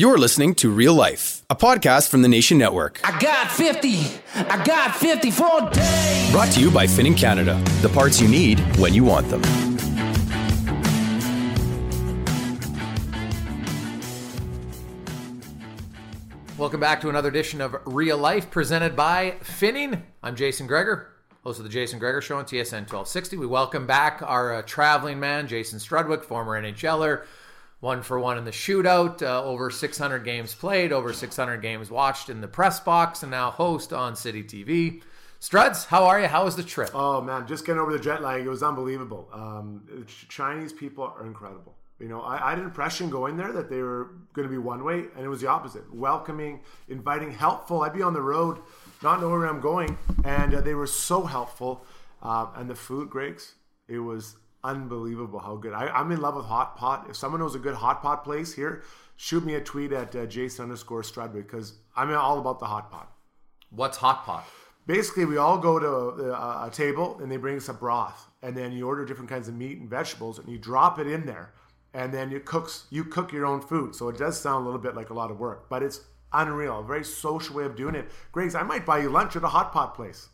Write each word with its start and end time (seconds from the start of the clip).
You're 0.00 0.16
listening 0.16 0.54
to 0.54 0.70
Real 0.70 0.94
Life, 0.94 1.44
a 1.50 1.54
podcast 1.54 2.08
from 2.08 2.22
the 2.22 2.28
Nation 2.28 2.56
Network. 2.56 3.02
I 3.04 3.18
got 3.18 3.50
50. 3.50 3.98
I 4.34 4.64
got 4.64 4.96
54 4.96 5.68
days. 5.72 6.30
Brought 6.30 6.50
to 6.52 6.60
you 6.62 6.70
by 6.70 6.86
Finning 6.86 7.14
Canada, 7.14 7.62
the 7.82 7.90
parts 7.90 8.18
you 8.18 8.26
need 8.26 8.60
when 8.78 8.94
you 8.94 9.04
want 9.04 9.28
them. 9.28 9.42
Welcome 16.56 16.80
back 16.80 17.02
to 17.02 17.10
another 17.10 17.28
edition 17.28 17.60
of 17.60 17.76
Real 17.84 18.16
Life 18.16 18.50
presented 18.50 18.96
by 18.96 19.34
Finning. 19.42 20.00
I'm 20.22 20.34
Jason 20.34 20.66
Gregor, 20.66 21.10
host 21.44 21.58
of 21.58 21.64
the 21.64 21.70
Jason 21.70 21.98
Gregor 21.98 22.22
Show 22.22 22.38
on 22.38 22.46
TSN 22.46 22.88
1260. 22.88 23.36
We 23.36 23.46
welcome 23.46 23.86
back 23.86 24.22
our 24.22 24.54
uh, 24.54 24.62
traveling 24.62 25.20
man, 25.20 25.46
Jason 25.46 25.78
Strudwick, 25.78 26.24
former 26.24 26.58
NHLer, 26.58 27.24
one 27.80 28.02
for 28.02 28.20
one 28.20 28.38
in 28.38 28.44
the 28.44 28.50
shootout, 28.50 29.22
uh, 29.22 29.42
over 29.42 29.70
600 29.70 30.18
games 30.20 30.54
played, 30.54 30.92
over 30.92 31.12
600 31.12 31.56
games 31.58 31.90
watched 31.90 32.28
in 32.28 32.40
the 32.40 32.48
press 32.48 32.78
box, 32.78 33.22
and 33.22 33.30
now 33.30 33.50
host 33.50 33.92
on 33.92 34.14
City 34.14 34.42
TV. 34.42 35.02
Struds, 35.40 35.86
how 35.86 36.04
are 36.04 36.20
you? 36.20 36.26
How 36.26 36.44
was 36.44 36.56
the 36.56 36.62
trip? 36.62 36.90
Oh 36.92 37.22
man, 37.22 37.46
just 37.46 37.64
getting 37.64 37.80
over 37.80 37.92
the 37.92 37.98
jet 37.98 38.20
lag, 38.20 38.44
it 38.44 38.48
was 38.48 38.62
unbelievable. 38.62 39.28
Um, 39.32 40.06
Chinese 40.28 40.72
people 40.74 41.04
are 41.04 41.26
incredible. 41.26 41.74
You 41.98 42.08
know, 42.08 42.20
I, 42.20 42.46
I, 42.46 42.50
had 42.50 42.58
an 42.58 42.64
impression 42.64 43.10
going 43.10 43.36
there 43.36 43.52
that 43.52 43.68
they 43.68 43.82
were 43.82 44.12
going 44.32 44.46
to 44.46 44.50
be 44.50 44.58
one 44.58 44.84
way, 44.84 45.04
and 45.16 45.24
it 45.24 45.28
was 45.28 45.40
the 45.40 45.48
opposite. 45.48 45.94
Welcoming, 45.94 46.60
inviting, 46.88 47.30
helpful. 47.30 47.82
I'd 47.82 47.92
be 47.92 48.02
on 48.02 48.14
the 48.14 48.22
road, 48.22 48.58
not 49.02 49.20
knowing 49.20 49.38
where 49.38 49.46
I'm 49.46 49.60
going, 49.60 49.98
and 50.24 50.54
uh, 50.54 50.60
they 50.62 50.74
were 50.74 50.86
so 50.86 51.24
helpful. 51.24 51.84
Uh, 52.22 52.46
and 52.56 52.68
the 52.68 52.74
food, 52.74 53.10
Griggs, 53.10 53.54
it 53.88 53.98
was 53.98 54.36
unbelievable 54.64 55.38
how 55.38 55.56
good. 55.56 55.72
I, 55.72 56.00
am 56.00 56.12
in 56.12 56.20
love 56.20 56.36
with 56.36 56.46
hot 56.46 56.76
pot. 56.76 57.06
If 57.08 57.16
someone 57.16 57.40
knows 57.40 57.54
a 57.54 57.58
good 57.58 57.74
hot 57.74 58.02
pot 58.02 58.24
place 58.24 58.52
here, 58.52 58.82
shoot 59.16 59.44
me 59.44 59.54
a 59.54 59.60
tweet 59.60 59.92
at 59.92 60.14
uh, 60.14 60.26
Jason 60.26 60.64
underscore 60.64 61.02
Strudwick 61.02 61.46
because 61.46 61.74
I'm 61.96 62.12
all 62.14 62.38
about 62.38 62.58
the 62.58 62.66
hot 62.66 62.90
pot. 62.90 63.12
What's 63.70 63.98
hot 63.98 64.24
pot? 64.24 64.44
Basically, 64.86 65.24
we 65.24 65.36
all 65.36 65.58
go 65.58 65.78
to 65.78 66.32
a, 66.32 66.66
a 66.66 66.70
table 66.72 67.18
and 67.20 67.30
they 67.30 67.36
bring 67.36 67.56
us 67.56 67.68
a 67.68 67.74
broth, 67.74 68.26
and 68.42 68.56
then 68.56 68.72
you 68.72 68.86
order 68.86 69.04
different 69.04 69.30
kinds 69.30 69.48
of 69.48 69.54
meat 69.54 69.78
and 69.78 69.88
vegetables, 69.88 70.38
and 70.38 70.48
you 70.48 70.58
drop 70.58 70.98
it 70.98 71.06
in 71.06 71.26
there 71.26 71.52
and 71.92 72.12
then 72.14 72.30
you 72.30 72.40
cooks 72.40 72.86
you 72.90 73.04
cook 73.04 73.32
your 73.32 73.46
own 73.46 73.60
food. 73.60 73.94
So 73.94 74.08
it 74.08 74.18
does 74.18 74.40
sound 74.40 74.62
a 74.62 74.64
little 74.64 74.80
bit 74.80 74.94
like 74.94 75.10
a 75.10 75.14
lot 75.14 75.30
of 75.30 75.38
work, 75.38 75.68
but 75.68 75.82
it's 75.82 76.00
unreal. 76.32 76.80
A 76.80 76.84
very 76.84 77.04
social 77.04 77.56
way 77.56 77.64
of 77.64 77.76
doing 77.76 77.94
it. 77.94 78.10
Griggs, 78.32 78.54
I 78.54 78.62
might 78.62 78.86
buy 78.86 78.98
you 78.98 79.10
lunch 79.10 79.36
at 79.36 79.44
a 79.44 79.48
hot 79.48 79.72
pot 79.72 79.94
place. 79.94 80.28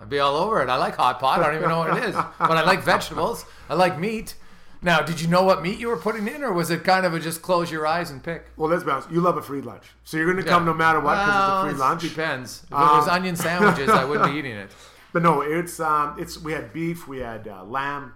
I'd 0.00 0.08
be 0.08 0.18
all 0.18 0.36
over 0.36 0.62
it. 0.62 0.68
I 0.68 0.76
like 0.76 0.96
hot 0.96 1.20
pot. 1.20 1.40
I 1.40 1.46
don't 1.46 1.56
even 1.56 1.68
know 1.68 1.78
what 1.78 1.96
it 1.96 2.04
is, 2.04 2.14
but 2.14 2.52
I 2.52 2.64
like 2.64 2.82
vegetables. 2.82 3.44
I 3.68 3.74
like 3.74 3.98
meat. 3.98 4.34
Now, 4.82 5.02
did 5.02 5.20
you 5.20 5.28
know 5.28 5.42
what 5.42 5.62
meat 5.62 5.78
you 5.78 5.88
were 5.88 5.98
putting 5.98 6.26
in, 6.26 6.42
or 6.42 6.54
was 6.54 6.70
it 6.70 6.84
kind 6.84 7.04
of 7.04 7.12
a 7.12 7.20
just 7.20 7.42
close 7.42 7.70
your 7.70 7.86
eyes 7.86 8.10
and 8.10 8.22
pick? 8.22 8.46
Well, 8.56 8.70
let's 8.70 8.82
be 8.82 8.90
honest. 8.90 9.10
You 9.10 9.20
love 9.20 9.36
a 9.36 9.42
free 9.42 9.60
lunch, 9.60 9.84
so 10.04 10.16
you're 10.16 10.32
going 10.32 10.42
to 10.42 10.48
come 10.48 10.62
yeah. 10.62 10.72
no 10.72 10.74
matter 10.74 11.00
what 11.00 11.16
because 11.16 11.28
well, 11.28 11.64
it's 11.66 11.74
a 11.74 11.76
free 11.76 11.80
lunch. 11.80 12.02
Depends. 12.02 12.62
If 12.66 12.72
um, 12.72 12.80
it 12.80 12.92
was 12.96 13.08
um, 13.08 13.14
onion 13.14 13.36
sandwiches, 13.36 13.90
I 13.90 14.04
wouldn't 14.04 14.32
be 14.32 14.38
eating 14.38 14.56
it. 14.56 14.70
But 15.12 15.24
no, 15.24 15.40
it's 15.40 15.80
um, 15.80 16.14
it's 16.20 16.40
we 16.40 16.52
had 16.52 16.72
beef, 16.72 17.08
we 17.08 17.18
had 17.18 17.48
uh, 17.48 17.64
lamb, 17.64 18.14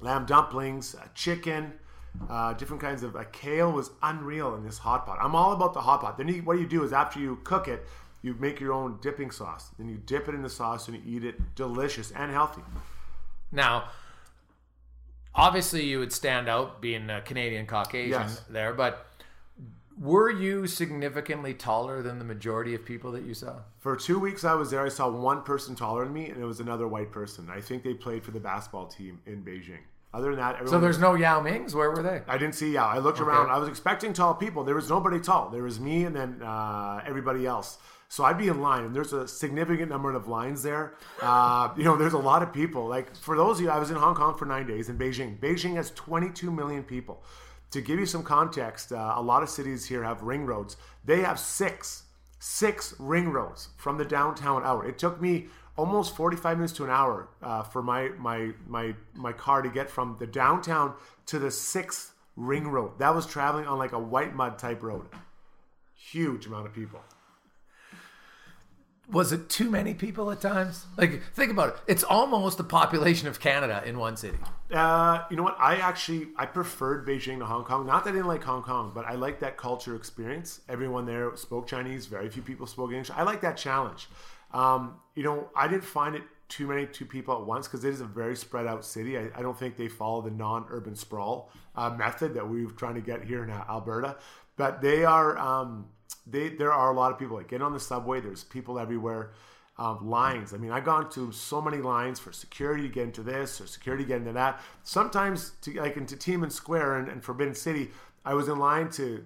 lamb 0.00 0.24
dumplings, 0.24 0.94
uh, 0.94 1.08
chicken, 1.16 1.72
uh, 2.30 2.52
different 2.52 2.80
kinds 2.80 3.02
of 3.02 3.16
uh, 3.16 3.24
kale 3.32 3.72
was 3.72 3.90
unreal 4.02 4.54
in 4.54 4.64
this 4.64 4.78
hot 4.78 5.04
pot. 5.04 5.18
I'm 5.20 5.34
all 5.34 5.52
about 5.52 5.74
the 5.74 5.80
hot 5.80 6.00
pot. 6.00 6.16
Then 6.18 6.28
you, 6.28 6.42
what 6.42 6.58
you 6.60 6.66
do 6.68 6.84
is 6.84 6.92
after 6.92 7.18
you 7.18 7.40
cook 7.42 7.66
it, 7.66 7.84
you 8.22 8.34
make 8.38 8.60
your 8.60 8.72
own 8.72 8.98
dipping 9.02 9.30
sauce. 9.30 9.70
Then 9.78 9.88
you 9.88 10.00
dip 10.06 10.28
it 10.28 10.34
in 10.34 10.42
the 10.42 10.50
sauce 10.50 10.88
and 10.88 10.96
you 10.96 11.02
eat 11.16 11.24
it. 11.24 11.54
Delicious 11.54 12.12
and 12.12 12.30
healthy. 12.30 12.62
Now, 13.50 13.88
obviously, 15.34 15.84
you 15.84 15.98
would 15.98 16.12
stand 16.12 16.48
out 16.48 16.80
being 16.80 17.10
a 17.10 17.20
Canadian 17.20 17.66
Caucasian 17.66 18.10
yes. 18.10 18.42
there, 18.48 18.72
but 18.72 19.06
were 20.00 20.30
you 20.30 20.66
significantly 20.66 21.52
taller 21.52 22.02
than 22.02 22.18
the 22.18 22.24
majority 22.24 22.74
of 22.74 22.84
people 22.84 23.12
that 23.12 23.24
you 23.24 23.34
saw? 23.34 23.56
For 23.78 23.96
two 23.96 24.18
weeks 24.18 24.44
I 24.44 24.54
was 24.54 24.70
there, 24.70 24.84
I 24.84 24.88
saw 24.88 25.10
one 25.10 25.42
person 25.42 25.74
taller 25.74 26.04
than 26.04 26.14
me, 26.14 26.30
and 26.30 26.40
it 26.40 26.46
was 26.46 26.60
another 26.60 26.88
white 26.88 27.12
person. 27.12 27.50
I 27.50 27.60
think 27.60 27.82
they 27.82 27.94
played 27.94 28.24
for 28.24 28.30
the 28.30 28.40
basketball 28.40 28.86
team 28.86 29.20
in 29.26 29.42
Beijing. 29.44 29.80
Other 30.14 30.30
than 30.30 30.40
that, 30.40 30.68
so 30.68 30.78
there's 30.78 30.98
no 30.98 31.14
Yao 31.14 31.40
Mings. 31.40 31.74
Where 31.74 31.90
were 31.90 32.02
they? 32.02 32.20
I 32.28 32.36
didn't 32.36 32.54
see 32.54 32.72
Yao. 32.72 32.86
I 32.86 32.98
looked 32.98 33.18
okay. 33.18 33.30
around. 33.30 33.50
I 33.50 33.56
was 33.56 33.66
expecting 33.66 34.12
tall 34.12 34.34
people. 34.34 34.62
There 34.62 34.74
was 34.74 34.90
nobody 34.90 35.18
tall. 35.18 35.48
There 35.48 35.62
was 35.62 35.80
me 35.80 36.04
and 36.04 36.14
then 36.14 36.42
uh, 36.42 37.00
everybody 37.06 37.46
else. 37.46 37.78
So 38.12 38.24
I'd 38.24 38.36
be 38.36 38.48
in 38.48 38.60
line, 38.60 38.84
and 38.84 38.94
there's 38.94 39.14
a 39.14 39.26
significant 39.26 39.88
number 39.88 40.14
of 40.14 40.28
lines 40.28 40.62
there. 40.62 40.92
Uh, 41.22 41.70
you 41.78 41.82
know, 41.82 41.96
there's 41.96 42.12
a 42.12 42.18
lot 42.18 42.42
of 42.42 42.52
people. 42.52 42.86
Like 42.86 43.16
for 43.16 43.38
those 43.38 43.56
of 43.56 43.62
you, 43.64 43.70
I 43.70 43.78
was 43.78 43.90
in 43.90 43.96
Hong 43.96 44.14
Kong 44.14 44.36
for 44.36 44.44
nine 44.44 44.66
days 44.66 44.90
in 44.90 44.98
Beijing. 44.98 45.40
Beijing 45.40 45.76
has 45.76 45.92
22 45.92 46.50
million 46.50 46.82
people. 46.82 47.22
To 47.70 47.80
give 47.80 47.98
you 47.98 48.04
some 48.04 48.22
context, 48.22 48.92
uh, 48.92 49.14
a 49.16 49.22
lot 49.22 49.42
of 49.42 49.48
cities 49.48 49.86
here 49.86 50.04
have 50.04 50.20
ring 50.20 50.44
roads. 50.44 50.76
They 51.06 51.22
have 51.22 51.38
six, 51.38 52.02
six 52.38 52.94
ring 52.98 53.30
roads 53.30 53.70
from 53.78 53.96
the 53.96 54.04
downtown 54.04 54.62
out. 54.62 54.84
It 54.84 54.98
took 54.98 55.18
me 55.18 55.46
almost 55.78 56.14
45 56.14 56.58
minutes 56.58 56.74
to 56.74 56.84
an 56.84 56.90
hour 56.90 57.30
uh, 57.42 57.62
for 57.62 57.82
my, 57.82 58.10
my, 58.18 58.50
my, 58.66 58.94
my 59.14 59.32
car 59.32 59.62
to 59.62 59.70
get 59.70 59.88
from 59.88 60.18
the 60.20 60.26
downtown 60.26 60.92
to 61.24 61.38
the 61.38 61.50
sixth 61.50 62.12
ring 62.36 62.68
road. 62.68 62.98
That 62.98 63.14
was 63.14 63.24
traveling 63.26 63.66
on 63.66 63.78
like 63.78 63.94
a 63.94 64.00
Whitemud 64.00 64.58
type 64.58 64.82
road. 64.82 65.06
Huge 65.94 66.44
amount 66.44 66.66
of 66.66 66.74
people. 66.74 67.00
Was 69.12 69.30
it 69.30 69.50
too 69.50 69.70
many 69.70 69.92
people 69.92 70.30
at 70.30 70.40
times? 70.40 70.86
Like, 70.96 71.22
think 71.34 71.50
about 71.50 71.68
it. 71.68 71.76
It's 71.86 72.02
almost 72.02 72.56
the 72.56 72.64
population 72.64 73.28
of 73.28 73.38
Canada 73.40 73.82
in 73.84 73.98
one 73.98 74.16
city. 74.16 74.38
Uh, 74.72 75.24
you 75.30 75.36
know 75.36 75.42
what? 75.42 75.56
I 75.60 75.76
actually 75.76 76.28
I 76.36 76.46
preferred 76.46 77.06
Beijing 77.06 77.38
to 77.40 77.44
Hong 77.44 77.64
Kong. 77.64 77.86
Not 77.86 78.04
that 78.04 78.10
I 78.10 78.12
didn't 78.14 78.28
like 78.28 78.42
Hong 78.44 78.62
Kong, 78.62 78.90
but 78.94 79.04
I 79.04 79.14
like 79.14 79.40
that 79.40 79.58
culture 79.58 79.94
experience. 79.94 80.62
Everyone 80.68 81.04
there 81.04 81.36
spoke 81.36 81.66
Chinese. 81.66 82.06
Very 82.06 82.30
few 82.30 82.40
people 82.42 82.66
spoke 82.66 82.90
English. 82.90 83.10
I 83.10 83.22
like 83.22 83.42
that 83.42 83.58
challenge. 83.58 84.08
Um, 84.54 84.96
you 85.14 85.22
know, 85.22 85.48
I 85.54 85.68
didn't 85.68 85.84
find 85.84 86.14
it 86.14 86.22
too 86.48 86.66
many 86.66 86.86
two 86.86 87.06
people 87.06 87.34
at 87.34 87.46
once 87.46 87.66
because 87.66 87.84
it 87.84 87.90
is 87.90 88.00
a 88.00 88.06
very 88.06 88.36
spread 88.36 88.66
out 88.66 88.84
city. 88.84 89.18
I, 89.18 89.28
I 89.36 89.42
don't 89.42 89.58
think 89.58 89.76
they 89.76 89.88
follow 89.88 90.22
the 90.22 90.30
non 90.30 90.64
urban 90.70 90.94
sprawl 90.96 91.50
uh, 91.76 91.90
method 91.90 92.34
that 92.34 92.48
we're 92.48 92.70
trying 92.70 92.94
to 92.94 93.02
get 93.02 93.24
here 93.24 93.44
in 93.44 93.50
Alberta. 93.50 94.16
but 94.56 94.80
they 94.80 95.04
are. 95.04 95.36
Um, 95.36 95.86
they 96.26 96.50
there 96.50 96.72
are 96.72 96.92
a 96.92 96.96
lot 96.96 97.12
of 97.12 97.18
people 97.18 97.36
like 97.36 97.48
get 97.48 97.62
on 97.62 97.72
the 97.72 97.80
subway. 97.80 98.20
There's 98.20 98.44
people 98.44 98.78
everywhere. 98.78 99.32
Um, 99.78 100.10
lines. 100.10 100.52
I 100.52 100.58
mean, 100.58 100.70
I've 100.70 100.84
gone 100.84 101.10
to 101.12 101.32
so 101.32 101.60
many 101.60 101.78
lines 101.78 102.20
for 102.20 102.30
security 102.30 102.82
to 102.82 102.88
get 102.90 103.04
into 103.04 103.22
this 103.22 103.58
or 103.58 103.66
security 103.66 104.04
to 104.04 104.08
get 104.08 104.18
into 104.18 104.34
that. 104.34 104.60
Sometimes, 104.82 105.52
to, 105.62 105.72
like 105.80 105.96
into 105.96 106.14
Tiananmen 106.14 106.52
Square 106.52 106.98
and, 106.98 107.08
and 107.08 107.24
Forbidden 107.24 107.54
City, 107.54 107.88
I 108.22 108.34
was 108.34 108.48
in 108.48 108.58
line 108.58 108.90
to 108.92 109.24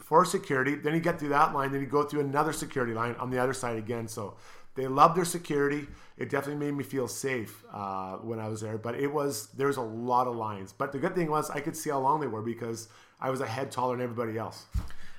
for 0.00 0.24
security. 0.24 0.74
Then 0.74 0.94
you 0.94 1.00
get 1.00 1.18
through 1.18 1.30
that 1.30 1.54
line, 1.54 1.70
then 1.72 1.80
you 1.80 1.86
go 1.86 2.02
through 2.02 2.20
another 2.20 2.52
security 2.52 2.92
line 2.92 3.14
on 3.20 3.30
the 3.30 3.38
other 3.38 3.54
side 3.54 3.78
again. 3.78 4.08
So 4.08 4.36
they 4.74 4.86
love 4.86 5.14
their 5.14 5.24
security. 5.24 5.86
It 6.18 6.28
definitely 6.28 6.64
made 6.66 6.76
me 6.76 6.84
feel 6.84 7.08
safe 7.08 7.64
uh, 7.72 8.16
when 8.16 8.38
I 8.38 8.48
was 8.48 8.60
there. 8.60 8.76
But 8.76 8.96
it 8.96 9.06
was 9.06 9.48
there 9.56 9.68
was 9.68 9.76
a 9.76 9.82
lot 9.82 10.26
of 10.26 10.36
lines. 10.36 10.72
But 10.72 10.92
the 10.92 10.98
good 10.98 11.14
thing 11.14 11.30
was 11.30 11.50
I 11.50 11.60
could 11.60 11.76
see 11.76 11.90
how 11.90 12.00
long 12.00 12.20
they 12.20 12.26
were 12.26 12.42
because 12.42 12.88
I 13.20 13.30
was 13.30 13.40
a 13.40 13.46
head 13.46 13.70
taller 13.70 13.96
than 13.96 14.02
everybody 14.02 14.36
else. 14.36 14.66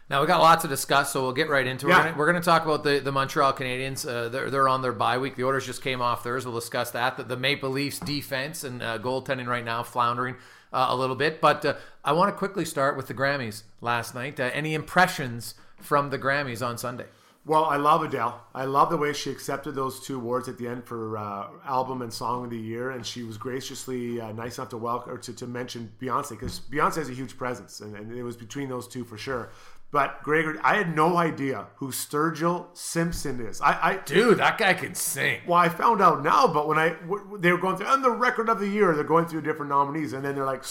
Now 0.10 0.22
we 0.22 0.28
got 0.28 0.40
lots 0.40 0.62
to 0.62 0.68
discuss, 0.68 1.12
so 1.12 1.24
we'll 1.24 1.34
get 1.34 1.50
right 1.50 1.66
into 1.66 1.88
it. 1.88 1.90
Yeah. 1.90 1.98
We're 1.98 2.04
gonna, 2.04 2.18
we're 2.18 2.26
gonna 2.28 2.42
talk 2.42 2.64
about 2.64 2.84
the, 2.84 3.00
the 3.00 3.12
Montreal 3.12 3.54
Canadiens. 3.54 4.08
Uh, 4.08 4.30
they're, 4.30 4.52
they're 4.52 4.70
on 4.70 4.84
their 4.84 4.94
bye 4.94 5.18
week. 5.18 5.36
The 5.36 5.44
Oilers 5.44 5.66
just 5.66 5.82
came 5.82 6.00
off 6.02 6.24
theirs. 6.24 6.46
We'll 6.46 6.54
discuss 6.54 6.92
that. 6.92 7.18
The, 7.18 7.24
the 7.24 7.38
Maple 7.38 7.72
Leafs 7.72 8.00
defense 8.00 8.64
and 8.64 8.84
uh, 8.84 9.00
goaltending 9.00 9.48
right 9.48 9.66
now 9.66 9.82
floundering 9.82 10.36
uh, 10.72 10.88
a 10.90 10.96
little 10.96 11.16
bit. 11.16 11.42
But 11.42 11.66
uh, 11.66 11.76
I 12.04 12.12
want 12.12 12.32
to 12.32 12.38
quickly 12.38 12.66
start 12.66 12.96
with 12.98 13.08
the 13.08 13.16
Grammys 13.16 13.64
last 13.82 14.14
night. 14.14 14.40
Uh, 14.40 14.52
any 14.54 14.76
impressions 14.76 15.56
from 15.82 16.12
the 16.12 16.20
Grammys 16.20 16.66
on 16.66 16.78
Sunday? 16.78 17.06
Well, 17.48 17.66
I 17.66 17.76
love 17.76 18.02
Adele. 18.02 18.42
I 18.56 18.66
love 18.66 18.90
the 18.90 18.98
way 18.98 19.14
she 19.14 19.30
accepted 19.30 19.76
those 19.76 20.00
two 20.00 20.16
awards 20.16 20.48
at 20.48 20.58
the 20.58 20.68
end 20.68 20.84
for 20.84 21.16
uh, 21.16 21.48
album 21.64 22.02
and 22.02 22.12
song 22.12 22.44
of 22.44 22.50
the 22.50 22.58
year, 22.58 22.90
and 22.90 23.06
she 23.06 23.22
was 23.22 23.38
graciously 23.38 24.20
uh, 24.20 24.32
nice 24.32 24.58
enough 24.58 24.70
to 24.70 24.78
welcome 24.78 25.14
or 25.14 25.18
to, 25.20 25.34
to 25.34 25.46
mention 25.46 25.92
Beyonce 26.02 26.32
because 26.32 26.60
Beyonce 26.60 26.96
has 26.96 27.10
a 27.10 27.14
huge 27.14 27.38
presence, 27.38 27.82
and, 27.82 27.96
and 27.96 28.12
it 28.12 28.24
was 28.24 28.36
between 28.36 28.68
those 28.68 28.88
two 28.88 29.04
for 29.04 29.18
sure. 29.18 29.52
But 29.96 30.24
Gregor, 30.24 30.60
I 30.62 30.76
had 30.76 30.94
no 30.94 31.16
idea 31.16 31.68
who 31.78 31.88
Sturgill 31.88 32.66
Simpson 32.76 33.40
is. 33.40 33.62
I, 33.62 33.92
I 33.92 33.96
Dude, 34.04 34.40
that 34.40 34.58
guy 34.58 34.74
can 34.74 34.94
sing. 34.94 35.40
well, 35.48 35.58
I 35.58 35.70
found 35.70 36.02
out 36.02 36.22
now, 36.22 36.48
but 36.50 36.68
when 36.68 36.78
I 36.78 36.90
w- 36.90 37.38
they 37.40 37.50
were 37.50 37.58
going 37.58 37.78
through, 37.78 37.88
and 37.88 38.04
the 38.04 38.12
record 38.12 38.50
of 38.50 38.60
the 38.60 38.68
year, 38.68 38.94
they're 38.94 39.06
going 39.06 39.26
through 39.26 39.44
different 39.44 39.70
nominees, 39.70 40.12
and 40.12 40.26
then 40.26 40.36
they're 40.36 40.44
like 40.44 40.66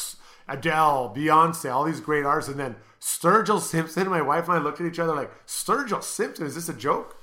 Adele, 0.46 1.14
Beyonce, 1.16 1.72
all 1.72 1.84
these 1.84 2.00
great 2.00 2.26
artists, 2.26 2.50
and 2.50 2.60
then 2.60 2.76
Sturgill 3.00 3.62
Simpson. 3.62 4.10
My 4.10 4.20
wife 4.20 4.46
and 4.46 4.58
I 4.58 4.60
looked 4.60 4.82
at 4.82 4.86
each 4.86 4.98
other 4.98 5.14
like, 5.14 5.32
Sturgill 5.46 6.02
Simpson, 6.02 6.44
is 6.44 6.54
this 6.54 6.68
a 6.68 6.74
joke? 6.74 7.16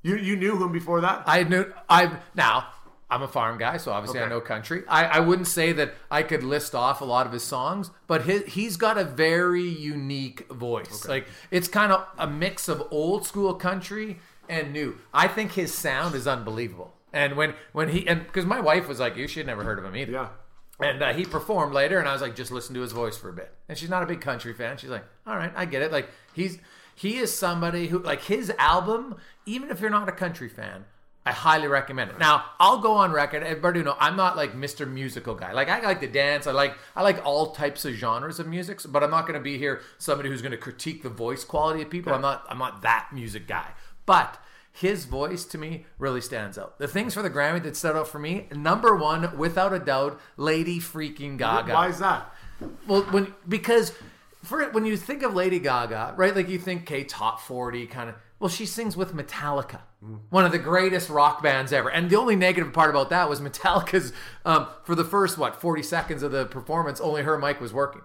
You 0.00 0.16
you 0.16 0.36
knew 0.36 0.56
him 0.64 0.72
before 0.72 1.02
that? 1.02 1.24
I 1.26 1.42
knew 1.42 1.70
I 1.86 2.16
now 2.34 2.68
I'm 3.08 3.22
a 3.22 3.28
farm 3.28 3.56
guy, 3.56 3.76
so 3.76 3.92
obviously 3.92 4.20
I 4.20 4.28
know 4.28 4.40
country. 4.40 4.82
I, 4.88 5.04
I 5.04 5.20
wouldn't 5.20 5.46
say 5.46 5.72
that 5.72 5.94
I 6.10 6.22
could 6.24 6.42
list 6.42 6.74
off 6.74 7.00
a 7.00 7.04
lot 7.04 7.24
of 7.26 7.32
his 7.32 7.44
songs, 7.44 7.90
but 8.08 8.22
his, 8.22 8.44
he's 8.54 8.76
got 8.76 8.98
a 8.98 9.04
very 9.04 9.62
unique 9.62 10.48
voice. 10.50 11.06
Like 11.06 11.28
it's 11.52 11.68
kind 11.68 11.92
of 11.92 12.04
a 12.18 12.26
mix 12.26 12.68
of 12.68 12.82
old 12.90 13.24
school 13.24 13.54
country 13.54 14.18
and 14.48 14.72
new. 14.72 14.98
I 15.14 15.28
think 15.28 15.52
his 15.52 15.72
sound 15.72 16.14
is 16.16 16.26
unbelievable. 16.26 16.94
And 17.12 17.36
when 17.36 17.54
when 17.72 17.90
he 17.90 18.06
and 18.08 18.24
because 18.26 18.44
my 18.44 18.60
wife 18.60 18.88
was 18.88 18.98
like, 18.98 19.16
you 19.16 19.28
should 19.28 19.46
never 19.46 19.62
heard 19.62 19.78
of 19.78 19.84
him 19.84 19.94
either. 19.96 20.12
yeah. 20.12 20.28
And 20.78 21.02
uh, 21.02 21.14
he 21.14 21.24
performed 21.24 21.72
later, 21.72 21.98
and 21.98 22.06
I 22.06 22.12
was 22.12 22.20
like, 22.20 22.36
just 22.36 22.50
listen 22.50 22.74
to 22.74 22.82
his 22.82 22.92
voice 22.92 23.16
for 23.16 23.30
a 23.30 23.32
bit. 23.32 23.50
And 23.68 23.78
she's 23.78 23.88
not 23.88 24.02
a 24.02 24.06
big 24.06 24.20
country 24.20 24.52
fan. 24.52 24.76
She's 24.76 24.90
like, 24.90 25.04
all 25.26 25.34
right, 25.34 25.50
I 25.56 25.64
get 25.64 25.80
it. 25.80 25.90
Like 25.92 26.10
he's 26.34 26.58
he 26.94 27.16
is 27.18 27.32
somebody 27.32 27.86
who 27.86 28.00
like 28.00 28.22
his 28.24 28.50
album, 28.58 29.16
even 29.46 29.70
if 29.70 29.80
you're 29.80 29.90
not 29.90 30.08
a 30.08 30.12
country 30.12 30.48
fan, 30.48 30.84
I 31.26 31.32
highly 31.32 31.66
recommend 31.66 32.12
it. 32.12 32.18
Now 32.18 32.44
I'll 32.60 32.78
go 32.78 32.92
on 32.92 33.10
record. 33.12 33.42
Everybody 33.42 33.82
know 33.82 33.96
I'm 33.98 34.16
not 34.16 34.36
like 34.36 34.54
Mr. 34.54 34.88
Musical 34.90 35.34
guy. 35.34 35.52
Like 35.52 35.68
I 35.68 35.80
like 35.80 36.00
to 36.00 36.06
dance. 36.06 36.46
I 36.46 36.52
like 36.52 36.74
I 36.94 37.02
like 37.02 37.24
all 37.26 37.52
types 37.52 37.84
of 37.84 37.94
genres 37.94 38.38
of 38.38 38.46
music. 38.46 38.80
But 38.88 39.02
I'm 39.02 39.10
not 39.10 39.22
going 39.22 39.34
to 39.34 39.42
be 39.42 39.58
here 39.58 39.80
somebody 39.98 40.28
who's 40.28 40.40
going 40.40 40.52
to 40.52 40.58
critique 40.58 41.02
the 41.02 41.08
voice 41.08 41.44
quality 41.44 41.82
of 41.82 41.90
people. 41.90 42.14
I'm 42.14 42.22
not 42.22 42.46
I'm 42.48 42.58
not 42.58 42.82
that 42.82 43.08
music 43.12 43.48
guy. 43.48 43.70
But 44.06 44.38
his 44.70 45.06
voice 45.06 45.44
to 45.46 45.58
me 45.58 45.86
really 45.98 46.20
stands 46.20 46.58
out. 46.58 46.78
The 46.78 46.86
things 46.86 47.14
for 47.14 47.22
the 47.22 47.30
Grammy 47.30 47.62
that 47.62 47.76
stood 47.76 47.96
out 47.96 48.08
for 48.08 48.18
me, 48.18 48.46
number 48.52 48.94
one, 48.94 49.36
without 49.38 49.72
a 49.72 49.78
doubt, 49.78 50.20
Lady 50.36 50.78
freaking 50.78 51.38
Gaga. 51.38 51.72
Why 51.72 51.88
is 51.88 51.98
that? 51.98 52.32
Well, 52.86 53.02
when 53.04 53.34
because 53.48 53.92
for 54.44 54.64
when 54.70 54.84
you 54.84 54.96
think 54.96 55.22
of 55.22 55.34
Lady 55.34 55.58
Gaga, 55.58 56.14
right? 56.16 56.36
Like 56.36 56.48
you 56.48 56.58
think, 56.58 56.82
okay, 56.82 57.04
top 57.04 57.40
forty 57.40 57.86
kind 57.86 58.10
of. 58.10 58.16
Well, 58.38 58.50
she 58.50 58.66
sings 58.66 58.96
with 58.96 59.14
Metallica, 59.14 59.80
one 60.28 60.44
of 60.44 60.52
the 60.52 60.58
greatest 60.58 61.08
rock 61.08 61.42
bands 61.42 61.72
ever. 61.72 61.90
And 61.90 62.10
the 62.10 62.16
only 62.16 62.36
negative 62.36 62.72
part 62.72 62.90
about 62.90 63.08
that 63.10 63.30
was 63.30 63.40
Metallica's 63.40 64.12
um, 64.44 64.66
for 64.84 64.94
the 64.94 65.04
first 65.04 65.38
what 65.38 65.60
forty 65.60 65.82
seconds 65.82 66.22
of 66.22 66.32
the 66.32 66.44
performance, 66.44 67.00
only 67.00 67.22
her 67.22 67.38
mic 67.38 67.60
was 67.60 67.72
working. 67.72 68.02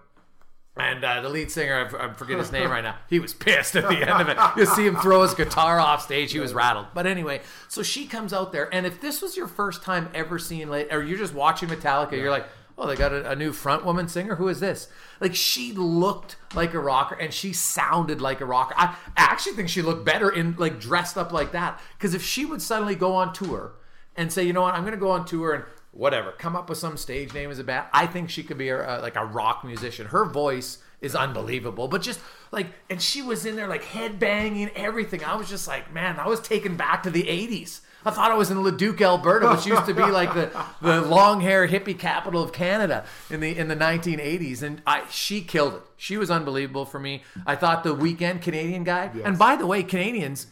And 0.74 1.04
uh, 1.04 1.20
the 1.20 1.28
lead 1.28 1.50
singer, 1.50 1.90
I 2.00 2.14
forget 2.14 2.38
his 2.38 2.50
name 2.50 2.70
right 2.70 2.82
now, 2.82 2.96
he 3.10 3.18
was 3.18 3.34
pissed 3.34 3.76
at 3.76 3.86
the 3.90 4.08
end 4.08 4.22
of 4.22 4.28
it. 4.30 4.38
You 4.56 4.64
see 4.64 4.86
him 4.86 4.96
throw 4.96 5.20
his 5.22 5.34
guitar 5.34 5.78
off 5.78 6.02
stage, 6.02 6.32
he 6.32 6.40
was 6.40 6.54
rattled. 6.54 6.86
But 6.94 7.06
anyway, 7.06 7.42
so 7.68 7.82
she 7.82 8.06
comes 8.06 8.32
out 8.32 8.52
there, 8.52 8.74
and 8.74 8.86
if 8.86 8.98
this 8.98 9.20
was 9.20 9.36
your 9.36 9.48
first 9.48 9.82
time 9.82 10.08
ever 10.14 10.38
seeing, 10.38 10.70
or 10.70 11.02
you're 11.02 11.18
just 11.18 11.34
watching 11.34 11.68
Metallica, 11.68 12.12
you're 12.12 12.30
like, 12.30 12.46
oh, 12.78 12.86
they 12.86 12.96
got 12.96 13.12
a, 13.12 13.30
a 13.30 13.36
new 13.36 13.52
front 13.52 13.84
woman 13.84 14.08
singer. 14.08 14.36
Who 14.36 14.48
is 14.48 14.60
this? 14.60 14.88
Like 15.20 15.34
she 15.34 15.72
looked 15.72 16.36
like 16.54 16.74
a 16.74 16.80
rocker, 16.80 17.14
and 17.14 17.32
she 17.32 17.52
sounded 17.52 18.20
like 18.20 18.40
a 18.40 18.46
rocker. 18.46 18.74
I, 18.76 18.96
actually 19.16 19.54
think 19.54 19.68
she 19.68 19.82
looked 19.82 20.04
better 20.04 20.30
in 20.30 20.56
like 20.58 20.80
dressed 20.80 21.16
up 21.16 21.32
like 21.32 21.52
that. 21.52 21.80
Because 21.96 22.14
if 22.14 22.22
she 22.22 22.44
would 22.44 22.62
suddenly 22.62 22.94
go 22.94 23.14
on 23.14 23.32
tour 23.32 23.72
and 24.16 24.32
say, 24.32 24.44
you 24.44 24.52
know 24.52 24.62
what, 24.62 24.74
I'm 24.74 24.82
going 24.82 24.92
to 24.92 25.00
go 25.00 25.10
on 25.10 25.24
tour 25.24 25.54
and 25.54 25.64
whatever, 25.92 26.32
come 26.32 26.56
up 26.56 26.68
with 26.68 26.78
some 26.78 26.96
stage 26.96 27.32
name 27.32 27.50
as 27.50 27.58
a 27.58 27.64
band. 27.64 27.86
I 27.92 28.06
think 28.06 28.30
she 28.30 28.42
could 28.42 28.58
be 28.58 28.68
a, 28.68 28.98
like 29.00 29.16
a 29.16 29.24
rock 29.24 29.64
musician. 29.64 30.06
Her 30.06 30.24
voice 30.24 30.78
is 31.00 31.14
unbelievable, 31.14 31.88
but 31.88 32.02
just 32.02 32.20
like, 32.50 32.68
and 32.90 33.00
she 33.00 33.22
was 33.22 33.46
in 33.46 33.56
there 33.56 33.68
like 33.68 33.84
head 33.84 34.18
banging 34.18 34.70
everything. 34.76 35.24
I 35.24 35.36
was 35.36 35.48
just 35.48 35.66
like, 35.66 35.92
man, 35.92 36.18
I 36.18 36.28
was 36.28 36.40
taken 36.40 36.76
back 36.76 37.02
to 37.04 37.10
the 37.10 37.24
80s. 37.24 37.80
I 38.04 38.10
thought 38.10 38.30
I 38.30 38.34
was 38.34 38.50
in 38.50 38.62
Leduc, 38.62 39.00
Alberta, 39.00 39.48
which 39.50 39.66
used 39.66 39.86
to 39.86 39.94
be 39.94 40.02
like 40.02 40.34
the, 40.34 40.50
the 40.80 41.00
long 41.02 41.40
hair 41.40 41.68
hippie 41.68 41.98
capital 41.98 42.42
of 42.42 42.52
Canada 42.52 43.04
in 43.30 43.40
the 43.40 43.56
in 43.56 43.68
the 43.68 43.76
1980s, 43.76 44.62
and 44.62 44.82
I 44.86 45.02
she 45.10 45.40
killed 45.42 45.74
it. 45.74 45.82
She 45.96 46.16
was 46.16 46.30
unbelievable 46.30 46.84
for 46.84 46.98
me. 46.98 47.22
I 47.46 47.56
thought 47.56 47.84
the 47.84 47.94
Weeknd 47.94 48.42
Canadian 48.42 48.84
guy, 48.84 49.10
and 49.24 49.38
by 49.38 49.56
the 49.56 49.66
way, 49.66 49.82
Canadians, 49.82 50.48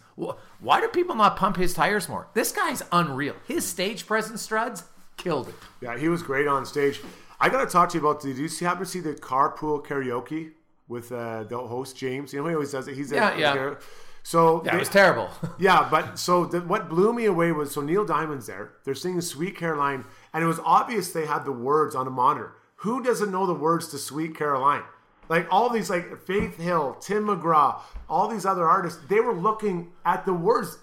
why 0.61 0.81
do 0.81 0.88
people 0.88 1.14
not 1.14 1.37
pump 1.37 1.56
his 1.56 1.75
tires 1.75 2.08
more? 2.08 2.29
This 2.35 2.52
guy's 2.52 2.82
unreal. 2.93 3.35
His 3.47 3.67
stage 3.67 4.06
presence, 4.06 4.47
Struds, 4.47 4.85
killed 5.17 5.49
it. 5.49 5.55
Yeah, 5.81 5.97
he 5.99 6.08
was 6.08 6.23
great 6.23 6.47
on 6.47 6.64
stage. 6.67 7.00
I 7.41 7.49
got 7.49 7.64
to 7.64 7.70
talk 7.70 7.88
to 7.91 7.99
you 7.99 8.06
about. 8.06 8.20
Did 8.23 8.37
you 8.37 8.49
see, 8.49 8.64
happen 8.64 8.85
to 8.85 8.91
see 8.91 9.00
the 9.00 9.14
carpool 9.14 9.85
karaoke 9.85 10.52
with 10.88 11.11
uh, 11.11 11.44
the 11.44 11.58
host 11.58 11.97
James? 11.97 12.32
You 12.32 12.43
know 12.43 12.49
he 12.49 12.55
always 12.55 12.73
does 12.73 12.87
it. 12.87 12.94
He's 12.94 13.11
Yeah, 13.11 13.35
a, 13.35 13.38
yeah. 13.38 13.75
So 14.22 14.62
Yeah, 14.64 14.73
they- 14.73 14.76
it 14.76 14.80
was 14.80 14.88
terrible. 14.88 15.30
yeah, 15.59 15.88
but 15.90 16.18
so 16.18 16.45
the, 16.45 16.61
what 16.61 16.88
blew 16.88 17.12
me 17.12 17.25
away 17.26 17.52
was 17.52 17.73
so 17.73 17.80
Neil 17.80 18.04
Diamond's 18.04 18.47
there. 18.47 18.73
They're 18.85 18.95
singing 18.95 19.21
"Sweet 19.21 19.56
Caroline," 19.56 20.04
and 20.33 20.45
it 20.45 20.47
was 20.47 20.61
obvious 20.64 21.12
they 21.12 21.26
had 21.26 21.45
the 21.45 21.52
words 21.52 21.95
on 21.95 22.06
a 22.06 22.11
monitor. 22.11 22.52
Who 22.76 23.02
doesn't 23.02 23.30
know 23.30 23.47
the 23.47 23.54
words 23.54 23.88
to 23.88 23.99
"Sweet 23.99 24.37
Caroline"? 24.37 24.83
Like 25.28 25.47
all 25.49 25.68
these, 25.71 25.88
like 25.88 26.18
Faith 26.26 26.56
Hill, 26.56 26.97
Tim 27.00 27.26
McGraw, 27.26 27.78
all 28.09 28.26
these 28.26 28.45
other 28.45 28.66
artists, 28.68 29.00
they 29.09 29.21
were 29.21 29.33
looking 29.33 29.92
at 30.04 30.26
the 30.26 30.33
words. 30.35 30.76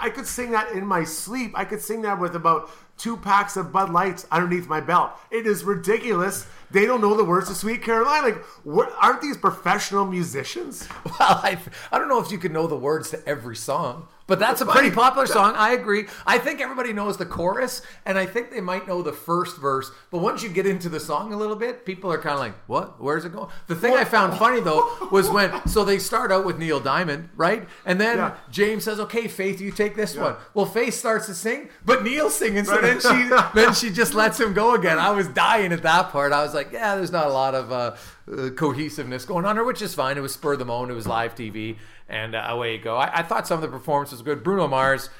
I 0.00 0.08
could 0.08 0.26
sing 0.26 0.52
that 0.52 0.72
in 0.72 0.86
my 0.86 1.04
sleep. 1.04 1.52
I 1.54 1.66
could 1.66 1.82
sing 1.82 2.00
that 2.02 2.18
with 2.18 2.34
about 2.34 2.70
two 2.96 3.18
packs 3.18 3.54
of 3.58 3.70
Bud 3.70 3.90
Lights 3.90 4.26
underneath 4.30 4.66
my 4.66 4.80
belt. 4.80 5.10
It 5.30 5.46
is 5.46 5.62
ridiculous. 5.64 6.46
They 6.72 6.86
don't 6.86 7.00
know 7.00 7.14
the 7.16 7.24
words 7.24 7.48
to 7.48 7.54
"Sweet 7.54 7.82
Caroline." 7.82 8.22
Like, 8.22 8.44
what, 8.64 8.92
aren't 9.00 9.20
these 9.20 9.36
professional 9.36 10.06
musicians? 10.06 10.88
Well, 11.04 11.40
I, 11.42 11.58
I 11.90 11.98
don't 11.98 12.08
know 12.08 12.20
if 12.20 12.30
you 12.32 12.38
can 12.38 12.52
know 12.52 12.66
the 12.66 12.76
words 12.76 13.10
to 13.10 13.28
every 13.28 13.54
song, 13.56 14.08
but 14.26 14.38
that's 14.38 14.60
a 14.60 14.66
pretty 14.66 14.90
popular 14.90 15.26
song. 15.26 15.54
I 15.56 15.72
agree. 15.72 16.06
I 16.26 16.38
think 16.38 16.60
everybody 16.60 16.92
knows 16.92 17.16
the 17.16 17.26
chorus, 17.26 17.82
and 18.06 18.18
I 18.18 18.26
think 18.26 18.50
they 18.50 18.60
might 18.60 18.86
know 18.86 19.02
the 19.02 19.12
first 19.12 19.58
verse. 19.58 19.90
But 20.10 20.18
once 20.18 20.42
you 20.42 20.48
get 20.48 20.66
into 20.66 20.88
the 20.88 21.00
song 21.00 21.32
a 21.32 21.36
little 21.36 21.56
bit, 21.56 21.84
people 21.84 22.12
are 22.12 22.18
kind 22.18 22.34
of 22.34 22.40
like, 22.40 22.54
"What? 22.66 23.00
Where's 23.02 23.24
it 23.24 23.32
going?" 23.32 23.48
The 23.66 23.74
thing 23.74 23.94
I 23.94 24.04
found 24.04 24.38
funny 24.38 24.60
though 24.60 24.82
was 25.10 25.28
when 25.30 25.66
so 25.66 25.84
they 25.84 25.98
start 25.98 26.30
out 26.32 26.44
with 26.44 26.58
Neil 26.58 26.80
Diamond, 26.80 27.28
right? 27.36 27.68
And 27.84 28.00
then 28.00 28.18
Yeah. 28.18 28.34
James 28.50 28.84
says, 28.84 29.00
"Okay, 29.00 29.28
Faith, 29.28 29.60
you 29.60 29.70
take 29.72 29.96
this 29.96 30.16
one." 30.16 30.36
Well, 30.54 30.66
Faith 30.66 30.94
starts 30.94 31.26
to 31.26 31.34
sing, 31.34 31.68
but 31.84 32.02
Neil's 32.04 32.34
singing, 32.34 32.64
so 32.64 32.72
Right. 32.80 32.82
then 32.82 33.00
she 33.00 33.30
then 33.54 33.74
she 33.74 33.90
just 33.90 34.14
lets 34.14 34.38
him 34.38 34.52
go 34.54 34.74
again. 34.74 34.98
I 34.98 35.10
was 35.10 35.28
dying 35.28 35.72
at 35.72 35.82
that 35.82 36.10
part. 36.10 36.32
I 36.32 36.42
was 36.42 36.54
like, 36.54 36.72
"Yeah, 36.72 36.96
there's 36.96 37.12
not 37.12 37.26
a 37.26 37.32
lot 37.32 37.54
of 37.54 37.70
uh, 37.72 37.94
uh, 38.30 38.50
cohesiveness 38.50 39.24
going 39.24 39.44
on 39.44 39.56
here, 39.56 39.64
which 39.64 39.82
is 39.82 39.94
fine. 39.94 40.16
It 40.18 40.20
was 40.20 40.32
spur 40.34 40.54
of 40.54 40.58
the 40.58 40.64
moment. 40.64 40.92
It 40.92 40.94
was 40.94 41.06
live 41.06 41.34
TV, 41.34 41.76
and 42.08 42.34
uh, 42.34 42.44
away 42.48 42.76
you 42.76 42.82
go." 42.82 42.96
I, 42.96 43.20
I 43.20 43.22
thought 43.22 43.46
some 43.46 43.56
of 43.56 43.62
the 43.62 43.68
performance 43.68 44.12
was 44.12 44.22
good. 44.22 44.42
Bruno 44.42 44.68
Mars. 44.68 45.10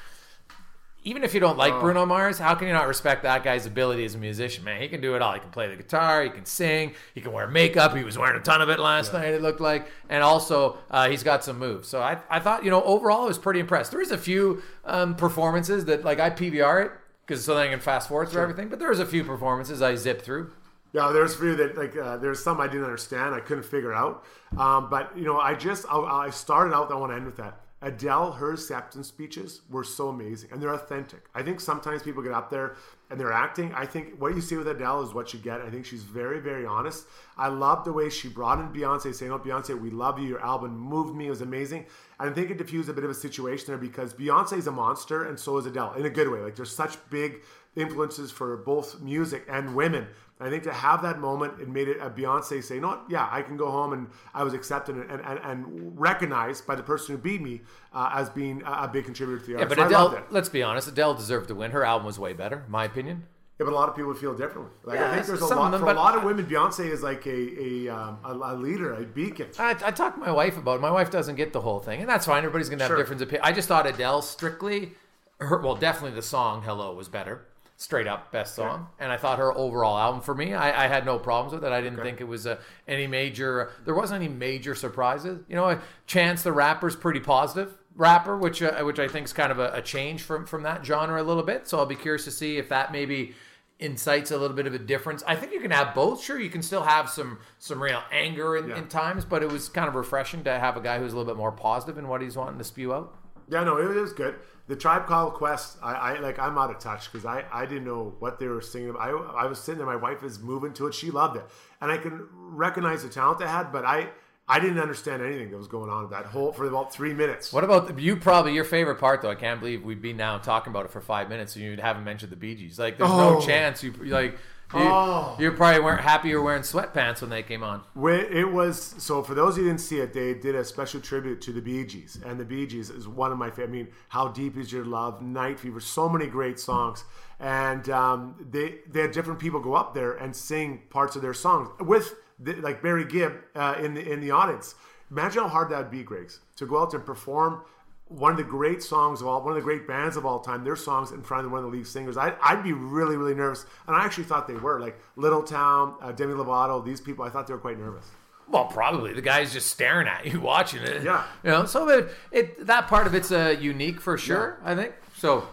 Even 1.05 1.25
if 1.25 1.33
you 1.33 1.41
don't 1.41 1.55
Oh. 1.55 1.59
like 1.59 1.77
Bruno 1.81 2.05
Mars, 2.05 2.39
how 2.39 2.55
can 2.55 2.67
you 2.67 2.73
not 2.73 2.87
respect 2.87 3.23
that 3.23 3.43
guy's 3.43 3.65
ability 3.65 4.05
as 4.05 4.15
a 4.15 4.17
musician? 4.17 4.63
Man, 4.63 4.81
he 4.81 4.87
can 4.87 5.01
do 5.01 5.15
it 5.15 5.21
all. 5.21 5.33
He 5.33 5.41
can 5.41 5.49
play 5.49 5.67
the 5.67 5.75
guitar, 5.75 6.23
he 6.23 6.29
can 6.29 6.45
sing, 6.45 6.93
he 7.13 7.19
can 7.19 7.33
wear 7.33 7.45
makeup. 7.45 7.93
He 7.93 8.05
was 8.05 8.17
wearing 8.17 8.39
a 8.39 8.41
ton 8.41 8.61
of 8.61 8.69
it 8.69 8.79
last 8.79 9.11
night. 9.11 9.33
It 9.33 9.41
looked 9.41 9.59
like, 9.59 9.85
and 10.07 10.23
also 10.23 10.77
uh, 10.89 11.09
he's 11.09 11.21
got 11.21 11.43
some 11.43 11.59
moves. 11.59 11.89
So 11.89 12.01
I, 12.01 12.19
I 12.29 12.39
thought, 12.39 12.63
you 12.63 12.69
know, 12.71 12.81
overall, 12.83 13.23
I 13.23 13.25
was 13.25 13.37
pretty 13.37 13.59
impressed. 13.59 13.91
There 13.91 13.99
was 13.99 14.11
a 14.11 14.17
few 14.17 14.63
um, 14.85 15.13
performances 15.15 15.83
that, 15.85 16.05
like, 16.05 16.21
I 16.21 16.29
PVR 16.29 16.85
it 16.85 16.91
because 17.27 17.43
so 17.43 17.53
then 17.53 17.67
I 17.67 17.69
can 17.69 17.81
fast 17.81 18.07
forward 18.07 18.29
through 18.29 18.41
everything. 18.43 18.69
But 18.69 18.79
there 18.79 18.87
was 18.89 18.99
a 18.99 19.05
few 19.05 19.25
performances 19.25 19.81
I 19.81 19.95
zipped 19.95 20.21
through. 20.23 20.51
Yeah, 20.93 21.11
there's 21.11 21.33
a 21.33 21.37
few 21.37 21.55
that 21.55 21.77
like 21.77 21.97
uh, 21.97 22.17
there's 22.17 22.43
some 22.43 22.61
I 22.61 22.67
didn't 22.67 22.85
understand. 22.85 23.33
I 23.35 23.39
couldn't 23.39 23.65
figure 23.65 23.93
out. 23.93 24.23
Um, 24.57 24.89
but 24.89 25.17
you 25.17 25.25
know, 25.25 25.39
I 25.39 25.55
just 25.55 25.85
I, 25.89 25.97
I 25.97 26.29
started 26.29 26.73
out. 26.73 26.91
I 26.91 26.95
want 26.95 27.11
to 27.11 27.15
end 27.15 27.25
with 27.25 27.37
that. 27.37 27.59
Adele, 27.83 28.31
her 28.31 28.53
acceptance 28.53 29.09
speeches 29.09 29.61
were 29.69 29.83
so 29.83 30.07
amazing 30.07 30.49
and 30.53 30.61
they're 30.61 30.73
authentic. 30.73 31.25
I 31.35 31.43
think 31.43 31.59
sometimes 31.59 32.01
people 32.01 32.23
get 32.23 32.31
up 32.31 32.49
there 32.49 32.77
and 33.09 33.19
they're 33.19 33.33
acting. 33.33 33.73
I 33.73 33.85
think 33.85 34.21
what 34.21 34.33
you 34.33 34.39
see 34.39 34.55
with 34.55 34.69
Adele 34.69 35.03
is 35.03 35.13
what 35.13 35.33
you 35.33 35.39
get. 35.39 35.59
I 35.59 35.69
think 35.69 35.85
she's 35.85 36.03
very, 36.03 36.39
very 36.39 36.65
honest. 36.65 37.05
I 37.37 37.49
love 37.49 37.83
the 37.83 37.91
way 37.91 38.09
she 38.09 38.29
brought 38.29 38.59
in 38.59 38.69
Beyonce, 38.69 39.13
saying, 39.13 39.33
Oh, 39.33 39.37
Beyonce, 39.37 39.77
we 39.79 39.89
love 39.89 40.17
you. 40.17 40.29
Your 40.29 40.41
album 40.41 40.77
moved 40.77 41.13
me. 41.13 41.27
It 41.27 41.31
was 41.31 41.41
amazing. 41.41 41.85
And 42.21 42.29
I 42.29 42.33
think 42.33 42.51
it 42.51 42.57
diffused 42.57 42.87
a 42.87 42.93
bit 42.93 43.03
of 43.03 43.09
a 43.09 43.15
situation 43.15 43.65
there 43.67 43.77
because 43.77 44.13
Beyonce 44.13 44.57
is 44.57 44.67
a 44.67 44.71
monster 44.71 45.25
and 45.25 45.37
so 45.37 45.57
is 45.57 45.65
Adele 45.65 45.95
in 45.95 46.05
a 46.05 46.09
good 46.09 46.29
way. 46.29 46.39
Like 46.39 46.55
there's 46.55 46.73
such 46.73 46.97
big 47.09 47.41
influences 47.75 48.31
for 48.31 48.55
both 48.55 49.01
music 49.01 49.45
and 49.49 49.75
women. 49.75 50.07
I 50.45 50.49
think 50.49 50.63
to 50.63 50.73
have 50.73 51.01
that 51.03 51.19
moment, 51.19 51.59
it 51.61 51.69
made 51.69 51.87
it 51.87 51.97
a 52.01 52.09
Beyonce 52.09 52.63
say, 52.63 52.79
"No, 52.79 53.01
yeah, 53.09 53.27
I 53.31 53.41
can 53.41 53.57
go 53.57 53.69
home 53.71 53.93
and 53.93 54.07
I 54.33 54.43
was 54.43 54.53
accepted 54.53 54.95
and, 54.95 55.09
and, 55.09 55.39
and 55.43 55.99
recognized 55.99 56.65
by 56.67 56.75
the 56.75 56.83
person 56.83 57.15
who 57.15 57.21
beat 57.21 57.41
me 57.41 57.61
uh, 57.93 58.11
as 58.13 58.29
being 58.29 58.61
a 58.65 58.87
big 58.87 59.05
contributor 59.05 59.39
to 59.39 59.45
the 59.53 59.59
Yeah, 59.59 59.65
but 59.65 59.77
So 59.77 59.85
Adele, 59.85 60.23
let's 60.31 60.49
be 60.49 60.63
honest, 60.63 60.87
Adele 60.87 61.13
deserved 61.15 61.47
to 61.49 61.55
win. 61.55 61.71
Her 61.71 61.83
album 61.83 62.05
was 62.05 62.19
way 62.19 62.33
better, 62.33 62.63
my 62.67 62.85
opinion. 62.85 63.23
Yeah, 63.59 63.65
but 63.65 63.73
a 63.73 63.75
lot 63.75 63.87
of 63.87 63.95
people 63.95 64.13
feel 64.15 64.33
differently. 64.33 64.73
Like 64.83 64.99
Yeah, 64.99 65.11
I 65.11 65.15
think 65.15 65.27
there's 65.27 65.41
a 65.41 65.45
lot 65.45 65.69
them, 65.71 65.79
for 65.79 65.89
a 65.89 65.93
lot 65.93 66.17
of 66.17 66.23
women. 66.23 66.45
Beyonce 66.45 66.89
is 66.89 67.03
like 67.03 67.25
a 67.27 67.87
a, 67.89 67.89
um, 67.89 68.17
a, 68.25 68.31
a 68.31 68.55
leader, 68.55 68.93
a 68.93 69.03
beacon. 69.03 69.49
I, 69.59 69.71
I 69.71 69.91
talked 69.91 70.15
to 70.17 70.21
my 70.21 70.31
wife 70.31 70.57
about 70.57 70.75
it. 70.79 70.81
My 70.81 70.91
wife 70.91 71.11
doesn't 71.11 71.35
get 71.35 71.53
the 71.53 71.61
whole 71.61 71.79
thing, 71.79 72.01
and 72.01 72.09
that's 72.09 72.25
fine. 72.25 72.39
Everybody's 72.39 72.69
going 72.69 72.79
to 72.79 72.85
have 72.85 72.89
Sure. 72.89 72.97
different 72.97 73.21
opinions. 73.21 73.47
I 73.47 73.51
just 73.51 73.67
thought 73.67 73.85
Adele 73.85 74.23
strictly, 74.23 74.93
her, 75.39 75.59
well, 75.61 75.75
definitely 75.75 76.15
the 76.15 76.23
song 76.23 76.63
"Hello" 76.63 76.95
was 76.95 77.07
better, 77.09 77.45
straight 77.75 78.07
up 78.07 78.31
best 78.31 78.55
song. 78.55 78.87
And 78.99 79.11
I 79.11 79.17
thought 79.17 79.39
her 79.39 79.51
overall 79.57 79.97
album 79.97 80.21
for 80.21 80.33
me, 80.35 80.53
I, 80.53 80.85
I 80.85 80.87
had 80.87 81.05
no 81.05 81.19
problems 81.19 81.53
with 81.53 81.63
it. 81.65 81.71
I 81.73 81.81
didn't 81.81 82.01
think 82.01 82.21
it 82.21 82.27
was 82.27 82.47
uh, 82.47 82.57
any 82.87 83.07
major. 83.07 83.71
There 83.85 83.95
wasn't 83.95 84.23
any 84.23 84.31
major 84.33 84.75
surprises. 84.75 85.43
You 85.49 85.55
know, 85.55 85.79
Chance 86.07 86.43
the 86.43 86.51
rapper's 86.51 86.95
pretty 86.95 87.19
positive 87.19 87.77
rapper, 87.95 88.37
which 88.37 88.61
uh, 88.61 88.81
which 88.83 88.99
I 88.99 89.07
think 89.07 89.25
is 89.25 89.33
kind 89.33 89.51
of 89.51 89.59
a, 89.59 89.71
a 89.73 89.81
change 89.81 90.21
from 90.23 90.45
from 90.45 90.63
that 90.63 90.85
genre 90.85 91.21
a 91.21 91.25
little 91.25 91.43
bit. 91.43 91.67
So 91.67 91.77
I'll 91.77 91.85
be 91.85 91.95
curious 91.95 92.23
to 92.25 92.31
see 92.31 92.57
if 92.57 92.69
that 92.69 92.91
maybe 92.91 93.33
incites 93.79 94.31
a 94.31 94.37
little 94.37 94.55
bit 94.55 94.65
of 94.67 94.73
a 94.73 94.79
difference. 94.79 95.23
I 95.27 95.35
think 95.35 95.51
you 95.51 95.59
can 95.59 95.71
have 95.71 95.93
both. 95.93 96.23
Sure, 96.23 96.39
you 96.39 96.49
can 96.49 96.61
still 96.61 96.83
have 96.83 97.09
some 97.09 97.39
some 97.59 97.81
real 97.81 98.01
anger 98.11 98.55
in, 98.55 98.69
Yeah. 98.69 98.77
in 98.77 98.87
times, 98.87 99.25
but 99.25 99.43
it 99.43 99.51
was 99.51 99.67
kind 99.67 99.87
of 99.89 99.95
refreshing 99.95 100.43
to 100.45 100.57
have 100.57 100.77
a 100.77 100.81
guy 100.81 100.99
who's 100.99 101.11
a 101.11 101.17
little 101.17 101.31
bit 101.31 101.37
more 101.37 101.51
positive 101.51 101.97
in 101.97 102.07
what 102.07 102.21
he's 102.21 102.37
wanting 102.37 102.59
to 102.59 102.63
spew 102.63 102.93
out. 102.93 103.13
Yeah, 103.49 103.63
no, 103.63 103.77
it 103.77 103.87
was 103.99 104.13
good. 104.13 104.35
The 104.67 104.75
Tribe 104.77 105.05
Called 105.07 105.33
Quest, 105.33 105.77
I, 105.83 105.93
I 105.93 106.19
like. 106.19 106.39
I'm 106.39 106.57
out 106.57 106.69
of 106.69 106.79
touch 106.79 107.11
because 107.11 107.25
I, 107.25 107.43
I 107.51 107.65
didn't 107.65 107.83
know 107.85 108.15
what 108.19 108.39
they 108.39 108.47
were 108.47 108.61
singing. 108.61 108.95
I, 108.97 109.09
I 109.09 109.45
was 109.45 109.59
sitting 109.59 109.77
there. 109.79 109.85
My 109.87 109.97
wife 109.97 110.23
is 110.23 110.39
moving 110.39 110.73
to 110.75 110.87
it. 110.87 110.93
She 110.93 111.11
loved 111.11 111.35
it, 111.35 111.43
and 111.81 111.91
I 111.91 111.97
can 111.97 112.27
recognize 112.33 113.03
the 113.03 113.09
talent 113.09 113.39
they 113.39 113.45
had. 113.47 113.73
But 113.73 113.83
I, 113.83 114.07
I 114.47 114.59
didn't 114.61 114.79
understand 114.79 115.21
anything 115.21 115.51
that 115.51 115.57
was 115.57 115.67
going 115.67 115.89
on 115.89 116.09
that 116.11 116.27
whole 116.27 116.53
for 116.53 116.65
about 116.65 116.93
three 116.93 117.13
minutes. 117.13 117.51
What 117.51 117.65
about 117.65 117.99
you? 117.99 118.15
Probably 118.15 118.53
your 118.53 118.63
favorite 118.63 118.99
part, 118.99 119.21
though. 119.21 119.29
I 119.31 119.35
can't 119.35 119.59
believe 119.59 119.83
we've 119.83 120.01
been 120.01 120.17
now 120.17 120.37
talking 120.37 120.71
about 120.71 120.85
it 120.85 120.91
for 120.91 121.01
five 121.01 121.27
minutes 121.27 121.55
and 121.57 121.65
you 121.65 121.75
haven't 121.77 122.05
mentioned 122.05 122.31
the 122.31 122.37
Bee 122.37 122.55
Gees. 122.55 122.79
Like, 122.79 122.97
there's 122.97 123.09
no 123.09 123.37
Oh. 123.37 123.45
chance 123.45 123.83
you 123.83 123.91
like. 123.91 124.37
You, 124.73 124.79
Oh. 124.81 125.35
you 125.39 125.51
probably 125.51 125.81
weren't 125.81 126.01
happy 126.01 126.29
you 126.29 126.37
were 126.37 126.43
wearing 126.43 126.63
sweatpants 126.63 127.21
when 127.21 127.29
they 127.29 127.43
came 127.43 127.63
on. 127.63 127.81
It 127.95 128.51
was 128.51 128.95
so 128.97 129.21
for 129.23 129.33
those 129.35 129.55
who 129.55 129.63
didn't 129.63 129.81
see 129.81 129.99
it, 129.99 130.13
they 130.13 130.33
did 130.33 130.55
a 130.55 130.63
special 130.65 130.99
tribute 130.99 131.41
to 131.41 131.51
the 131.53 131.61
Bee 131.61 131.83
Gees, 131.85 132.17
and 132.25 132.39
the 132.39 132.45
Bee 132.45 132.65
Gees 132.65 132.89
is 132.89 133.07
one 133.07 133.31
of 133.31 133.37
my 133.37 133.49
favorite. 133.49 133.67
I 133.67 133.71
mean, 133.71 133.87
"How 134.09 134.29
Deep 134.29 134.57
Is 134.57 134.71
Your 134.71 134.85
Love," 134.85 135.21
"Night 135.21 135.59
Fever," 135.59 135.79
so 135.79 136.09
many 136.09 136.27
great 136.27 136.59
songs, 136.59 137.03
and 137.39 137.87
um, 137.89 138.35
they 138.51 138.79
they 138.89 139.01
had 139.01 139.11
different 139.11 139.39
people 139.39 139.59
go 139.59 139.73
up 139.75 139.93
there 139.93 140.13
and 140.13 140.35
sing 140.35 140.81
parts 140.89 141.15
of 141.15 141.21
their 141.21 141.33
songs 141.33 141.69
with 141.79 142.15
the, 142.39 142.53
like 142.55 142.81
Barry 142.81 143.05
Gibb 143.05 143.33
uh, 143.55 143.75
in 143.79 143.93
the 143.93 144.11
in 144.11 144.21
the 144.21 144.31
audience. 144.31 144.75
Imagine 145.11 145.43
how 145.43 145.49
hard 145.49 145.69
that'd 145.69 145.91
be, 145.91 146.01
Griggs, 146.01 146.39
to 146.55 146.65
go 146.65 146.81
out 146.81 146.93
and 146.95 147.05
perform 147.05 147.61
one 148.07 148.31
of 148.31 148.37
the 148.37 148.43
great 148.43 148.83
songs 148.83 149.21
of 149.21 149.27
all, 149.27 149.41
one 149.41 149.51
of 149.51 149.55
the 149.55 149.61
great 149.61 149.87
bands 149.87 150.17
of 150.17 150.25
all 150.25 150.39
time, 150.39 150.63
their 150.63 150.75
songs 150.75 151.11
in 151.11 151.21
front 151.21 151.45
of 151.45 151.51
one 151.51 151.63
of 151.63 151.71
the 151.71 151.77
lead 151.77 151.87
singers. 151.87 152.17
I'd, 152.17 152.35
I'd 152.41 152.63
be 152.63 152.73
really, 152.73 153.15
really 153.15 153.33
nervous. 153.33 153.65
And 153.87 153.95
I 153.95 154.05
actually 154.05 154.25
thought 154.25 154.47
they 154.47 154.55
were. 154.55 154.79
Like 154.79 154.99
Little 155.15 155.41
Town, 155.43 155.95
uh, 156.01 156.11
Demi 156.11 156.33
Lovato, 156.33 156.83
these 156.83 157.01
people, 157.01 157.25
I 157.25 157.29
thought 157.29 157.47
they 157.47 157.53
were 157.53 157.59
quite 157.59 157.79
nervous. 157.79 158.05
Well, 158.47 158.65
probably 158.65 159.13
the 159.13 159.21
guy's 159.21 159.53
just 159.53 159.67
staring 159.67 160.07
at 160.07 160.25
you, 160.25 160.39
watching 160.41 160.81
it. 160.83 161.03
Yeah. 161.03 161.25
you 161.43 161.49
know. 161.49 161.65
So 161.65 161.87
it, 161.89 162.09
it 162.31 162.67
that 162.67 162.87
part 162.87 163.07
of 163.07 163.15
it's 163.15 163.31
uh, 163.31 163.55
unique 163.59 164.01
for 164.01 164.17
sure. 164.17 164.59
I 164.63 164.75
think 164.75 164.93
so. 165.17 165.47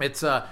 It's 0.00 0.22
uh, 0.22 0.46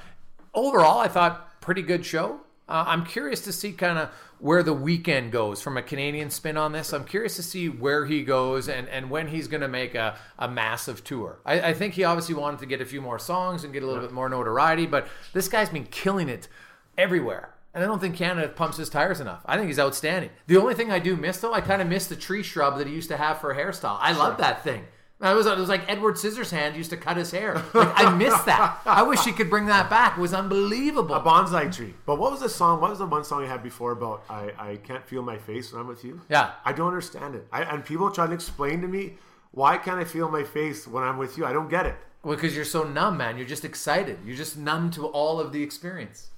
overall, 0.55 0.99
I 0.99 1.09
thought 1.09 1.61
pretty 1.61 1.83
good 1.83 2.05
show. 2.05 2.41
Uh, 2.69 2.85
I'm 2.87 3.07
curious 3.07 3.41
to 3.43 3.53
see 3.53 3.73
kind 3.73 3.99
of 3.99 4.11
where 4.41 4.63
the 4.63 4.75
Weeknd 4.75 5.31
goes 5.31 5.61
from 5.61 5.77
a 5.77 5.83
Canadian 5.83 6.31
spin 6.31 6.57
on 6.57 6.73
this. 6.73 6.93
I'm 6.93 7.05
curious 7.05 7.37
to 7.37 7.43
see 7.43 7.69
where 7.69 8.07
he 8.07 8.23
goes 8.23 8.69
and, 8.69 8.89
and 8.89 9.11
when 9.11 9.29
he's 9.29 9.49
going 9.49 9.61
to 9.63 9.69
make 9.69 9.95
a, 9.95 10.17
a 10.39 10.49
massive 10.49 11.03
tour. 11.03 11.41
I, 11.45 11.61
I 11.61 11.75
think 11.75 11.95
he 11.95 12.05
obviously 12.05 12.35
wanted 12.35 12.61
to 12.61 12.67
get 12.67 12.81
a 12.81 12.87
few 12.87 13.01
more 13.01 13.19
songs 13.19 13.65
and 13.65 13.73
get 13.73 13.83
a 13.83 13.87
little 13.87 14.03
bit 14.03 14.13
more 14.13 14.29
notoriety, 14.29 14.87
but 14.87 15.09
this 15.33 15.49
guy's 15.49 15.71
been 15.71 15.87
killing 15.87 16.29
it 16.29 16.49
everywhere. 16.97 17.55
And 17.75 17.85
I 17.85 17.87
don't 17.87 18.01
think 18.01 18.17
Canada 18.17 18.49
pumps 18.49 18.77
his 18.77 18.89
tires 18.89 19.21
enough. 19.21 19.43
I 19.47 19.57
think 19.57 19.69
he's 19.69 19.79
outstanding. 19.79 20.31
The 20.47 20.57
only 20.57 20.75
thing 20.75 20.91
I 20.91 20.99
do 20.99 21.17
miss, 21.17 21.39
though, 21.39 21.53
I 21.53 21.61
kind 21.61 21.83
of 21.83 21.89
miss 21.89 22.07
the 22.07 22.17
tree 22.17 22.43
shrub 22.43 22.79
that 22.79 22.87
he 22.87 22.95
used 22.95 23.11
to 23.11 23.17
have 23.17 23.41
for 23.41 23.51
a 23.51 23.57
hairstyle. 23.57 23.99
I 24.01 24.13
love 24.13 24.39
that 24.39 24.65
thing. 24.65 24.85
It 25.21 25.35
was, 25.35 25.47
it 25.47 25.59
was 25.59 25.69
like 25.69 25.91
Edward 25.91 26.15
Scissorhands 26.15 26.77
used 26.77 26.91
to 26.91 26.97
cut 26.97 27.17
his 27.17 27.33
hair. 27.33 27.61
Like, 27.75 27.93
I 27.97 28.15
miss 28.15 28.41
that. 28.43 28.81
I 28.87 29.03
wish 29.03 29.25
he 29.25 29.33
could 29.33 29.51
bring 29.51 29.67
that 29.67 29.91
back. 29.91 30.17
It 30.17 30.21
was 30.21 30.33
unbelievable. 30.33 31.17
A 31.17 31.21
bonsai 31.21 31.75
tree. 31.75 31.95
But 32.07 32.21
what 32.21 32.31
was 32.31 32.41
the 32.41 32.49
song? 32.49 32.81
What 32.81 32.91
was 32.91 33.01
the 33.01 33.07
one 33.07 33.25
song 33.25 33.43
you 33.43 33.49
had 33.49 33.63
before 33.63 33.91
about 33.93 34.23
I, 34.31 34.53
I 34.57 34.77
can't 34.77 35.05
feel 35.05 35.23
my 35.23 35.37
face 35.37 35.73
when 35.73 35.81
I'm 35.81 35.89
with 35.89 36.05
you? 36.05 36.21
Yeah. 36.29 36.53
I 36.65 36.73
don't 36.73 36.87
understand 36.87 37.35
it. 37.35 37.49
I, 37.51 37.63
and 37.63 37.85
people 37.85 38.11
try 38.13 38.29
to 38.29 38.33
explain 38.33 38.81
to 38.83 38.89
me 38.89 39.15
why 39.51 39.77
can't 39.77 39.99
I 39.99 40.05
feel 40.05 40.31
my 40.31 40.45
face 40.45 40.87
when 40.87 41.03
I'm 41.03 41.19
with 41.19 41.37
you? 41.37 41.45
I 41.45 41.53
don't 41.53 41.69
get 41.69 41.87
it. 41.87 41.97
Well, 42.23 42.37
because 42.37 42.55
you're 42.55 42.65
so 42.65 42.85
numb, 42.85 43.17
man. 43.17 43.37
You're 43.37 43.47
just 43.47 43.65
excited. 43.65 44.19
You're 44.25 44.37
just 44.37 44.57
numb 44.57 44.91
to 44.93 45.07
all 45.07 45.41
of 45.41 45.53
the 45.53 45.63
experience. 45.63 46.29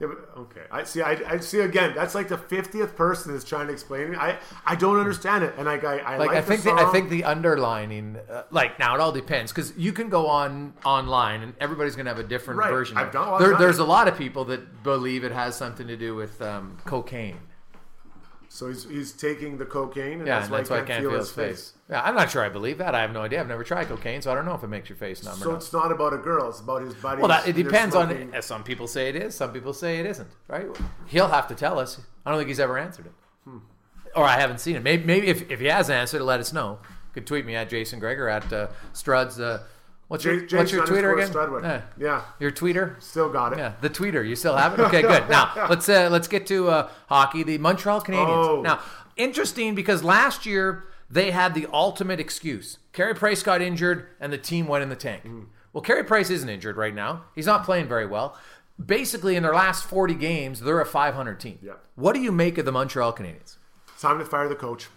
Yeah, 0.00 0.08
but, 0.08 0.40
okay. 0.42 0.62
I 0.70 0.84
see. 0.84 1.02
I, 1.02 1.12
I 1.26 1.38
see 1.38 1.58
again. 1.60 1.92
That's 1.94 2.14
like 2.14 2.28
the 2.28 2.38
fiftieth 2.38 2.94
person 2.94 3.32
that's 3.32 3.44
trying 3.44 3.66
to 3.66 3.72
explain 3.72 4.10
me. 4.10 4.16
I 4.16 4.38
I 4.64 4.76
don't 4.76 4.98
understand 4.98 5.42
it, 5.42 5.54
and 5.56 5.66
like 5.66 5.82
I 5.84 5.98
I 5.98 6.16
Like, 6.18 6.28
like, 6.28 6.36
I 6.38 6.40
think 6.42 6.62
the 6.62 6.74
the. 6.74 6.86
I 6.86 6.92
think 6.92 7.10
the 7.10 7.24
underlining, 7.24 8.16
uh, 8.30 8.44
like 8.50 8.78
now 8.78 8.94
it 8.94 9.00
all 9.00 9.10
depends 9.10 9.50
because 9.52 9.76
you 9.76 9.92
can 9.92 10.08
go 10.08 10.28
on 10.28 10.74
online 10.84 11.42
and 11.42 11.54
everybody's 11.60 11.96
gonna 11.96 12.10
have 12.10 12.18
a 12.20 12.22
different 12.22 12.60
Right. 12.60 12.70
version. 12.70 12.96
I've 12.96 13.10
done- 13.12 13.40
there, 13.40 13.56
there's 13.56 13.78
a 13.78 13.84
lot 13.84 14.06
of 14.06 14.16
people 14.16 14.44
that 14.46 14.82
believe 14.84 15.24
it 15.24 15.32
has 15.32 15.56
something 15.56 15.88
to 15.88 15.96
do 15.96 16.14
with 16.14 16.40
um, 16.42 16.78
cocaine. 16.84 17.38
So 18.48 18.68
he's 18.68 18.84
he's 18.84 19.12
taking 19.12 19.58
the 19.58 19.64
cocaine, 19.66 20.18
and 20.18 20.26
Yeah, 20.26 20.36
that's, 20.36 20.44
and 20.46 20.52
why, 20.52 20.58
that's 20.58 20.70
why 20.70 20.78
I 20.80 20.82
can't 20.82 21.02
feel 21.02 21.12
his 21.18 21.30
face. 21.30 21.74
Yeah, 21.90 22.02
I'm 22.02 22.14
not 22.14 22.30
sure 22.30 22.42
I 22.44 22.48
believe 22.48 22.78
that. 22.78 22.94
I 22.94 23.00
have 23.02 23.12
no 23.12 23.22
idea. 23.22 23.40
I've 23.40 23.48
never 23.48 23.64
tried 23.64 23.88
cocaine, 23.88 24.20
so 24.22 24.30
I 24.32 24.34
don't 24.34 24.44
know 24.44 24.54
if 24.54 24.62
it 24.62 24.68
makes 24.68 24.88
your 24.88 24.96
face 24.96 25.22
numb 25.24 25.36
So 25.36 25.54
it's 25.54 25.72
not 25.72 25.92
about 25.92 26.12
a 26.14 26.18
girl; 26.18 26.48
it's 26.48 26.60
about 26.60 26.82
his 26.82 26.94
buddies. 26.94 27.20
Well, 27.20 27.28
that, 27.28 27.46
it 27.48 27.54
depends 27.54 27.94
on. 27.94 28.08
smoking. 28.08 28.34
uh, 28.34 28.40
Some 28.40 28.64
people 28.64 28.86
say 28.86 29.08
it 29.08 29.16
is. 29.16 29.34
Some 29.34 29.52
people 29.52 29.72
say 29.72 29.98
it 30.00 30.06
isn't. 30.06 30.28
Right? 30.48 30.66
He'll 31.06 31.28
have 31.28 31.46
to 31.48 31.54
tell 31.54 31.78
us. 31.78 32.00
I 32.26 32.30
don't 32.30 32.38
think 32.38 32.48
he's 32.48 32.60
ever 32.60 32.76
answered 32.78 33.06
it, 33.06 33.12
Hmm. 33.44 33.58
or 34.16 34.24
I 34.24 34.38
haven't 34.38 34.58
seen 34.60 34.76
it. 34.76 34.82
Maybe, 34.82 35.04
maybe 35.04 35.28
if, 35.28 35.50
if 35.50 35.60
he 35.60 35.66
has 35.66 35.88
answered 35.90 36.20
it, 36.20 36.24
let 36.24 36.40
us 36.40 36.52
know. 36.52 36.78
You 36.82 37.14
could 37.14 37.26
tweet 37.26 37.46
me 37.46 37.54
at 37.54 37.68
Jason 37.70 37.98
Gregor 38.00 38.28
at 38.28 38.52
uh, 38.52 38.68
Struds. 38.92 39.40
Uh, 39.40 39.62
what's 40.08 40.24
your 40.24 40.40
J- 40.40 40.56
what's 40.56 40.72
your 40.72 40.84
Twitter 40.84 41.16
again? 41.16 41.32
Yeah. 41.62 41.82
Yeah. 41.98 42.22
Your 42.40 42.50
tweeter. 42.50 43.00
Still 43.02 43.28
got 43.30 43.52
it. 43.52 43.58
Yeah, 43.58 43.74
the 43.80 43.90
tweeter. 43.90 44.26
You 44.26 44.36
still 44.36 44.56
have 44.56 44.74
it? 44.74 44.80
Okay, 44.80 45.02
good. 45.02 45.28
Now 45.30 45.52
let's 45.70 45.88
uh, 45.88 46.08
let's 46.10 46.28
get 46.28 46.46
to 46.48 46.68
uh, 46.68 46.90
hockey. 47.08 47.42
The 47.42 47.58
Montreal 47.58 48.00
Canadiens. 48.00 48.48
Oh. 48.48 48.62
Now, 48.62 48.80
interesting 49.16 49.74
because 49.74 50.02
last 50.02 50.44
year 50.46 50.84
they 51.10 51.30
had 51.30 51.54
the 51.54 51.66
ultimate 51.72 52.20
excuse. 52.20 52.78
Carey 52.92 53.14
Price 53.14 53.42
got 53.42 53.62
injured 53.62 54.06
and 54.20 54.32
the 54.32 54.38
team 54.38 54.66
went 54.66 54.82
in 54.82 54.88
the 54.88 54.96
tank. 54.96 55.24
Mm. 55.24 55.46
Well, 55.72 55.82
Carey 55.82 56.04
Price 56.04 56.30
isn't 56.30 56.48
injured 56.48 56.76
right 56.76 56.94
now. 56.94 57.24
He's 57.34 57.46
not 57.46 57.64
playing 57.64 57.88
very 57.88 58.06
well. 58.06 58.36
Basically, 58.84 59.36
in 59.36 59.42
their 59.42 59.54
last 59.54 59.84
40 59.84 60.14
games, 60.14 60.60
they're 60.60 60.80
a 60.80 60.86
500 60.86 61.40
team. 61.40 61.58
Yeah. 61.62 61.72
What 61.96 62.14
do 62.14 62.20
you 62.20 62.30
make 62.30 62.58
of 62.58 62.64
the 62.64 62.72
Montreal 62.72 63.12
Canadiens? 63.12 63.56
It's 63.92 64.02
time 64.02 64.18
to 64.18 64.24
fire 64.24 64.48
the 64.48 64.54
coach. 64.54 64.88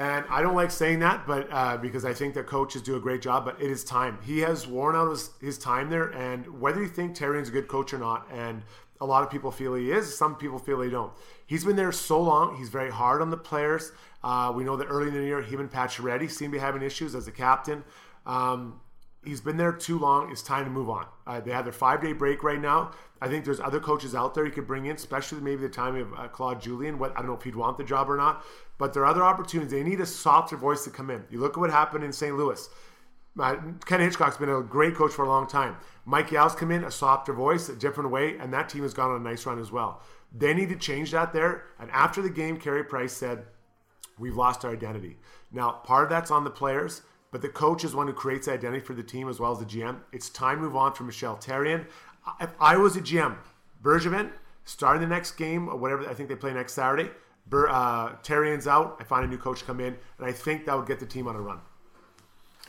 And 0.00 0.24
I 0.30 0.40
don't 0.40 0.54
like 0.54 0.70
saying 0.70 1.00
that, 1.00 1.26
but 1.26 1.46
uh, 1.52 1.76
because 1.76 2.06
I 2.06 2.14
think 2.14 2.32
that 2.32 2.46
coaches 2.46 2.80
do 2.80 2.96
a 2.96 3.00
great 3.00 3.20
job, 3.20 3.44
but 3.44 3.60
it 3.60 3.70
is 3.70 3.84
time. 3.84 4.18
He 4.24 4.38
has 4.38 4.66
worn 4.66 4.96
out 4.96 5.10
his, 5.10 5.28
his 5.42 5.58
time 5.58 5.90
there, 5.90 6.08
and 6.08 6.58
whether 6.58 6.80
you 6.80 6.88
think 6.88 7.14
Therrien's 7.14 7.50
a 7.50 7.52
good 7.52 7.68
coach 7.68 7.92
or 7.92 7.98
not, 7.98 8.26
and 8.32 8.62
a 8.98 9.04
lot 9.04 9.22
of 9.22 9.30
people 9.30 9.50
feel 9.50 9.74
he 9.74 9.90
is, 9.90 10.16
some 10.16 10.36
people 10.36 10.58
feel 10.58 10.80
he 10.80 10.88
don't. 10.88 11.12
He's 11.46 11.66
been 11.66 11.76
there 11.76 11.92
so 11.92 12.18
long. 12.18 12.56
He's 12.56 12.70
very 12.70 12.90
hard 12.90 13.20
on 13.20 13.28
the 13.28 13.36
players. 13.36 13.92
Uh, 14.24 14.50
we 14.56 14.64
know 14.64 14.74
that 14.78 14.86
early 14.86 15.08
in 15.08 15.14
the 15.14 15.22
year, 15.22 15.42
him 15.42 15.60
and 15.60 15.70
Pacioretty 15.70 16.30
seem 16.30 16.50
to 16.50 16.56
be 16.56 16.60
having 16.60 16.80
issues 16.80 17.14
as 17.14 17.28
a 17.28 17.32
captain. 17.32 17.84
Um, 18.24 18.80
he's 19.22 19.42
been 19.42 19.58
there 19.58 19.72
too 19.72 19.98
long. 19.98 20.32
It's 20.32 20.40
time 20.40 20.64
to 20.64 20.70
move 20.70 20.88
on. 20.88 21.08
Uh, 21.26 21.40
they 21.40 21.50
have 21.50 21.66
their 21.66 21.74
five 21.74 22.00
day 22.00 22.14
break 22.14 22.42
right 22.42 22.60
now. 22.60 22.92
I 23.20 23.28
think 23.28 23.44
there's 23.44 23.60
other 23.60 23.80
coaches 23.80 24.14
out 24.14 24.34
there 24.34 24.46
you 24.46 24.52
could 24.52 24.66
bring 24.66 24.86
in, 24.86 24.96
especially 24.96 25.42
maybe 25.42 25.60
the 25.60 25.68
time 25.68 25.94
of 25.96 26.14
uh, 26.14 26.28
Claude 26.28 26.62
Julien. 26.62 26.98
What 26.98 27.12
I 27.12 27.16
don't 27.16 27.26
know 27.26 27.36
if 27.36 27.42
he'd 27.42 27.54
want 27.54 27.76
the 27.76 27.84
job 27.84 28.10
or 28.10 28.16
not, 28.16 28.44
but 28.80 28.94
there 28.94 29.02
are 29.02 29.06
other 29.06 29.22
opportunities. 29.22 29.70
They 29.70 29.82
need 29.82 30.00
a 30.00 30.06
softer 30.06 30.56
voice 30.56 30.84
to 30.84 30.90
come 30.90 31.10
in. 31.10 31.22
You 31.30 31.38
look 31.38 31.52
at 31.52 31.60
what 31.60 31.70
happened 31.70 32.02
in 32.02 32.14
St. 32.14 32.34
Louis. 32.34 32.66
Uh, 33.38 33.56
Ken 33.84 34.00
Hitchcock's 34.00 34.38
been 34.38 34.48
a 34.48 34.62
great 34.62 34.94
coach 34.94 35.12
for 35.12 35.26
a 35.26 35.28
long 35.28 35.46
time. 35.46 35.76
Mike 36.06 36.32
Yeo's 36.32 36.54
come 36.54 36.70
in, 36.70 36.82
a 36.84 36.90
softer 36.90 37.34
voice, 37.34 37.68
a 37.68 37.76
different 37.76 38.10
way, 38.10 38.38
and 38.38 38.54
that 38.54 38.70
team 38.70 38.82
has 38.82 38.94
gone 38.94 39.10
on 39.10 39.20
a 39.20 39.22
nice 39.22 39.44
run 39.44 39.60
as 39.60 39.70
well. 39.70 40.00
They 40.34 40.54
need 40.54 40.70
to 40.70 40.76
change 40.76 41.10
that 41.10 41.34
there. 41.34 41.64
And 41.78 41.90
after 41.90 42.22
the 42.22 42.30
game, 42.30 42.56
Carey 42.56 42.82
Price 42.82 43.12
said, 43.12 43.44
We've 44.18 44.36
lost 44.36 44.64
our 44.64 44.72
identity. 44.72 45.18
Now, 45.52 45.72
part 45.72 46.04
of 46.04 46.10
that's 46.10 46.30
on 46.30 46.44
the 46.44 46.50
players, 46.50 47.02
but 47.30 47.42
the 47.42 47.48
coach 47.50 47.84
is 47.84 47.94
one 47.94 48.06
who 48.06 48.14
creates 48.14 48.48
identity 48.48 48.80
for 48.80 48.94
the 48.94 49.02
team 49.02 49.28
as 49.28 49.38
well 49.38 49.52
as 49.52 49.58
the 49.58 49.66
GM. 49.66 49.98
It's 50.10 50.30
time 50.30 50.56
to 50.56 50.62
move 50.62 50.76
on 50.76 50.94
from 50.94 51.06
Michel 51.06 51.36
Therrien. 51.36 51.86
If 52.40 52.50
I 52.58 52.76
was 52.78 52.96
a 52.96 53.00
GM, 53.00 53.36
Bergevin, 53.82 54.30
starting 54.64 55.02
the 55.02 55.08
next 55.08 55.32
game 55.32 55.68
or 55.68 55.76
whatever, 55.76 56.08
I 56.08 56.14
think 56.14 56.30
they 56.30 56.34
play 56.34 56.54
next 56.54 56.72
Saturday. 56.72 57.10
Uh, 57.52 58.16
Therrien's 58.22 58.66
out. 58.66 58.96
I 59.00 59.04
find 59.04 59.24
a 59.24 59.28
new 59.28 59.38
coach 59.38 59.66
come 59.66 59.80
in, 59.80 59.96
and 60.18 60.26
I 60.26 60.32
think 60.32 60.66
that 60.66 60.76
would 60.76 60.86
get 60.86 61.00
the 61.00 61.06
team 61.06 61.26
on 61.28 61.36
a 61.36 61.40
run. 61.40 61.60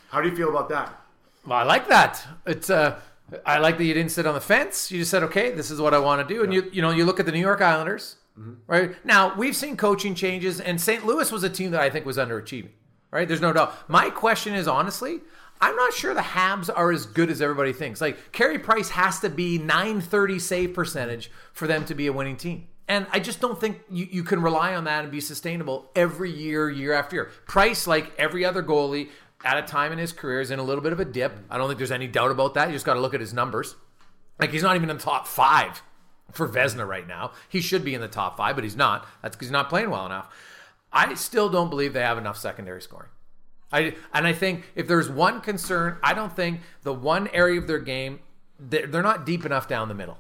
How 0.09 0.21
do 0.21 0.29
you 0.29 0.35
feel 0.35 0.49
about 0.49 0.69
that? 0.69 0.99
Well, 1.45 1.57
I 1.57 1.63
like 1.63 1.87
that. 1.87 2.25
It's 2.45 2.69
uh, 2.69 2.99
I 3.45 3.59
like 3.59 3.77
that 3.77 3.85
you 3.85 3.93
didn't 3.93 4.11
sit 4.11 4.25
on 4.25 4.33
the 4.33 4.41
fence. 4.41 4.91
You 4.91 4.99
just 4.99 5.11
said, 5.11 5.23
okay, 5.23 5.51
this 5.51 5.71
is 5.71 5.79
what 5.79 5.93
I 5.93 5.99
want 5.99 6.27
to 6.27 6.33
do. 6.33 6.43
And 6.43 6.53
you, 6.53 6.69
you 6.71 6.81
know, 6.81 6.91
you 6.91 7.05
look 7.05 7.19
at 7.19 7.25
the 7.25 7.31
New 7.31 7.39
York 7.39 7.61
Islanders, 7.61 8.17
mm-hmm. 8.37 8.53
right? 8.67 9.05
Now, 9.05 9.35
we've 9.35 9.55
seen 9.55 9.77
coaching 9.77 10.15
changes, 10.15 10.59
and 10.59 10.79
St. 10.79 11.05
Louis 11.05 11.31
was 11.31 11.43
a 11.43 11.49
team 11.49 11.71
that 11.71 11.81
I 11.81 11.89
think 11.89 12.05
was 12.05 12.17
underachieving, 12.17 12.71
right? 13.09 13.27
There's 13.27 13.41
no 13.41 13.53
doubt. 13.53 13.89
My 13.89 14.09
question 14.09 14.53
is, 14.53 14.67
honestly, 14.67 15.21
I'm 15.61 15.75
not 15.75 15.93
sure 15.93 16.13
the 16.13 16.21
Habs 16.21 16.69
are 16.73 16.91
as 16.91 17.05
good 17.05 17.29
as 17.29 17.41
everybody 17.41 17.71
thinks. 17.71 18.01
Like, 18.01 18.31
Carey 18.31 18.59
Price 18.59 18.89
has 18.89 19.19
to 19.21 19.29
be 19.29 19.57
930 19.57 20.39
save 20.39 20.73
percentage 20.73 21.31
for 21.53 21.67
them 21.67 21.85
to 21.85 21.95
be 21.95 22.07
a 22.07 22.13
winning 22.13 22.35
team. 22.35 22.67
And 22.91 23.07
I 23.13 23.21
just 23.21 23.39
don't 23.39 23.57
think 23.57 23.79
you, 23.89 24.05
you 24.11 24.21
can 24.21 24.41
rely 24.41 24.75
on 24.75 24.83
that 24.83 25.03
and 25.03 25.13
be 25.13 25.21
sustainable 25.21 25.89
every 25.95 26.29
year, 26.29 26.69
year 26.69 26.91
after 26.91 27.15
year. 27.15 27.31
Price, 27.47 27.87
like 27.87 28.11
every 28.17 28.43
other 28.43 28.61
goalie, 28.61 29.07
at 29.45 29.57
a 29.57 29.61
time 29.61 29.93
in 29.93 29.97
his 29.97 30.11
career 30.11 30.41
is 30.41 30.51
in 30.51 30.59
a 30.59 30.63
little 30.63 30.83
bit 30.83 30.91
of 30.91 30.99
a 30.99 31.05
dip. 31.05 31.31
I 31.49 31.57
don't 31.57 31.69
think 31.69 31.77
there's 31.77 31.89
any 31.89 32.07
doubt 32.07 32.31
about 32.31 32.53
that. 32.55 32.67
You 32.67 32.73
just 32.73 32.85
got 32.85 32.95
to 32.95 32.99
look 32.99 33.13
at 33.13 33.21
his 33.21 33.33
numbers. 33.33 33.77
Like 34.41 34.51
he's 34.51 34.61
not 34.61 34.75
even 34.75 34.89
in 34.89 34.97
the 34.97 35.01
top 35.01 35.25
five 35.25 35.81
for 36.33 36.49
Vezina 36.49 36.85
right 36.85 37.07
now. 37.07 37.31
He 37.47 37.61
should 37.61 37.85
be 37.85 37.95
in 37.95 38.01
the 38.01 38.09
top 38.09 38.35
five, 38.35 38.55
but 38.55 38.65
he's 38.65 38.75
not. 38.75 39.07
That's 39.21 39.37
because 39.37 39.47
he's 39.47 39.53
not 39.53 39.69
playing 39.69 39.89
well 39.89 40.05
enough. 40.05 40.27
I 40.91 41.13
still 41.13 41.47
don't 41.47 41.69
believe 41.69 41.93
they 41.93 42.01
have 42.01 42.17
enough 42.17 42.35
secondary 42.35 42.81
scoring. 42.81 43.09
I 43.71 43.95
and 44.13 44.27
I 44.27 44.33
think 44.33 44.69
if 44.75 44.89
there's 44.89 45.09
one 45.09 45.39
concern, 45.39 45.95
I 46.03 46.13
don't 46.13 46.35
think 46.35 46.59
the 46.83 46.93
one 46.93 47.29
area 47.29 47.57
of 47.57 47.67
their 47.67 47.79
game 47.79 48.19
they're, 48.59 48.85
they're 48.85 49.01
not 49.01 49.25
deep 49.25 49.45
enough 49.45 49.69
down 49.69 49.87
the 49.87 49.95
middle. 49.95 50.17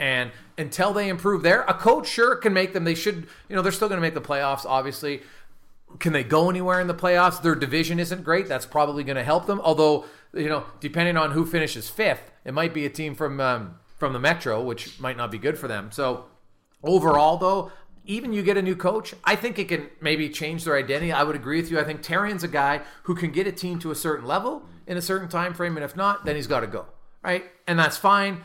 And 0.00 0.32
until 0.56 0.94
they 0.94 1.10
improve 1.10 1.42
there, 1.42 1.60
a 1.68 1.74
coach 1.74 2.08
sure 2.08 2.34
can 2.34 2.54
make 2.54 2.72
them. 2.72 2.84
They 2.84 2.94
should, 2.94 3.28
you 3.48 3.54
know, 3.54 3.60
they're 3.60 3.70
still 3.70 3.88
going 3.88 3.98
to 3.98 4.02
make 4.02 4.14
the 4.14 4.20
playoffs, 4.20 4.64
obviously. 4.64 5.20
Can 5.98 6.14
they 6.14 6.24
go 6.24 6.48
anywhere 6.48 6.80
in 6.80 6.86
the 6.86 6.94
playoffs? 6.94 7.42
Their 7.42 7.54
division 7.54 8.00
isn't 8.00 8.24
great. 8.24 8.48
That's 8.48 8.64
probably 8.64 9.04
going 9.04 9.16
to 9.16 9.24
help 9.24 9.46
them. 9.46 9.60
Although, 9.60 10.06
you 10.32 10.48
know, 10.48 10.64
depending 10.80 11.18
on 11.18 11.32
who 11.32 11.44
finishes 11.44 11.90
fifth, 11.90 12.32
it 12.46 12.54
might 12.54 12.72
be 12.72 12.86
a 12.86 12.90
team 12.90 13.14
from 13.14 13.40
um, 13.40 13.74
from 13.98 14.14
the 14.14 14.18
Metro, 14.18 14.62
which 14.62 14.98
might 14.98 15.18
not 15.18 15.30
be 15.30 15.36
good 15.36 15.58
for 15.58 15.68
them. 15.68 15.92
So, 15.92 16.24
overall, 16.82 17.36
though, 17.36 17.70
even 18.06 18.32
you 18.32 18.42
get 18.42 18.56
a 18.56 18.62
new 18.62 18.76
coach, 18.76 19.14
I 19.22 19.36
think 19.36 19.58
it 19.58 19.68
can 19.68 19.90
maybe 20.00 20.30
change 20.30 20.64
their 20.64 20.78
identity. 20.78 21.12
I 21.12 21.24
would 21.24 21.36
agree 21.36 21.60
with 21.60 21.70
you. 21.70 21.78
I 21.78 21.84
think 21.84 22.02
Therrien's 22.02 22.42
a 22.42 22.48
guy 22.48 22.80
who 23.02 23.14
can 23.14 23.32
get 23.32 23.46
a 23.46 23.52
team 23.52 23.78
to 23.80 23.90
a 23.90 23.94
certain 23.94 24.26
level 24.26 24.62
in 24.86 24.96
a 24.96 25.02
certain 25.02 25.28
time 25.28 25.52
frame, 25.52 25.76
and 25.76 25.84
if 25.84 25.94
not, 25.94 26.24
then 26.24 26.36
he's 26.36 26.46
got 26.46 26.60
to 26.60 26.66
go. 26.66 26.86
Right, 27.22 27.44
and 27.66 27.78
that's 27.78 27.98
fine. 27.98 28.44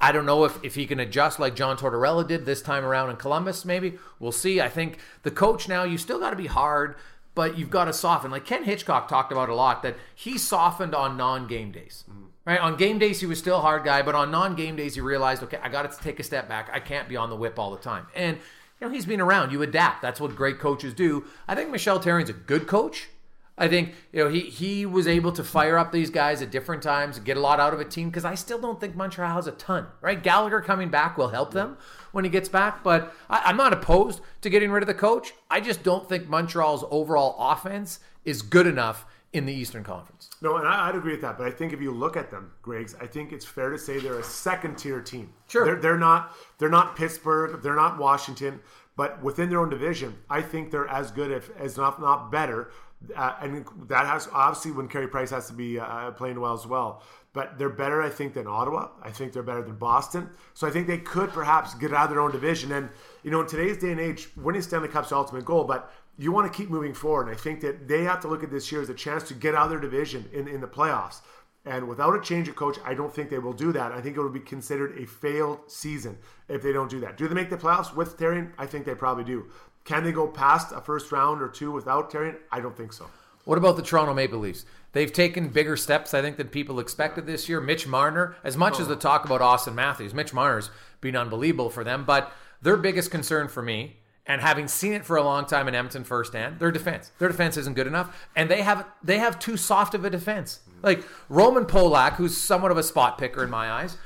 I 0.00 0.12
don't 0.12 0.24
know 0.24 0.44
if, 0.44 0.62
if 0.64 0.76
he 0.76 0.86
can 0.86 0.98
adjust 0.98 1.38
like 1.38 1.54
John 1.54 1.76
Tortorella 1.76 2.26
did 2.26 2.46
this 2.46 2.62
time 2.62 2.84
around 2.84 3.10
in 3.10 3.16
Columbus, 3.16 3.64
maybe. 3.64 3.98
We'll 4.18 4.32
see. 4.32 4.60
I 4.60 4.68
think 4.68 4.98
the 5.24 5.30
coach 5.30 5.68
now, 5.68 5.84
you 5.84 5.98
still 5.98 6.18
got 6.18 6.30
to 6.30 6.36
be 6.36 6.46
hard, 6.46 6.96
but 7.34 7.58
you've 7.58 7.70
got 7.70 7.84
to 7.84 7.92
soften. 7.92 8.30
Like 8.30 8.46
Ken 8.46 8.64
Hitchcock 8.64 9.08
talked 9.08 9.30
about 9.30 9.48
a 9.48 9.54
lot 9.54 9.82
that 9.82 9.96
he 10.14 10.38
softened 10.38 10.94
on 10.94 11.16
non 11.16 11.46
game 11.46 11.70
days. 11.70 12.04
Mm-hmm. 12.08 12.24
Right? 12.46 12.60
On 12.60 12.76
game 12.76 12.98
days, 12.98 13.20
he 13.20 13.26
was 13.26 13.38
still 13.38 13.58
a 13.58 13.62
hard 13.62 13.84
guy, 13.84 14.02
but 14.02 14.14
on 14.14 14.30
non 14.30 14.54
game 14.54 14.76
days, 14.76 14.94
he 14.94 15.00
realized, 15.00 15.42
okay, 15.42 15.58
I 15.62 15.68
got 15.68 15.90
to 15.90 16.02
take 16.02 16.20
a 16.20 16.22
step 16.22 16.48
back. 16.48 16.70
I 16.72 16.80
can't 16.80 17.08
be 17.08 17.16
on 17.16 17.30
the 17.30 17.36
whip 17.36 17.58
all 17.58 17.70
the 17.70 17.78
time. 17.78 18.06
And, 18.14 18.36
you 18.36 18.86
know, 18.86 18.92
he's 18.92 19.06
been 19.06 19.20
around. 19.20 19.50
You 19.50 19.62
adapt. 19.62 20.02
That's 20.02 20.20
what 20.20 20.34
great 20.36 20.58
coaches 20.58 20.94
do. 20.94 21.24
I 21.48 21.54
think 21.54 21.70
Michel 21.70 21.98
Therrien's 21.98 22.30
a 22.30 22.34
good 22.34 22.66
coach. 22.66 23.08
I 23.56 23.68
think 23.68 23.94
you 24.12 24.24
know 24.24 24.30
he 24.30 24.40
he 24.40 24.84
was 24.84 25.06
able 25.06 25.30
to 25.32 25.44
fire 25.44 25.78
up 25.78 25.92
these 25.92 26.10
guys 26.10 26.42
at 26.42 26.50
different 26.50 26.82
times, 26.82 27.18
get 27.20 27.36
a 27.36 27.40
lot 27.40 27.60
out 27.60 27.72
of 27.72 27.80
a 27.80 27.84
team 27.84 28.10
because 28.10 28.24
I 28.24 28.34
still 28.34 28.58
don't 28.58 28.80
think 28.80 28.96
Montreal 28.96 29.34
has 29.34 29.46
a 29.46 29.52
ton. 29.52 29.86
Right, 30.00 30.20
Gallagher 30.20 30.60
coming 30.60 30.88
back 30.88 31.16
will 31.16 31.28
help 31.28 31.52
them 31.52 31.76
when 32.12 32.24
he 32.24 32.30
gets 32.30 32.48
back, 32.48 32.82
but 32.82 33.14
I, 33.30 33.50
am 33.50 33.56
not 33.56 33.72
opposed 33.72 34.20
to 34.40 34.50
getting 34.50 34.70
rid 34.70 34.82
of 34.82 34.88
the 34.88 34.94
coach. 34.94 35.34
I 35.50 35.60
just 35.60 35.82
don't 35.82 36.08
think 36.08 36.28
Montreal's 36.28 36.84
overall 36.90 37.36
offense 37.38 38.00
is 38.24 38.42
good 38.42 38.66
enough 38.66 39.06
in 39.34 39.46
the 39.46 39.52
Eastern 39.52 39.82
Conference. 39.82 40.30
No, 40.40 40.56
and 40.56 40.66
I, 40.66 40.86
would 40.86 40.96
agree 40.96 41.12
with 41.12 41.20
that. 41.22 41.36
But 41.36 41.48
I 41.48 41.50
think 41.50 41.72
if 41.72 41.80
you 41.80 41.90
look 41.90 42.16
at 42.16 42.30
them, 42.30 42.52
Griggs, 42.62 42.94
I 43.00 43.06
think 43.06 43.32
it's 43.32 43.44
fair 43.44 43.70
to 43.70 43.78
say 43.78 43.98
they're 43.98 44.20
a 44.20 44.24
second 44.24 44.78
tier 44.78 45.00
team. 45.00 45.32
Sure, 45.48 45.64
they're, 45.64 45.76
they're 45.76 45.98
not 45.98 46.34
they're 46.58 46.68
not 46.68 46.96
Pittsburgh, 46.96 47.60
they're 47.62 47.74
not 47.74 47.98
Washington, 47.98 48.60
but 48.96 49.20
within 49.22 49.50
their 49.50 49.58
own 49.58 49.70
division, 49.70 50.16
I 50.30 50.40
think 50.40 50.70
they're 50.70 50.88
as 50.88 51.10
good 51.10 51.32
if 51.32 51.50
as 51.58 51.76
not 51.76 52.00
not 52.00 52.30
better 52.30 52.70
uh, 53.16 53.34
and 53.40 53.64
that 53.88 54.06
has 54.06 54.28
obviously 54.32 54.72
when 54.72 54.88
Carey 54.88 55.08
Price 55.08 55.30
has 55.30 55.46
to 55.48 55.52
be 55.52 55.78
uh, 55.78 56.10
playing 56.12 56.40
well 56.40 56.54
as 56.54 56.66
well. 56.66 57.02
But 57.32 57.58
they're 57.58 57.68
better, 57.68 58.00
I 58.00 58.10
think, 58.10 58.34
than 58.34 58.46
Ottawa. 58.46 58.90
I 59.02 59.10
think 59.10 59.32
they're 59.32 59.42
better 59.42 59.62
than 59.62 59.74
Boston. 59.74 60.30
So 60.54 60.68
I 60.68 60.70
think 60.70 60.86
they 60.86 60.98
could 60.98 61.30
perhaps 61.30 61.74
get 61.74 61.92
out 61.92 62.04
of 62.04 62.10
their 62.10 62.20
own 62.20 62.30
division. 62.30 62.70
And 62.72 62.88
you 63.24 63.30
know, 63.30 63.40
in 63.40 63.46
today's 63.48 63.76
day 63.78 63.90
and 63.90 64.00
age, 64.00 64.28
winning 64.36 64.62
Stanley 64.62 64.88
Cup's 64.88 65.10
ultimate 65.10 65.44
goal. 65.44 65.64
But 65.64 65.92
you 66.16 66.30
want 66.30 66.50
to 66.50 66.56
keep 66.56 66.70
moving 66.70 66.94
forward. 66.94 67.26
And 67.26 67.36
I 67.36 67.38
think 67.38 67.60
that 67.62 67.88
they 67.88 68.04
have 68.04 68.20
to 68.20 68.28
look 68.28 68.44
at 68.44 68.50
this 68.50 68.70
year 68.70 68.80
as 68.80 68.88
a 68.88 68.94
chance 68.94 69.24
to 69.24 69.34
get 69.34 69.54
out 69.54 69.64
of 69.64 69.70
their 69.70 69.80
division 69.80 70.28
in, 70.32 70.46
in 70.46 70.60
the 70.60 70.68
playoffs. 70.68 71.20
And 71.66 71.88
without 71.88 72.14
a 72.14 72.20
change 72.20 72.48
of 72.48 72.56
coach, 72.56 72.78
I 72.84 72.92
don't 72.94 73.12
think 73.12 73.30
they 73.30 73.38
will 73.38 73.54
do 73.54 73.72
that. 73.72 73.90
I 73.90 74.00
think 74.00 74.16
it 74.16 74.20
will 74.20 74.28
be 74.28 74.40
considered 74.40 74.98
a 74.98 75.06
failed 75.06 75.60
season 75.66 76.18
if 76.48 76.62
they 76.62 76.72
don't 76.72 76.90
do 76.90 77.00
that. 77.00 77.16
Do 77.16 77.26
they 77.26 77.34
make 77.34 77.48
the 77.48 77.56
playoffs 77.56 77.96
with 77.96 78.18
Therrien? 78.18 78.52
I 78.58 78.66
think 78.66 78.84
they 78.84 78.94
probably 78.94 79.24
do. 79.24 79.46
Can 79.84 80.02
they 80.02 80.12
go 80.12 80.26
past 80.26 80.72
a 80.72 80.80
first 80.80 81.12
round 81.12 81.42
or 81.42 81.48
two 81.48 81.70
without 81.70 82.10
Therrien? 82.10 82.36
I 82.50 82.60
don't 82.60 82.76
think 82.76 82.92
so. 82.92 83.08
What 83.44 83.58
about 83.58 83.76
the 83.76 83.82
Toronto 83.82 84.14
Maple 84.14 84.38
Leafs? 84.38 84.64
They've 84.92 85.12
taken 85.12 85.48
bigger 85.48 85.76
steps, 85.76 86.14
I 86.14 86.22
think, 86.22 86.38
than 86.38 86.48
people 86.48 86.80
expected 86.80 87.26
this 87.26 87.48
year. 87.48 87.60
Mitch 87.60 87.86
Marner, 87.86 88.36
as 88.42 88.56
much 88.56 88.74
oh. 88.78 88.82
as 88.82 88.88
the 88.88 88.96
talk 88.96 89.24
about 89.24 89.42
Austin 89.42 89.74
Matthews, 89.74 90.14
Mitch 90.14 90.32
Marner's 90.32 90.70
been 91.00 91.16
unbelievable 91.16 91.68
for 91.68 91.84
them. 91.84 92.04
But 92.04 92.32
their 92.62 92.76
biggest 92.76 93.10
concern 93.10 93.48
for 93.48 93.60
me, 93.60 93.96
and 94.26 94.40
having 94.40 94.68
seen 94.68 94.92
it 94.94 95.04
for 95.04 95.16
a 95.16 95.22
long 95.22 95.44
time 95.44 95.68
in 95.68 95.74
Edmonton 95.74 96.04
firsthand, 96.04 96.58
their 96.58 96.70
defense. 96.70 97.10
Their 97.18 97.28
defense 97.28 97.56
isn't 97.58 97.74
good 97.74 97.86
enough, 97.86 98.28
and 98.34 98.50
they 98.50 98.62
have 98.62 98.86
they 99.02 99.18
have 99.18 99.38
too 99.38 99.56
soft 99.56 99.94
of 99.94 100.04
a 100.04 100.10
defense. 100.10 100.60
Like 100.82 101.04
Roman 101.28 101.66
Polak, 101.66 102.14
who's 102.14 102.36
somewhat 102.36 102.70
of 102.70 102.78
a 102.78 102.82
spot 102.82 103.18
picker 103.18 103.44
in 103.44 103.50
my 103.50 103.70
eyes, 103.70 103.98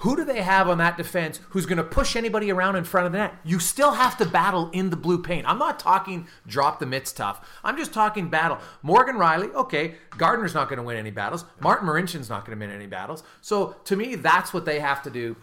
who 0.00 0.16
do 0.16 0.24
they 0.24 0.40
have 0.40 0.66
on 0.68 0.78
that 0.78 0.96
defense 0.96 1.40
who's 1.50 1.66
going 1.66 1.76
to 1.76 1.84
push 1.84 2.16
anybody 2.16 2.50
around 2.50 2.76
in 2.76 2.84
front 2.84 3.06
of 3.06 3.12
the 3.12 3.18
net? 3.18 3.34
You 3.44 3.58
still 3.58 3.92
have 3.92 4.16
to 4.18 4.24
battle 4.24 4.70
in 4.72 4.88
the 4.88 4.96
blue 4.96 5.22
paint. 5.22 5.46
I'm 5.46 5.58
not 5.58 5.78
talking 5.78 6.26
drop 6.46 6.78
the 6.78 6.86
mitts 6.86 7.12
tough. 7.12 7.46
I'm 7.62 7.76
just 7.76 7.92
talking 7.92 8.30
battle. 8.30 8.58
Morgan 8.82 9.16
Rielly, 9.16 9.52
okay, 9.54 9.96
Gardiner's 10.16 10.54
not 10.54 10.70
going 10.70 10.78
to 10.78 10.82
win 10.82 10.96
any 10.96 11.10
battles. 11.10 11.44
Martin 11.60 11.86
Marincin's 11.86 12.30
not 12.30 12.46
going 12.46 12.58
to 12.58 12.66
win 12.66 12.74
any 12.74 12.86
battles. 12.86 13.22
So 13.42 13.76
to 13.84 13.94
me, 13.94 14.14
that's 14.14 14.54
what 14.54 14.64
they 14.64 14.80
have 14.80 15.02
to 15.02 15.10
do. 15.10 15.36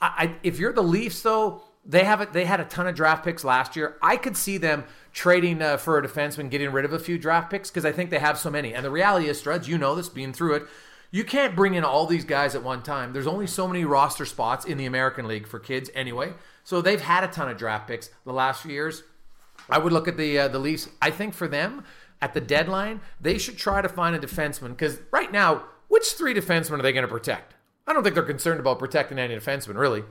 I, 0.00 0.06
I, 0.06 0.36
if 0.42 0.58
you're 0.58 0.72
the 0.72 0.82
Leafs, 0.82 1.22
though, 1.22 1.62
they 1.86 2.02
have 2.02 2.20
it. 2.20 2.32
They 2.32 2.46
had 2.46 2.58
a 2.58 2.64
ton 2.64 2.88
of 2.88 2.96
draft 2.96 3.24
picks 3.24 3.44
last 3.44 3.76
year. 3.76 3.96
I 4.02 4.16
could 4.16 4.36
see 4.36 4.58
them 4.58 4.84
trading 5.12 5.62
uh, 5.62 5.76
for 5.76 5.98
a 5.98 6.02
defenseman, 6.02 6.50
getting 6.50 6.72
rid 6.72 6.84
of 6.84 6.92
a 6.92 6.98
few 6.98 7.16
draft 7.16 7.48
picks 7.48 7.70
because 7.70 7.84
I 7.84 7.92
think 7.92 8.10
they 8.10 8.18
have 8.18 8.38
so 8.38 8.50
many. 8.50 8.74
And 8.74 8.84
the 8.84 8.90
reality 8.90 9.28
is, 9.28 9.40
Struds, 9.40 9.68
you 9.68 9.78
know 9.78 9.94
this, 9.94 10.08
being 10.08 10.32
through 10.32 10.54
it 10.56 10.62
you 11.10 11.24
can't 11.24 11.56
bring 11.56 11.74
in 11.74 11.84
all 11.84 12.06
these 12.06 12.24
guys 12.24 12.54
at 12.54 12.62
one 12.62 12.82
time. 12.82 13.12
There's 13.12 13.26
only 13.26 13.46
so 13.46 13.66
many 13.66 13.84
roster 13.84 14.24
spots 14.24 14.64
in 14.64 14.78
the 14.78 14.86
American 14.86 15.26
League 15.26 15.46
for 15.46 15.58
kids 15.58 15.90
anyway. 15.94 16.34
So 16.62 16.80
they've 16.80 17.00
had 17.00 17.24
a 17.24 17.28
ton 17.28 17.48
of 17.48 17.56
draft 17.56 17.88
picks 17.88 18.10
the 18.24 18.32
last 18.32 18.62
few 18.62 18.72
years. 18.72 19.02
I 19.68 19.78
would 19.78 19.92
look 19.92 20.08
at 20.08 20.16
the 20.16 20.38
uh, 20.38 20.48
the 20.48 20.58
Leafs. 20.58 20.88
I 21.02 21.10
think 21.10 21.34
for 21.34 21.48
them 21.48 21.84
at 22.22 22.34
the 22.34 22.40
deadline, 22.40 23.00
they 23.20 23.38
should 23.38 23.56
try 23.56 23.82
to 23.82 23.88
find 23.88 24.14
a 24.14 24.18
defenseman 24.18 24.70
because 24.70 25.00
right 25.10 25.30
now, 25.32 25.64
which 25.88 26.12
three 26.12 26.34
defensemen 26.34 26.78
are 26.78 26.82
they 26.82 26.92
going 26.92 27.06
to 27.06 27.08
protect? 27.08 27.54
I 27.86 27.92
don't 27.92 28.02
think 28.02 28.14
they're 28.14 28.24
concerned 28.24 28.60
about 28.60 28.78
protecting 28.78 29.18
any 29.18 29.34
defenseman 29.34 29.76
really. 29.76 30.04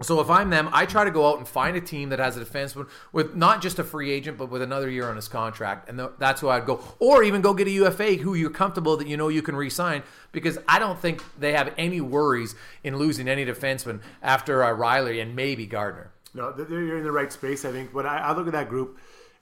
So 0.00 0.20
if 0.20 0.30
I'm 0.30 0.50
them, 0.50 0.68
I 0.72 0.86
try 0.86 1.04
to 1.04 1.10
go 1.10 1.28
out 1.28 1.38
and 1.38 1.48
find 1.48 1.76
a 1.76 1.80
team 1.80 2.10
that 2.10 2.20
has 2.20 2.36
a 2.36 2.44
defenseman 2.44 2.88
with 3.12 3.34
not 3.34 3.60
just 3.60 3.80
a 3.80 3.84
free 3.84 4.12
agent, 4.12 4.38
but 4.38 4.48
with 4.48 4.62
another 4.62 4.88
year 4.88 5.08
on 5.10 5.16
his 5.16 5.26
contract, 5.26 5.88
and 5.88 6.00
that's 6.18 6.40
who 6.40 6.48
I'd 6.48 6.66
go. 6.66 6.80
Or 7.00 7.24
even 7.24 7.42
go 7.42 7.52
get 7.52 7.66
a 7.66 7.70
UFA 7.70 8.14
who 8.14 8.34
you're 8.34 8.50
comfortable 8.50 8.96
that 8.96 9.08
you 9.08 9.16
know 9.16 9.26
you 9.26 9.42
can 9.42 9.56
re-sign, 9.56 10.04
because 10.30 10.56
I 10.68 10.78
don't 10.78 11.00
think 11.00 11.24
they 11.38 11.52
have 11.52 11.74
any 11.76 12.00
worries 12.00 12.54
in 12.84 12.96
losing 12.96 13.28
any 13.28 13.44
defenseman 13.44 14.00
after 14.22 14.62
uh, 14.62 14.68
Rielly 14.68 15.20
and 15.20 15.34
maybe 15.34 15.66
Gardiner. 15.66 16.12
No, 16.32 16.54
you're 16.56 16.98
in 16.98 17.04
the 17.04 17.10
right 17.10 17.32
space, 17.32 17.64
I 17.64 17.72
think. 17.72 17.92
But 17.92 18.06
I, 18.06 18.18
I 18.18 18.36
look 18.36 18.46
at 18.46 18.52
that 18.52 18.68
group; 18.68 18.98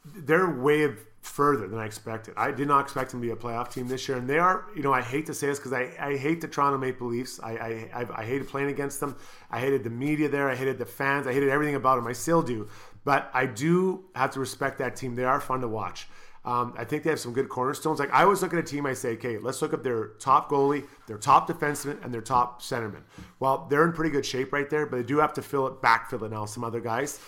they're 0.06 0.48
way 0.48 0.84
of 0.84 0.98
further 1.26 1.66
than 1.66 1.78
I 1.78 1.84
expected. 1.84 2.34
I 2.36 2.50
did 2.52 2.68
not 2.68 2.80
expect 2.80 3.10
them 3.10 3.20
to 3.20 3.26
be 3.26 3.32
a 3.32 3.36
playoff 3.36 3.70
team 3.70 3.88
this 3.88 4.08
year, 4.08 4.16
and 4.16 4.28
they 4.28 4.38
are. 4.38 4.66
You 4.74 4.82
know, 4.82 4.92
I 4.92 5.02
hate 5.02 5.26
to 5.26 5.34
say 5.34 5.48
this 5.48 5.58
because 5.58 5.72
I, 5.72 5.92
I 6.00 6.16
hate 6.16 6.40
the 6.40 6.48
Toronto 6.48 6.78
Maple 6.78 7.08
Leafs. 7.08 7.40
I, 7.42 7.52
I 7.52 7.90
I've, 7.94 8.10
I 8.12 8.24
hated 8.24 8.48
playing 8.48 8.70
against 8.70 9.00
them. 9.00 9.16
I 9.50 9.60
hated 9.60 9.84
the 9.84 9.90
media 9.90 10.28
there. 10.28 10.48
I 10.48 10.54
hated 10.54 10.78
the 10.78 10.86
fans. 10.86 11.26
I 11.26 11.32
hated 11.32 11.48
everything 11.48 11.74
about 11.74 11.96
them. 11.96 12.06
I 12.06 12.12
still 12.12 12.42
do, 12.42 12.68
but 13.04 13.30
I 13.34 13.46
do 13.46 14.04
have 14.14 14.30
to 14.32 14.40
respect 14.40 14.78
that 14.78 14.96
team. 14.96 15.14
They 15.14 15.24
are 15.24 15.40
fun 15.40 15.60
to 15.60 15.68
watch. 15.68 16.08
Um, 16.44 16.74
I 16.78 16.84
think 16.84 17.02
they 17.02 17.10
have 17.10 17.18
some 17.18 17.32
good 17.32 17.48
cornerstones. 17.48 17.98
Like 17.98 18.12
I 18.14 18.22
always 18.22 18.40
look 18.40 18.52
at 18.52 18.60
a 18.60 18.62
team, 18.62 18.86
I 18.86 18.94
say, 18.94 19.14
okay, 19.14 19.36
let's 19.36 19.60
look 19.62 19.72
at 19.72 19.82
their 19.82 20.10
top 20.20 20.48
goalie, 20.48 20.86
their 21.08 21.18
top 21.18 21.48
defenseman, 21.48 22.02
and 22.04 22.14
their 22.14 22.20
top 22.20 22.62
centerman. 22.62 23.02
Well, 23.40 23.66
they're 23.68 23.84
in 23.84 23.92
pretty 23.92 24.10
good 24.10 24.24
shape 24.24 24.52
right 24.52 24.70
there, 24.70 24.86
but 24.86 24.98
they 24.98 25.02
do 25.02 25.18
have 25.18 25.34
to 25.34 25.42
fill 25.42 25.66
it, 25.66 25.82
backfill 25.82 26.22
it 26.22 26.30
now. 26.30 26.44
Some 26.44 26.62
other 26.62 26.80
guys. 26.80 27.18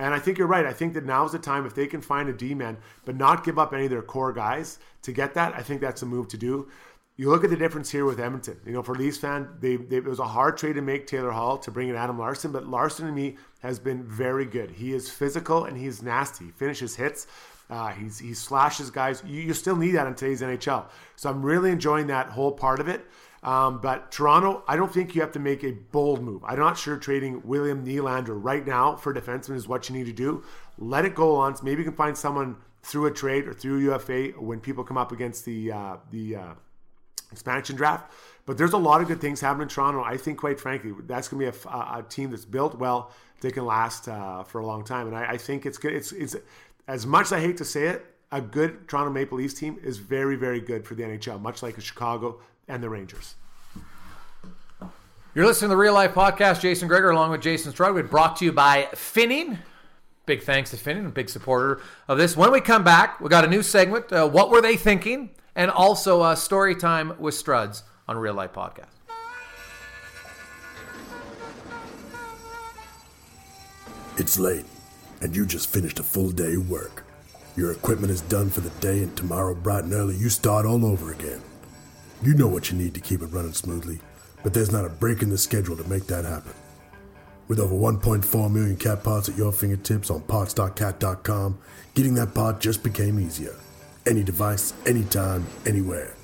And 0.00 0.14
I 0.14 0.18
think 0.18 0.38
you're 0.38 0.46
right. 0.46 0.64
I 0.64 0.72
think 0.72 0.94
that 0.94 1.04
now's 1.04 1.32
the 1.32 1.38
time 1.38 1.66
if 1.66 1.74
they 1.74 1.86
can 1.86 2.00
find 2.00 2.28
a 2.30 2.32
D 2.32 2.54
man, 2.54 2.78
but 3.04 3.16
not 3.16 3.44
give 3.44 3.58
up 3.58 3.74
any 3.74 3.84
of 3.84 3.90
their 3.90 4.00
core 4.00 4.32
guys 4.32 4.78
to 5.02 5.12
get 5.12 5.34
that. 5.34 5.54
I 5.54 5.62
think 5.62 5.82
that's 5.82 6.00
a 6.00 6.06
move 6.06 6.26
to 6.28 6.38
do. 6.38 6.68
You 7.16 7.28
look 7.28 7.44
at 7.44 7.50
the 7.50 7.56
difference 7.56 7.90
here 7.90 8.06
with 8.06 8.18
Edmonton. 8.18 8.58
You 8.64 8.72
know, 8.72 8.82
for 8.82 8.94
Leafs 8.94 9.18
fan, 9.18 9.50
they, 9.60 9.76
they, 9.76 9.98
it 9.98 10.04
was 10.04 10.18
a 10.18 10.24
hard 10.24 10.56
trade 10.56 10.76
to 10.76 10.80
make 10.80 11.06
Taylor 11.06 11.32
Hall 11.32 11.58
to 11.58 11.70
bring 11.70 11.90
in 11.90 11.96
Adam 11.96 12.18
Larsson, 12.18 12.50
but 12.50 12.66
Larsson 12.66 13.06
to 13.06 13.12
me 13.12 13.36
has 13.60 13.78
been 13.78 14.02
very 14.02 14.46
good. 14.46 14.70
He 14.70 14.94
is 14.94 15.10
physical 15.10 15.66
and 15.66 15.76
he's 15.76 16.02
nasty. 16.02 16.46
He 16.46 16.50
finishes 16.52 16.96
hits. 16.96 17.26
Uh, 17.68 17.90
he's 17.90 18.18
he 18.18 18.32
slashes 18.32 18.90
guys. 18.90 19.22
You, 19.26 19.42
you 19.42 19.52
still 19.52 19.76
need 19.76 19.92
that 19.92 20.06
in 20.06 20.14
today's 20.14 20.40
NHL. 20.40 20.86
So 21.16 21.28
I'm 21.28 21.42
really 21.42 21.70
enjoying 21.70 22.06
that 22.06 22.30
whole 22.30 22.52
part 22.52 22.80
of 22.80 22.88
it. 22.88 23.06
Um, 23.42 23.80
but 23.80 24.12
Toronto, 24.12 24.62
I 24.68 24.76
don't 24.76 24.92
think 24.92 25.14
you 25.14 25.22
have 25.22 25.32
to 25.32 25.38
make 25.38 25.64
a 25.64 25.72
bold 25.72 26.22
move. 26.22 26.44
I'm 26.44 26.58
not 26.58 26.76
sure 26.76 26.96
trading 26.96 27.40
William 27.44 27.86
Nylander 27.86 28.38
right 28.38 28.66
now 28.66 28.96
for 28.96 29.14
defenseman 29.14 29.56
is 29.56 29.66
what 29.66 29.88
you 29.88 29.96
need 29.96 30.06
to 30.06 30.12
do. 30.12 30.44
Let 30.78 31.04
it 31.04 31.14
go 31.14 31.36
on. 31.36 31.56
Maybe 31.62 31.80
you 31.82 31.88
can 31.88 31.96
find 31.96 32.16
someone 32.16 32.56
through 32.82 33.06
a 33.06 33.10
trade 33.10 33.46
or 33.46 33.54
through 33.54 33.78
UFA 33.78 34.28
when 34.38 34.60
people 34.60 34.84
come 34.84 34.98
up 34.98 35.12
against 35.12 35.44
the 35.44 35.72
uh, 35.72 35.96
the 36.10 36.36
uh, 36.36 36.54
expansion 37.32 37.76
draft. 37.76 38.12
But 38.44 38.58
there's 38.58 38.72
a 38.72 38.78
lot 38.78 39.00
of 39.00 39.08
good 39.08 39.20
things 39.20 39.40
happening 39.40 39.64
in 39.64 39.68
Toronto. 39.68 40.02
I 40.02 40.16
think, 40.16 40.38
quite 40.38 40.58
frankly, 40.58 40.92
that's 41.06 41.28
going 41.28 41.44
to 41.44 41.52
be 41.52 41.58
a, 41.68 41.70
a, 41.70 42.04
team 42.08 42.30
that's 42.30 42.44
built 42.44 42.78
well. 42.78 43.12
They 43.40 43.50
can 43.50 43.64
last 43.64 44.08
uh, 44.08 44.42
for 44.42 44.60
a 44.60 44.66
long 44.66 44.84
time, 44.84 45.06
and 45.06 45.16
I, 45.16 45.32
I 45.32 45.36
think 45.36 45.64
it's 45.64 45.78
good. 45.78 45.94
It's 45.94 46.12
it's 46.12 46.36
as 46.88 47.06
much 47.06 47.26
as 47.26 47.32
I 47.32 47.40
hate 47.40 47.56
to 47.58 47.64
say 47.64 47.86
it, 47.86 48.04
a 48.32 48.40
good 48.40 48.88
Toronto 48.88 49.12
Maple 49.12 49.38
Leafs 49.38 49.54
team 49.54 49.78
is 49.82 49.98
very, 49.98 50.36
very 50.36 50.60
good 50.60 50.86
for 50.86 50.94
the 50.94 51.02
NHL, 51.02 51.40
much 51.40 51.62
like 51.62 51.78
a 51.78 51.80
Chicago 51.80 52.40
and 52.70 52.82
the 52.82 52.88
Rangers. 52.88 53.34
You're 55.34 55.46
listening 55.46 55.68
to 55.68 55.74
the 55.74 55.76
Real 55.76 55.94
Life 55.94 56.14
Podcast. 56.14 56.60
Jason 56.60 56.88
Gregor, 56.88 57.10
along 57.10 57.30
with 57.30 57.40
Jason 57.40 57.72
Strudwick, 57.72 58.10
brought 58.10 58.36
to 58.36 58.44
you 58.44 58.52
by 58.52 58.88
Finning. 58.94 59.58
Big 60.26 60.42
thanks 60.42 60.70
to 60.70 60.76
Finning, 60.76 61.06
a 61.06 61.10
big 61.10 61.28
supporter 61.28 61.82
of 62.08 62.18
this. 62.18 62.36
When 62.36 62.50
we 62.50 62.60
come 62.60 62.84
back, 62.84 63.20
we 63.20 63.28
got 63.28 63.44
a 63.44 63.48
new 63.48 63.62
segment. 63.62 64.12
Uh, 64.12 64.28
what 64.28 64.50
were 64.50 64.60
they 64.60 64.76
thinking? 64.76 65.30
And 65.54 65.70
also 65.70 66.20
uh, 66.20 66.34
story 66.34 66.74
time 66.74 67.14
with 67.18 67.34
Struds 67.34 67.82
on 68.08 68.16
Real 68.16 68.34
Life 68.34 68.52
Podcast. 68.52 68.86
It's 74.16 74.38
late 74.38 74.66
and 75.20 75.36
you 75.36 75.46
just 75.46 75.68
finished 75.68 75.98
a 75.98 76.02
full 76.02 76.30
day 76.30 76.54
of 76.54 76.70
work. 76.70 77.04
Your 77.56 77.72
equipment 77.72 78.10
is 78.10 78.20
done 78.22 78.48
for 78.48 78.60
the 78.60 78.70
day, 78.80 79.02
and 79.02 79.16
tomorrow, 79.16 79.54
bright 79.54 79.84
and 79.84 79.92
early, 79.92 80.16
you 80.16 80.28
start 80.28 80.64
all 80.64 80.84
over 80.84 81.12
again. 81.12 81.42
You 82.22 82.34
know 82.34 82.48
what 82.48 82.70
you 82.70 82.76
need 82.76 82.92
to 82.94 83.00
keep 83.00 83.22
it 83.22 83.26
running 83.32 83.54
smoothly, 83.54 83.98
but 84.42 84.52
there's 84.52 84.70
not 84.70 84.84
a 84.84 84.90
break 84.90 85.22
in 85.22 85.30
the 85.30 85.38
schedule 85.38 85.74
to 85.74 85.84
make 85.84 86.06
that 86.08 86.26
happen. 86.26 86.52
With 87.48 87.58
over 87.58 87.74
1.4 87.74 88.52
million 88.52 88.76
cat 88.76 89.02
parts 89.02 89.30
at 89.30 89.38
your 89.38 89.52
fingertips 89.52 90.10
on 90.10 90.20
parts.cat.com, 90.22 91.58
getting 91.94 92.14
that 92.14 92.34
part 92.34 92.60
just 92.60 92.82
became 92.82 93.18
easier. 93.18 93.54
Any 94.06 94.22
device, 94.22 94.74
anytime, 94.84 95.46
anywhere. 95.64 96.14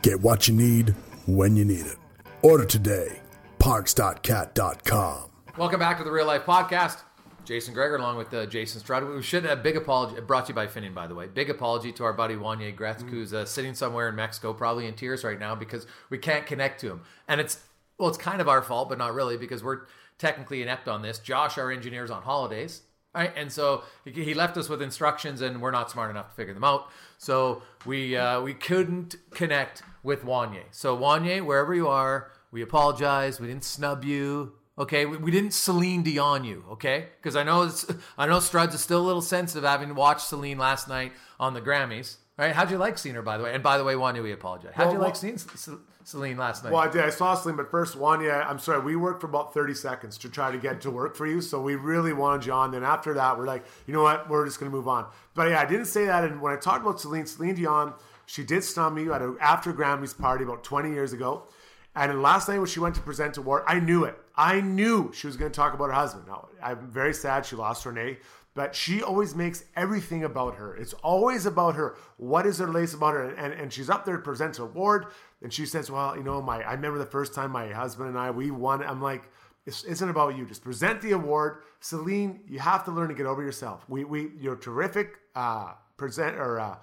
Get 0.00 0.20
what 0.22 0.48
you 0.48 0.54
need 0.54 0.94
when 1.26 1.56
you 1.56 1.64
need 1.66 1.86
it. 1.86 1.96
Order 2.40 2.64
today. 2.64 3.20
Parts.cat.com. 3.58 5.24
Welcome 5.58 5.80
back 5.80 5.98
to 5.98 6.04
the 6.04 6.10
Real 6.10 6.26
Life 6.26 6.44
Podcast. 6.44 7.02
Jason 7.48 7.72
Gregor 7.72 7.96
along 7.96 8.18
with 8.18 8.34
uh, 8.34 8.44
Jason 8.44 8.78
Stroud. 8.78 9.08
We 9.08 9.22
should 9.22 9.44
have 9.44 9.60
a 9.60 9.62
big 9.62 9.74
apology, 9.74 10.20
brought 10.20 10.44
to 10.46 10.50
you 10.50 10.54
by 10.54 10.66
Finning, 10.66 10.92
by 10.92 11.06
the 11.06 11.14
way. 11.14 11.28
Big 11.28 11.48
apology 11.48 11.92
to 11.92 12.04
our 12.04 12.12
buddy 12.12 12.34
Wanye 12.34 12.76
Gretzky, 12.76 13.04
mm 13.04 13.08
who's 13.08 13.32
uh, 13.32 13.46
sitting 13.46 13.72
somewhere 13.72 14.10
in 14.10 14.16
Mexico, 14.16 14.52
probably 14.52 14.86
in 14.86 14.92
tears 14.92 15.24
right 15.24 15.38
now 15.38 15.54
because 15.54 15.86
we 16.10 16.18
can't 16.18 16.44
connect 16.44 16.78
to 16.82 16.88
him. 16.88 17.00
And 17.26 17.40
it's, 17.40 17.60
well, 17.96 18.10
it's 18.10 18.18
kind 18.18 18.42
of 18.42 18.48
our 18.48 18.60
fault, 18.60 18.90
but 18.90 18.98
not 18.98 19.14
really 19.14 19.38
because 19.38 19.64
we're 19.64 19.86
technically 20.18 20.60
inept 20.60 20.88
on 20.88 21.00
this. 21.00 21.18
Josh, 21.18 21.56
our 21.56 21.72
engineer, 21.72 22.04
is 22.04 22.10
on 22.10 22.22
holidays. 22.22 22.82
Right? 23.14 23.32
And 23.34 23.50
so 23.50 23.84
he 24.04 24.34
left 24.34 24.58
us 24.58 24.68
with 24.68 24.82
instructions, 24.82 25.40
and 25.40 25.62
we're 25.62 25.70
not 25.70 25.90
smart 25.90 26.10
enough 26.10 26.28
to 26.28 26.34
figure 26.34 26.52
them 26.52 26.64
out. 26.64 26.90
So 27.16 27.62
we 27.86 28.14
uh, 28.14 28.42
we 28.42 28.52
couldn't 28.52 29.16
connect 29.30 29.82
with 30.02 30.22
Wanye. 30.22 30.64
So 30.70 30.94
Wanye, 30.94 31.42
wherever 31.42 31.74
you 31.74 31.88
are, 31.88 32.30
we 32.52 32.60
apologize. 32.60 33.40
We 33.40 33.46
didn't 33.46 33.64
snub 33.64 34.04
you. 34.04 34.52
Okay, 34.78 35.06
we, 35.06 35.16
we 35.16 35.30
didn't 35.30 35.52
Celine 35.52 36.02
Dion 36.02 36.44
you, 36.44 36.64
okay? 36.72 37.08
Because 37.20 37.34
I 37.34 37.42
know 37.42 37.62
it's, 37.62 37.84
I 38.18 38.26
know 38.26 38.38
Struds 38.38 38.74
is 38.74 38.80
still 38.80 39.00
a 39.00 39.06
little 39.06 39.22
sensitive 39.22 39.68
having 39.68 39.94
watched 39.94 40.28
Celine 40.28 40.58
last 40.58 40.88
night 40.88 41.12
on 41.40 41.54
the 41.54 41.60
Grammys. 41.60 42.16
Right? 42.38 42.54
How'd 42.54 42.70
you 42.70 42.78
like 42.78 42.98
seeing 42.98 43.16
her, 43.16 43.22
by 43.22 43.36
the 43.36 43.42
way? 43.42 43.52
And 43.52 43.64
by 43.64 43.78
the 43.78 43.84
way, 43.84 43.94
Wanya, 43.94 44.22
we 44.22 44.30
apologize. 44.30 44.70
How'd 44.72 44.86
well, 44.86 44.94
you 44.94 45.00
like 45.00 45.16
seeing 45.16 45.38
Celine 46.04 46.36
last 46.36 46.62
night? 46.62 46.72
Well, 46.72 46.80
I 46.80 46.88
did. 46.88 47.02
I 47.02 47.10
saw 47.10 47.34
Celine, 47.34 47.56
but 47.56 47.68
first, 47.68 47.98
Wanya, 47.98 48.46
I'm 48.46 48.60
sorry, 48.60 48.80
we 48.80 48.94
worked 48.94 49.20
for 49.20 49.26
about 49.26 49.52
30 49.52 49.74
seconds 49.74 50.16
to 50.18 50.28
try 50.28 50.52
to 50.52 50.58
get 50.58 50.80
to 50.82 50.90
work 50.92 51.16
for 51.16 51.26
you. 51.26 51.40
So 51.40 51.60
we 51.60 51.74
really 51.74 52.12
wanted 52.12 52.46
you 52.46 52.52
on. 52.52 52.70
Then 52.70 52.84
after 52.84 53.12
that, 53.14 53.36
we're 53.36 53.46
like, 53.46 53.64
you 53.88 53.92
know 53.92 54.04
what? 54.04 54.30
We're 54.30 54.46
just 54.46 54.60
going 54.60 54.70
to 54.70 54.76
move 54.76 54.86
on. 54.86 55.06
But 55.34 55.48
yeah, 55.48 55.60
I 55.60 55.64
didn't 55.64 55.86
say 55.86 56.04
that. 56.04 56.22
And 56.22 56.40
when 56.40 56.52
I 56.52 56.56
talked 56.56 56.82
about 56.82 57.00
Celine, 57.00 57.26
Celine 57.26 57.56
Dion, 57.56 57.92
she 58.26 58.44
did 58.44 58.62
stun 58.62 58.94
me 58.94 59.10
at 59.10 59.20
an 59.20 59.36
after 59.40 59.72
Grammys 59.72 60.16
party 60.16 60.44
about 60.44 60.62
20 60.62 60.90
years 60.90 61.12
ago. 61.12 61.48
And 61.98 62.22
last 62.22 62.48
night 62.48 62.58
when 62.58 62.68
she 62.68 62.78
went 62.78 62.94
to 62.94 63.00
present 63.00 63.36
award, 63.38 63.64
I 63.66 63.80
knew 63.80 64.04
it. 64.04 64.16
I 64.36 64.60
knew 64.60 65.10
she 65.12 65.26
was 65.26 65.36
going 65.36 65.50
to 65.50 65.56
talk 65.56 65.74
about 65.74 65.86
her 65.86 65.92
husband. 65.92 66.28
Now, 66.28 66.48
I'm 66.62 66.88
very 66.88 67.12
sad 67.12 67.44
she 67.44 67.56
lost 67.56 67.84
Renee, 67.84 68.18
but 68.54 68.72
she 68.72 69.02
always 69.02 69.34
makes 69.34 69.64
everything 69.74 70.22
about 70.22 70.54
her. 70.54 70.76
It's 70.76 70.92
always 70.92 71.44
about 71.44 71.74
her. 71.74 71.96
What 72.16 72.46
is 72.46 72.58
her 72.58 72.68
lace 72.68 72.94
about 72.94 73.14
her? 73.14 73.30
And, 73.30 73.52
and 73.52 73.72
she's 73.72 73.90
up 73.90 74.04
there 74.04 74.16
to 74.16 74.22
present 74.22 74.58
an 74.58 74.66
award, 74.66 75.06
and 75.42 75.52
she 75.52 75.66
says, 75.66 75.90
"Well, 75.90 76.16
you 76.16 76.22
know, 76.22 76.40
my 76.40 76.62
I 76.62 76.74
remember 76.74 76.98
the 76.98 77.06
first 77.06 77.34
time 77.34 77.50
my 77.50 77.68
husband 77.68 78.10
and 78.10 78.18
I 78.18 78.30
we 78.30 78.52
won." 78.52 78.84
I'm 78.84 79.02
like, 79.02 79.28
"It 79.66 79.82
isn't 79.88 80.08
about 80.08 80.36
you. 80.36 80.46
Just 80.46 80.62
present 80.62 81.02
the 81.02 81.12
award, 81.12 81.62
Celine. 81.80 82.40
You 82.46 82.60
have 82.60 82.84
to 82.84 82.92
learn 82.92 83.08
to 83.08 83.14
get 83.14 83.26
over 83.26 83.42
yourself. 83.42 83.84
We 83.88 84.04
we 84.04 84.30
you're 84.38 84.56
terrific 84.56 85.18
uh, 85.34 85.72
present 85.96 86.36
or." 86.36 86.60
Uh, 86.60 86.76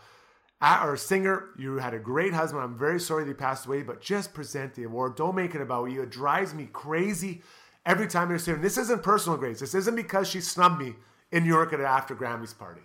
or 0.62 0.98
singer, 0.98 1.50
you 1.58 1.78
had 1.78 1.94
a 1.94 2.00
great 2.00 2.34
husband. 2.34 2.64
I'm 2.64 2.78
very 2.78 3.00
sorry 3.00 3.24
that 3.24 3.30
he 3.30 3.34
passed 3.36 3.66
away, 3.66 3.84
but 3.84 4.02
just 4.02 4.34
present 4.34 4.74
the 4.74 4.84
award. 4.84 5.16
Don't 5.16 5.36
make 5.36 5.54
it 5.56 5.62
about 5.62 5.86
you. 5.86 6.02
It 6.02 6.10
drives 6.10 6.54
me 6.54 6.70
crazy 6.72 7.42
every 7.86 8.08
time 8.08 8.30
you're 8.30 8.40
saying 8.40 8.62
this 8.62 8.78
isn't 8.78 9.04
personal 9.04 9.38
grace. 9.38 9.60
This 9.60 9.76
isn't 9.76 9.96
because 9.96 10.28
she 10.30 10.42
snubbed 10.42 10.80
me 10.80 10.96
in 11.32 11.44
New 11.44 11.50
York 11.50 11.74
at 11.74 11.80
an 11.80 11.86
after 11.86 12.16
Grammys 12.16 12.58
party. 12.58 12.82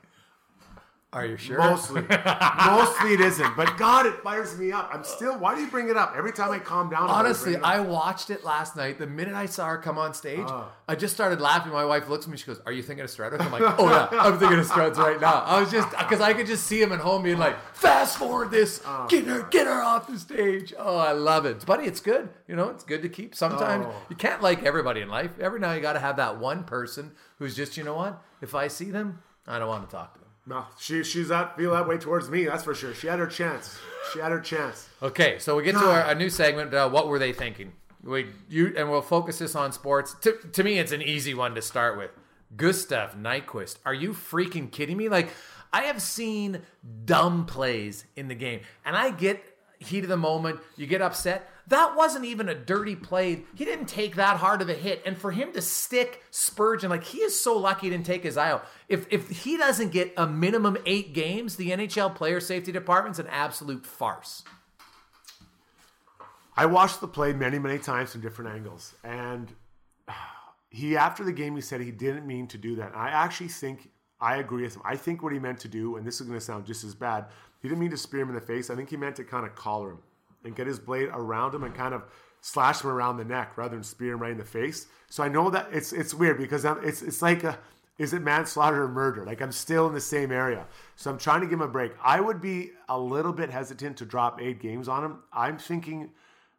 Are 1.12 1.26
you 1.26 1.36
sure? 1.36 1.58
Mostly. 1.58 2.02
Mostly 2.66 3.14
it 3.14 3.20
isn't. 3.20 3.56
But 3.56 3.76
God, 3.76 4.06
it 4.06 4.22
fires 4.22 4.56
me 4.56 4.70
up. 4.70 4.90
I'm 4.92 5.02
still, 5.02 5.36
why 5.36 5.56
do 5.56 5.60
you 5.60 5.66
bring 5.66 5.88
it 5.88 5.96
up? 5.96 6.14
Every 6.16 6.32
time 6.32 6.52
I 6.52 6.60
calm 6.60 6.88
down. 6.88 7.10
Honestly, 7.10 7.56
I 7.56 7.80
watched 7.80 8.30
it 8.30 8.44
last 8.44 8.76
night. 8.76 8.98
The 8.98 9.08
minute 9.08 9.34
I 9.34 9.46
saw 9.46 9.66
her 9.66 9.78
come 9.78 9.98
on 9.98 10.14
stage, 10.14 10.46
uh, 10.46 10.66
I 10.88 10.94
just 10.94 11.12
started 11.12 11.40
laughing. 11.40 11.72
My 11.72 11.84
wife 11.84 12.08
looks 12.08 12.26
at 12.26 12.30
me. 12.30 12.36
She 12.36 12.46
goes, 12.46 12.60
Are 12.64 12.70
you 12.70 12.82
thinking 12.84 13.02
of 13.02 13.10
Struds? 13.10 13.40
I'm 13.40 13.50
like, 13.50 13.62
Oh, 13.80 13.88
yeah, 13.88 14.08
I'm 14.20 14.38
thinking 14.38 14.60
of 14.60 14.66
Struds 14.66 14.98
right 14.98 15.20
now. 15.20 15.42
I 15.44 15.58
was 15.58 15.72
just, 15.72 15.90
because 15.90 16.20
I 16.20 16.32
could 16.32 16.46
just 16.46 16.68
see 16.68 16.80
him 16.80 16.92
at 16.92 17.00
home 17.00 17.24
being 17.24 17.38
like, 17.38 17.56
Fast 17.74 18.16
forward 18.16 18.52
this. 18.52 18.80
Uh, 18.86 19.08
get 19.08 19.24
her, 19.24 19.42
get 19.50 19.66
her 19.66 19.82
off 19.82 20.06
the 20.06 20.16
stage. 20.16 20.72
Oh, 20.78 20.96
I 20.96 21.10
love 21.10 21.44
it. 21.44 21.66
Buddy, 21.66 21.86
it's 21.86 22.00
good. 22.00 22.28
You 22.46 22.54
know, 22.54 22.68
it's 22.68 22.84
good 22.84 23.02
to 23.02 23.08
keep. 23.08 23.34
Sometimes 23.34 23.86
oh. 23.88 23.94
you 24.10 24.14
can't 24.14 24.42
like 24.42 24.62
everybody 24.62 25.00
in 25.00 25.08
life. 25.08 25.32
Every 25.40 25.58
now 25.58 25.72
you 25.72 25.80
got 25.80 25.94
to 25.94 26.00
have 26.00 26.18
that 26.18 26.38
one 26.38 26.62
person 26.62 27.10
who's 27.38 27.56
just, 27.56 27.76
you 27.76 27.82
know 27.82 27.96
what? 27.96 28.22
If 28.40 28.54
I 28.54 28.68
see 28.68 28.92
them, 28.92 29.22
I 29.48 29.58
don't 29.58 29.68
want 29.68 29.90
to 29.90 29.96
talk 29.96 30.14
to 30.14 30.20
them. 30.20 30.29
No, 30.50 30.64
she 30.80 31.04
she's 31.04 31.28
that 31.28 31.56
feel 31.56 31.70
that 31.74 31.86
way 31.86 31.96
towards 31.96 32.28
me. 32.28 32.44
That's 32.44 32.64
for 32.64 32.74
sure. 32.74 32.92
She 32.92 33.06
had 33.06 33.20
her 33.20 33.28
chance. 33.28 33.78
She 34.12 34.18
had 34.18 34.32
her 34.32 34.40
chance. 34.40 34.88
Okay, 35.00 35.38
so 35.38 35.54
we 35.54 35.62
get 35.62 35.74
to 35.74 35.88
our, 35.88 36.10
a 36.10 36.14
new 36.16 36.28
segment. 36.28 36.74
Uh, 36.74 36.90
what 36.90 37.06
were 37.06 37.20
they 37.20 37.32
thinking? 37.32 37.72
We 38.02 38.26
you 38.48 38.74
and 38.76 38.90
we'll 38.90 39.00
focus 39.00 39.38
this 39.38 39.54
on 39.54 39.70
sports. 39.70 40.16
To, 40.22 40.32
to 40.32 40.64
me, 40.64 40.80
it's 40.80 40.90
an 40.90 41.02
easy 41.02 41.34
one 41.34 41.54
to 41.54 41.62
start 41.62 41.96
with. 41.96 42.10
Gustav 42.56 43.14
Nyquist. 43.14 43.76
Are 43.86 43.94
you 43.94 44.10
freaking 44.10 44.72
kidding 44.72 44.96
me? 44.96 45.08
Like, 45.08 45.30
I 45.72 45.82
have 45.82 46.02
seen 46.02 46.62
dumb 47.04 47.46
plays 47.46 48.04
in 48.16 48.26
the 48.26 48.34
game, 48.34 48.62
and 48.84 48.96
I 48.96 49.10
get 49.10 49.49
heat 49.80 50.04
of 50.04 50.08
the 50.08 50.16
moment. 50.16 50.60
You 50.76 50.86
get 50.86 51.02
upset. 51.02 51.48
That 51.66 51.96
wasn't 51.96 52.24
even 52.24 52.48
a 52.48 52.54
dirty 52.54 52.94
play. 52.94 53.44
He 53.54 53.64
didn't 53.64 53.86
take 53.86 54.16
that 54.16 54.36
hard 54.36 54.60
of 54.60 54.68
a 54.68 54.74
hit. 54.74 55.02
And 55.06 55.16
for 55.16 55.30
him 55.30 55.52
to 55.52 55.62
stick 55.62 56.22
Spurgeon, 56.30 56.90
like 56.90 57.04
he 57.04 57.18
is 57.18 57.40
so 57.40 57.56
lucky 57.56 57.86
he 57.86 57.90
didn't 57.90 58.06
take 58.06 58.22
his 58.22 58.36
eye 58.36 58.50
out. 58.50 58.66
If 58.88 59.06
if 59.10 59.30
he 59.30 59.56
doesn't 59.56 59.90
get 59.90 60.12
a 60.16 60.26
minimum 60.26 60.76
eight 60.84 61.14
games, 61.14 61.56
the 61.56 61.70
NHL 61.70 62.14
player 62.14 62.40
safety 62.40 62.72
department's 62.72 63.18
an 63.18 63.28
absolute 63.28 63.86
farce. 63.86 64.44
I 66.56 66.66
watched 66.66 67.00
the 67.00 67.08
play 67.08 67.32
many, 67.32 67.58
many 67.58 67.78
times 67.78 68.12
from 68.12 68.20
different 68.20 68.54
angles. 68.54 68.94
And 69.02 69.50
he 70.70 70.96
after 70.96 71.24
the 71.24 71.32
game 71.32 71.54
he 71.54 71.62
said 71.62 71.80
he 71.80 71.92
didn't 71.92 72.26
mean 72.26 72.46
to 72.48 72.58
do 72.58 72.76
that. 72.76 72.88
And 72.88 72.96
I 72.96 73.08
actually 73.08 73.48
think 73.48 73.90
I 74.20 74.36
agree 74.36 74.64
with 74.64 74.76
him. 74.76 74.82
I 74.84 74.96
think 74.96 75.22
what 75.22 75.32
he 75.32 75.38
meant 75.38 75.60
to 75.60 75.68
do, 75.68 75.96
and 75.96 76.06
this 76.06 76.20
is 76.20 76.26
gonna 76.26 76.40
sound 76.40 76.66
just 76.66 76.84
as 76.84 76.94
bad, 76.94 77.26
he 77.60 77.68
didn't 77.68 77.80
mean 77.80 77.90
to 77.90 77.96
spear 77.96 78.22
him 78.22 78.28
in 78.28 78.34
the 78.34 78.40
face. 78.40 78.70
I 78.70 78.76
think 78.76 78.90
he 78.90 78.96
meant 78.96 79.16
to 79.16 79.24
kind 79.24 79.46
of 79.46 79.54
collar 79.54 79.90
him 79.90 79.98
and 80.44 80.56
get 80.56 80.66
his 80.66 80.78
blade 80.78 81.08
around 81.12 81.54
him 81.54 81.62
and 81.64 81.74
kind 81.74 81.94
of 81.94 82.04
slash 82.40 82.82
him 82.82 82.90
around 82.90 83.18
the 83.18 83.24
neck 83.24 83.56
rather 83.56 83.74
than 83.74 83.84
spear 83.84 84.14
him 84.14 84.20
right 84.20 84.32
in 84.32 84.38
the 84.38 84.44
face. 84.44 84.86
So 85.08 85.22
I 85.22 85.28
know 85.28 85.50
that 85.50 85.68
it's 85.72 85.92
it's 85.92 86.14
weird 86.14 86.38
because 86.38 86.64
it's 86.64 87.02
it's 87.02 87.22
like 87.22 87.44
a 87.44 87.58
is 87.98 88.14
it 88.14 88.22
manslaughter 88.22 88.84
or 88.84 88.88
murder? 88.88 89.26
Like 89.26 89.42
I'm 89.42 89.52
still 89.52 89.86
in 89.86 89.92
the 89.92 90.00
same 90.00 90.32
area. 90.32 90.66
So 90.96 91.10
I'm 91.10 91.18
trying 91.18 91.42
to 91.42 91.46
give 91.46 91.54
him 91.54 91.60
a 91.60 91.68
break. 91.68 91.92
I 92.02 92.18
would 92.18 92.40
be 92.40 92.70
a 92.88 92.98
little 92.98 93.32
bit 93.32 93.50
hesitant 93.50 93.98
to 93.98 94.06
drop 94.06 94.40
eight 94.40 94.58
games 94.58 94.88
on 94.88 95.04
him. 95.04 95.18
I'm 95.32 95.58
thinking 95.58 96.10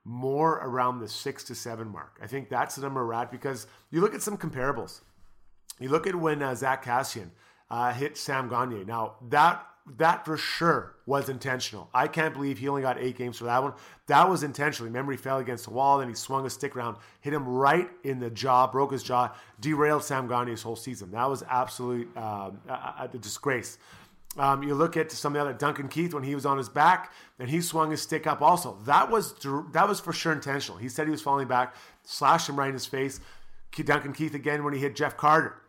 more 0.04 0.60
around 0.64 1.00
the 1.00 1.08
six 1.08 1.44
to 1.46 1.56
seven 1.56 1.88
mark. 1.88 2.20
I 2.22 2.28
think 2.28 2.50
that's 2.50 2.76
the 2.76 2.84
number 2.84 3.06
we're 3.06 3.14
at 3.14 3.32
because 3.32 3.66
you 3.90 4.02
look 4.02 4.14
at 4.14 4.22
some 4.22 4.38
comparables. 4.38 5.02
You 5.80 5.90
look 5.90 6.06
at 6.06 6.16
when 6.16 6.44
uh, 6.44 6.54
Zack 6.54 6.86
Kassian 6.86 7.30
uh, 7.72 7.92
hit 7.92 8.18
Sam 8.18 8.48
Gagner. 8.48 8.86
Now 8.86 9.16
that 9.30 9.66
that 9.98 10.26
for 10.26 10.38
sure 10.38 10.96
was 11.06 11.30
intentional. 11.30 11.90
I 11.94 12.08
can't 12.08 12.34
believe 12.34 12.60
he 12.60 12.68
only 12.68 12.82
got 12.82 12.98
eight 12.98 13.18
games 13.18 13.38
for 13.38 13.46
that 13.46 13.62
one. 13.62 13.74
That 14.08 14.30
was 14.30 14.44
intentional. 14.44 14.88
Remember, 14.88 15.12
he 15.12 15.18
fell 15.18 15.40
against 15.40 15.66
the 15.66 15.72
wall, 15.72 16.00
then 16.00 16.08
he 16.08 16.16
swung 16.16 16.46
a 16.46 16.50
stick 16.50 16.76
around, 16.76 16.98
hit 17.20 17.34
him 17.34 17.48
right 17.48 17.90
in 18.04 18.20
the 18.20 18.30
jaw, 18.30 18.68
broke 18.68 18.92
his 18.92 19.04
jaw, 19.04 19.34
derailed 19.60 20.04
Sam 20.04 20.28
Gagner's 20.28 20.62
whole 20.62 20.76
season. 20.76 21.12
That 21.12 21.30
was 21.30 21.44
absolute 21.50 22.16
um, 22.18 22.60
a, 22.68 23.10
a, 23.14 23.18
disgrace. 23.18 23.78
Um, 24.38 24.64
you 24.64 24.76
look 24.76 24.96
at 24.96 25.12
some 25.12 25.36
of 25.36 25.44
the 25.44 25.50
other 25.50 25.58
Duncan 25.58 25.90
Keith 25.90 26.14
when 26.14 26.24
he 26.24 26.36
was 26.36 26.46
on 26.46 26.58
his 26.58 26.70
back, 26.70 27.12
and 27.38 27.50
he 27.50 27.60
swung 27.60 27.92
his 27.92 28.02
stick 28.02 28.26
up 28.28 28.42
also. 28.42 28.78
That 28.86 29.10
was 29.10 29.34
that 29.74 29.88
was 29.90 30.00
for 30.00 30.14
sure 30.14 30.32
intentional. 30.32 30.78
He 30.78 30.88
said 30.88 31.06
he 31.06 31.12
was 31.12 31.22
falling 31.22 31.48
back, 31.48 31.76
slashed 32.04 32.48
him 32.48 32.58
right 32.58 32.68
in 32.68 32.74
his 32.74 32.86
face. 32.86 33.20
Duncan 33.72 34.14
Keith 34.14 34.36
again 34.36 34.64
when 34.64 34.74
he 34.74 34.80
hit 34.80 34.96
Jeff 34.96 35.18
Carter 35.18 35.61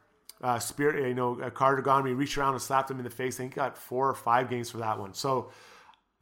uh, 0.42 0.59
Spirit, 0.59 1.09
you 1.09 1.14
know, 1.14 1.37
Carter 1.55 1.83
Gonermy 1.83 2.16
reached 2.16 2.37
around 2.37 2.55
and 2.55 2.62
slapped 2.62 2.90
him 2.90 2.98
in 2.98 3.05
the 3.05 3.11
face. 3.11 3.37
I 3.37 3.44
think 3.44 3.55
he 3.55 3.57
got 3.57 3.78
four 3.78 4.09
or 4.09 4.14
five 4.14 4.50
games 4.50 4.70
for 4.70 4.78
that 4.78 4.98
one. 4.98 5.14
So 5.14 5.50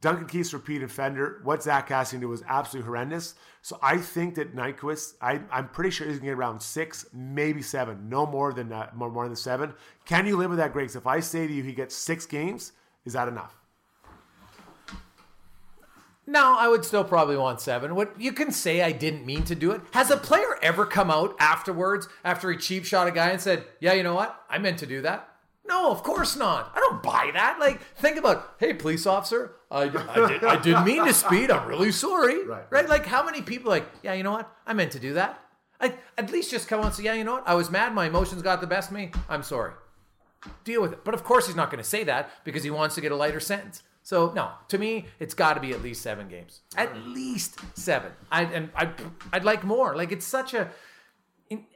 Duncan 0.01 0.27
Keith's 0.27 0.53
repeat 0.53 0.81
offender. 0.83 1.41
What 1.43 1.63
Zack 1.63 1.89
Kassian 1.89 2.19
did 2.19 2.25
was 2.25 2.43
absolutely 2.47 2.87
horrendous. 2.87 3.35
So 3.61 3.77
I 3.81 3.97
think 3.97 4.35
that 4.35 4.55
Nyquist, 4.55 5.13
I, 5.21 5.41
I'm 5.51 5.69
pretty 5.69 5.91
sure 5.91 6.07
he's 6.07 6.17
going 6.17 6.29
to 6.29 6.35
get 6.35 6.39
around 6.39 6.61
six, 6.61 7.05
maybe 7.13 7.61
seven, 7.61 8.09
no 8.09 8.25
more 8.25 8.53
than 8.53 8.69
that, 8.69 8.95
more, 8.95 9.11
more 9.11 9.27
than 9.27 9.35
seven. 9.35 9.73
Can 10.05 10.25
you 10.25 10.37
live 10.37 10.49
with 10.49 10.57
that, 10.59 10.73
Greg? 10.73 10.89
If 10.95 11.05
I 11.05 11.19
say 11.19 11.45
to 11.45 11.53
you 11.53 11.63
he 11.63 11.73
gets 11.73 11.95
six 11.95 12.25
games, 12.25 12.71
is 13.05 13.13
that 13.13 13.27
enough? 13.27 13.60
No, 16.27 16.55
I 16.57 16.67
would 16.67 16.85
still 16.85 17.03
probably 17.03 17.35
want 17.35 17.61
seven. 17.61 17.95
What 17.95 18.19
you 18.19 18.31
can 18.31 18.51
say 18.51 18.81
I 18.81 18.91
didn't 18.91 19.25
mean 19.25 19.43
to 19.45 19.55
do 19.55 19.71
it. 19.71 19.81
Has 19.91 20.11
a 20.11 20.17
player 20.17 20.57
ever 20.61 20.85
come 20.85 21.09
out 21.09 21.35
afterwards 21.39 22.07
after 22.23 22.51
he 22.51 22.57
cheap 22.57 22.85
shot 22.85 23.07
a 23.07 23.11
guy 23.11 23.29
and 23.29 23.41
said, 23.41 23.65
"Yeah, 23.79 23.93
you 23.93 24.03
know 24.03 24.15
what? 24.15 24.39
I 24.49 24.59
meant 24.59 24.79
to 24.79 24.85
do 24.85 25.01
that." 25.01 25.27
No, 25.65 25.91
of 25.91 26.03
course 26.03 26.35
not. 26.35 26.71
I 26.75 26.79
don't 26.79 27.01
buy 27.01 27.31
that. 27.33 27.57
Like, 27.59 27.81
think 27.95 28.17
about, 28.17 28.55
hey, 28.59 28.73
police 28.73 29.05
officer, 29.05 29.53
I, 29.69 29.83
I, 29.83 29.87
did, 29.87 30.43
I 30.43 30.61
didn't 30.61 30.85
mean 30.91 31.05
to 31.05 31.13
speed. 31.13 31.49
I'm 31.49 31.67
really 31.67 31.91
sorry. 31.91 32.45
Right, 32.45 32.65
right. 32.69 32.89
Like, 32.89 33.05
how 33.05 33.23
many 33.23 33.41
people 33.41 33.69
like, 33.69 33.87
yeah, 34.03 34.13
you 34.13 34.23
know 34.23 34.33
what? 34.33 34.51
I 34.67 34.73
meant 34.73 34.91
to 34.93 34.99
do 34.99 35.13
that. 35.13 35.39
I, 35.79 35.93
at 36.17 36.31
least 36.31 36.51
just 36.51 36.67
come 36.67 36.79
out 36.79 36.87
and 36.87 36.95
say, 36.95 37.03
yeah, 37.03 37.13
you 37.13 37.23
know 37.23 37.33
what? 37.33 37.47
I 37.47 37.55
was 37.55 37.71
mad. 37.71 37.93
My 37.93 38.07
emotions 38.07 38.41
got 38.41 38.59
the 38.59 38.67
best 38.67 38.89
of 38.89 38.97
me. 38.97 39.11
I'm 39.29 39.43
sorry. 39.43 39.73
Deal 40.63 40.81
with 40.81 40.93
it. 40.93 41.05
But 41.05 41.13
of 41.13 41.23
course, 41.23 41.47
he's 41.47 41.55
not 41.55 41.71
going 41.71 41.81
to 41.81 41.89
say 41.89 42.03
that 42.03 42.29
because 42.43 42.63
he 42.63 42.69
wants 42.71 42.95
to 42.95 43.01
get 43.01 43.11
a 43.11 43.15
lighter 43.15 43.39
sentence. 43.39 43.83
So 44.03 44.31
no, 44.33 44.51
to 44.69 44.77
me, 44.77 45.05
it's 45.19 45.33
got 45.33 45.53
to 45.53 45.59
be 45.59 45.71
at 45.71 45.81
least 45.81 46.01
seven 46.01 46.27
games. 46.27 46.61
At 46.75 46.95
least 47.05 47.59
seven. 47.75 48.11
I 48.31 48.43
and 48.43 48.69
I 48.75 48.89
I'd 49.31 49.45
like 49.45 49.63
more. 49.63 49.95
Like 49.95 50.11
it's 50.11 50.25
such 50.25 50.53
a. 50.53 50.69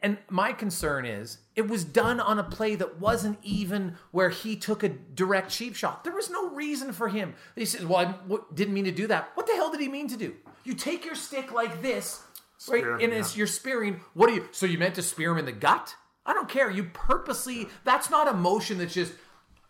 And 0.01 0.17
my 0.29 0.53
concern 0.53 1.05
is 1.05 1.39
it 1.53 1.67
was 1.67 1.83
done 1.83 2.21
on 2.21 2.39
a 2.39 2.45
play 2.45 2.75
that 2.75 2.97
wasn't 3.01 3.37
even 3.43 3.97
where 4.11 4.29
he 4.29 4.55
took 4.55 4.83
a 4.83 4.89
direct 4.89 5.51
cheap 5.51 5.75
shot. 5.75 6.05
There 6.05 6.15
was 6.15 6.29
no 6.29 6.49
reason 6.51 6.93
for 6.93 7.09
him. 7.09 7.33
He 7.55 7.65
says, 7.65 7.85
"Well, 7.85 7.97
I 7.97 8.37
didn't 8.53 8.73
mean 8.73 8.85
to 8.85 8.91
do 8.91 9.07
that." 9.07 9.31
What 9.33 9.47
the 9.47 9.53
hell 9.53 9.71
did 9.71 9.81
he 9.81 9.89
mean 9.89 10.07
to 10.07 10.17
do? 10.17 10.33
You 10.63 10.75
take 10.75 11.03
your 11.03 11.15
stick 11.15 11.51
like 11.51 11.81
this, 11.81 12.23
Spear 12.57 12.93
right? 12.93 13.03
and 13.03 13.13
yeah. 13.13 13.25
you're 13.35 13.47
spearing. 13.47 13.99
What 14.13 14.27
do 14.27 14.35
you? 14.35 14.47
So 14.51 14.65
you 14.65 14.77
meant 14.77 14.95
to 14.95 15.01
spear 15.01 15.31
him 15.31 15.39
in 15.39 15.45
the 15.45 15.51
gut? 15.51 15.93
I 16.25 16.33
don't 16.33 16.49
care. 16.49 16.71
You 16.71 16.85
purposely. 16.85 17.67
That's 17.83 18.09
not 18.09 18.27
emotion. 18.27 18.77
That's 18.77 18.93
just 18.93 19.13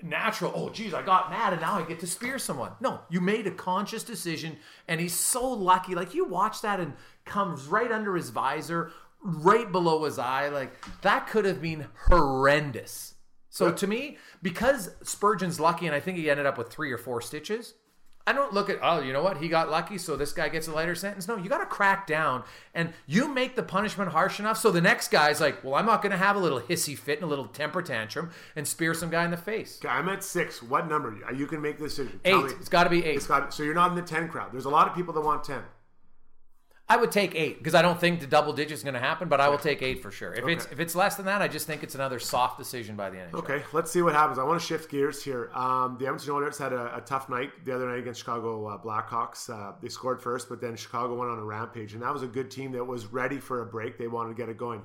natural, 0.01 0.51
oh, 0.55 0.69
geez, 0.69 0.93
I 0.93 1.01
got 1.01 1.29
mad 1.29 1.53
and 1.53 1.61
now 1.61 1.75
I 1.75 1.83
get 1.83 1.99
to 2.01 2.07
spear 2.07 2.37
someone. 2.37 2.71
No, 2.79 3.01
you 3.09 3.21
made 3.21 3.47
a 3.47 3.51
conscious 3.51 4.03
decision 4.03 4.57
and 4.87 4.99
he's 4.99 5.13
so 5.13 5.47
lucky. 5.47 5.95
Like 5.95 6.13
you 6.13 6.25
watch 6.25 6.61
that 6.61 6.79
and 6.79 6.93
comes 7.25 7.67
right 7.67 7.91
under 7.91 8.15
his 8.15 8.29
visor, 8.29 8.91
right 9.21 9.71
below 9.71 10.03
his 10.03 10.19
eye. 10.19 10.49
Like 10.49 10.73
that 11.01 11.27
could 11.27 11.45
have 11.45 11.61
been 11.61 11.87
horrendous. 12.07 13.15
So 13.49 13.71
to 13.71 13.87
me, 13.87 14.17
because 14.41 14.91
Spurgeon's 15.01 15.61
lucky 15.61 15.85
and 15.85 15.95
I 15.95 16.01
think 16.01 16.17
he 16.17 16.29
ended 16.29 16.45
up 16.45 16.57
with 16.57 16.69
three 16.69 16.91
or 16.91 16.97
four 16.97 17.21
stitches, 17.21 17.75
I 18.27 18.33
don't 18.33 18.53
look 18.53 18.69
at, 18.69 18.79
oh, 18.81 18.99
you 18.99 19.13
know 19.13 19.21
what? 19.23 19.37
He 19.37 19.47
got 19.47 19.69
lucky, 19.69 19.97
so 19.97 20.15
this 20.15 20.33
guy 20.33 20.49
gets 20.49 20.67
a 20.67 20.71
lighter 20.71 20.95
sentence. 20.95 21.27
No, 21.27 21.37
you 21.37 21.47
got 21.47 21.59
to 21.59 21.65
crack 21.65 22.07
down 22.07 22.43
and 22.73 22.91
you 23.05 23.33
make 23.33 23.55
the 23.55 23.63
punishment 23.63 24.11
harsh 24.11 24.39
enough 24.39 24.57
so 24.57 24.71
the 24.71 24.81
next 24.81 25.09
guy's 25.09 25.39
like, 25.39 25.63
well, 25.63 25.75
I'm 25.75 25.85
not 25.85 26.01
going 26.01 26.11
to 26.11 26.17
have 26.17 26.35
a 26.35 26.39
little 26.39 26.59
hissy 26.59 26.97
fit 26.97 27.19
and 27.19 27.23
a 27.25 27.27
little 27.27 27.45
temper 27.45 27.81
tantrum 27.81 28.31
and 28.55 28.67
spear 28.67 28.93
some 28.93 29.09
guy 29.09 29.23
in 29.23 29.31
the 29.31 29.37
face. 29.37 29.79
Okay, 29.79 29.93
I'm 29.93 30.09
at 30.09 30.23
six. 30.23 30.61
What 30.61 30.89
number? 30.89 31.15
Are 31.25 31.33
you 31.33 31.45
You 31.45 31.49
can 31.49 31.61
make 31.61 31.77
the 31.77 31.83
decision. 31.83 32.19
Eight. 32.25 32.45
It's 32.59 32.69
got 32.69 32.85
to 32.85 32.89
be 32.89 33.05
eight. 33.05 33.17
It's 33.17 33.27
got, 33.27 33.53
so 33.53 33.61
you're 33.61 33.75
not 33.75 33.91
in 33.91 33.95
the 33.95 34.01
10 34.01 34.29
crowd. 34.29 34.51
There's 34.51 34.65
a 34.65 34.69
lot 34.69 34.87
of 34.87 34.95
people 34.95 35.13
that 35.13 35.21
want 35.21 35.43
10. 35.43 35.61
I 36.87 36.97
would 36.97 37.11
take 37.11 37.33
eight 37.33 37.57
because 37.57 37.73
I 37.73 37.81
don't 37.81 37.99
think 37.99 38.19
the 38.19 38.27
double 38.27 38.53
digit 38.53 38.73
is 38.73 38.83
going 38.83 38.93
to 38.93 38.99
happen, 38.99 39.27
but 39.27 39.41
I 39.41 39.49
will 39.49 39.57
take 39.57 39.81
eight 39.81 40.03
for 40.03 40.11
sure. 40.11 40.33
If 40.33 40.43
okay. 40.43 40.53
it's 40.53 40.65
if 40.71 40.79
it's 40.79 40.93
less 40.93 41.15
than 41.15 41.25
that, 41.25 41.41
I 41.41 41.47
just 41.47 41.65
think 41.65 41.81
it's 41.81 41.95
another 41.95 42.19
soft 42.19 42.59
decision 42.59 42.95
by 42.95 43.09
the 43.09 43.17
NHL. 43.17 43.33
Okay, 43.33 43.63
let's 43.73 43.91
see 43.91 44.03
what 44.03 44.13
happens. 44.13 44.37
I 44.37 44.43
want 44.43 44.61
to 44.61 44.65
shift 44.65 44.91
gears 44.91 45.23
here. 45.23 45.49
Um, 45.55 45.97
the 45.99 46.05
Edmonton 46.05 46.31
Oilers 46.33 46.59
had 46.59 46.73
a, 46.73 46.97
a, 46.97 47.01
tough 47.01 47.27
night 47.27 47.49
the 47.65 47.73
other 47.73 47.87
night 47.89 47.99
against 47.99 48.19
Chicago 48.19 48.67
uh, 48.67 48.77
Blackhawks. 48.77 49.49
Uh, 49.49 49.73
they 49.81 49.89
scored 49.89 50.21
first, 50.21 50.47
but 50.47 50.61
then 50.61 50.75
Chicago 50.75 51.15
went 51.15 51.31
on 51.31 51.39
a 51.39 51.43
rampage, 51.43 51.93
and 51.93 52.03
that 52.03 52.13
was 52.13 52.21
a 52.21 52.27
good 52.27 52.51
team 52.51 52.71
that 52.73 52.85
was 52.85 53.07
ready 53.07 53.39
for 53.39 53.63
a 53.63 53.65
break. 53.65 53.97
They 53.97 54.07
wanted 54.07 54.29
to 54.29 54.35
get 54.35 54.49
it 54.49 54.57
going. 54.57 54.83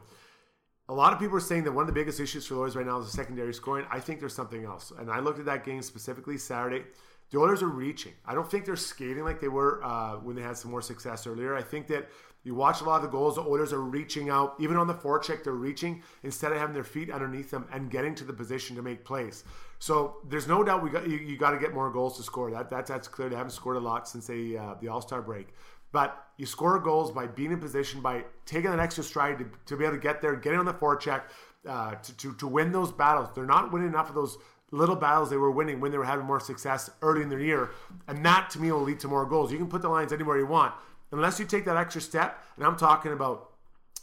A 0.88 0.94
lot 0.94 1.12
of 1.12 1.18
people 1.18 1.36
are 1.36 1.40
saying 1.40 1.64
that 1.64 1.72
one 1.72 1.82
of 1.82 1.86
the 1.86 1.92
biggest 1.92 2.18
issues 2.18 2.46
for 2.46 2.54
the 2.54 2.60
Oilers 2.60 2.76
right 2.76 2.86
now 2.86 2.98
is 2.98 3.06
the 3.06 3.12
secondary 3.12 3.52
scoring. 3.52 3.86
I 3.90 4.00
think 4.00 4.20
there's 4.20 4.34
something 4.34 4.64
else, 4.64 4.90
and 4.98 5.10
I 5.10 5.20
looked 5.20 5.38
at 5.38 5.44
that 5.44 5.64
game 5.66 5.82
specifically 5.82 6.38
Saturday. 6.38 6.84
The 7.30 7.38
Oilers 7.38 7.62
are 7.62 7.68
reaching. 7.68 8.12
I 8.26 8.34
don't 8.34 8.50
think 8.50 8.64
they're 8.64 8.76
skating 8.76 9.24
like 9.24 9.40
they 9.40 9.48
were 9.48 9.82
uh, 9.84 10.16
when 10.16 10.34
they 10.34 10.42
had 10.42 10.56
some 10.56 10.70
more 10.70 10.82
success 10.82 11.26
earlier. 11.26 11.54
I 11.54 11.62
think 11.62 11.86
that 11.88 12.08
you 12.42 12.54
watch 12.54 12.80
a 12.80 12.84
lot 12.84 12.96
of 12.96 13.02
the 13.02 13.08
goals, 13.08 13.36
the 13.36 13.42
Oilers 13.42 13.72
are 13.72 13.82
reaching 13.82 14.30
out. 14.30 14.54
Even 14.58 14.76
on 14.76 14.86
the 14.86 14.94
forecheck, 14.94 15.44
they're 15.44 15.52
reaching 15.52 16.02
instead 16.22 16.52
of 16.52 16.58
having 16.58 16.74
their 16.74 16.84
feet 16.84 17.10
underneath 17.10 17.50
them 17.50 17.66
and 17.72 17.90
getting 17.90 18.14
to 18.16 18.24
the 18.24 18.32
position 18.32 18.74
to 18.76 18.82
make 18.82 19.04
plays. 19.04 19.44
So 19.78 20.16
there's 20.28 20.48
no 20.48 20.64
doubt 20.64 20.82
we 20.82 20.90
got 20.90 21.08
you, 21.08 21.18
you 21.18 21.36
got 21.36 21.50
to 21.50 21.58
get 21.58 21.74
more 21.74 21.90
goals 21.90 22.16
to 22.16 22.22
score. 22.22 22.50
That, 22.50 22.70
that 22.70 22.86
that's 22.86 23.08
clear. 23.08 23.28
They 23.28 23.36
haven't 23.36 23.52
scored 23.52 23.76
a 23.76 23.80
lot 23.80 24.08
since 24.08 24.26
they, 24.26 24.56
uh, 24.56 24.74
the 24.80 24.88
All 24.88 25.00
Star 25.00 25.22
break. 25.22 25.48
But 25.92 26.24
you 26.36 26.46
score 26.46 26.78
goals 26.78 27.10
by 27.10 27.26
being 27.26 27.52
in 27.52 27.58
position, 27.58 28.00
by 28.00 28.24
taking 28.46 28.72
an 28.72 28.80
extra 28.80 29.04
stride 29.04 29.38
to, 29.38 29.46
to 29.66 29.76
be 29.76 29.84
able 29.84 29.96
to 29.96 30.00
get 30.00 30.22
there, 30.22 30.36
getting 30.36 30.58
on 30.58 30.64
the 30.64 30.72
forecheck, 30.74 31.22
uh, 31.68 31.96
to, 31.96 32.16
to, 32.16 32.34
to 32.34 32.46
win 32.46 32.72
those 32.72 32.92
battles. 32.92 33.28
They're 33.34 33.44
not 33.44 33.72
winning 33.72 33.88
enough 33.88 34.08
of 34.08 34.14
those 34.14 34.38
little 34.70 34.96
battles 34.96 35.30
they 35.30 35.36
were 35.36 35.50
winning 35.50 35.80
when 35.80 35.90
they 35.90 35.98
were 35.98 36.04
having 36.04 36.26
more 36.26 36.40
success 36.40 36.90
early 37.02 37.22
in 37.22 37.28
their 37.28 37.40
year. 37.40 37.70
And 38.06 38.24
that 38.24 38.50
to 38.50 38.60
me 38.60 38.70
will 38.70 38.82
lead 38.82 39.00
to 39.00 39.08
more 39.08 39.26
goals. 39.26 39.50
You 39.50 39.58
can 39.58 39.68
put 39.68 39.82
the 39.82 39.88
lines 39.88 40.12
anywhere 40.12 40.38
you 40.38 40.46
want 40.46 40.74
unless 41.12 41.38
you 41.40 41.46
take 41.46 41.64
that 41.64 41.76
extra 41.76 42.00
step, 42.00 42.42
and 42.56 42.64
I'm 42.64 42.76
talking 42.76 43.12
about 43.12 43.46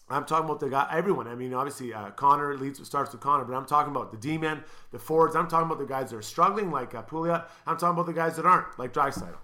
I'm 0.09 0.23
talking 0.23 0.45
about 0.45 0.61
the 0.61 0.69
guy, 0.69 0.87
everyone. 0.89 1.27
I 1.27 1.35
mean, 1.35 1.53
obviously, 1.53 1.93
uh, 1.93 2.11
Connor 2.11 2.55
leads 2.57 2.81
starts 2.85 3.11
with 3.11 3.19
Connor, 3.19 3.43
but 3.43 3.53
I'm 3.53 3.65
talking 3.65 3.91
about 3.91 4.11
the 4.11 4.17
D 4.17 4.37
men, 4.37 4.63
the 4.91 4.99
forwards. 4.99 5.35
I'm 5.35 5.49
talking 5.49 5.65
about 5.65 5.79
the 5.79 5.85
guys 5.85 6.11
that 6.11 6.17
are 6.17 6.21
struggling, 6.21 6.71
like 6.71 6.95
uh, 6.95 7.03
Pouliot. 7.03 7.43
I'm 7.65 7.77
talking 7.77 7.93
about 7.93 8.05
the 8.05 8.13
guys 8.13 8.37
that 8.37 8.45
aren't, 8.45 8.79
like 8.79 8.93
Draisaitl. 8.93 9.35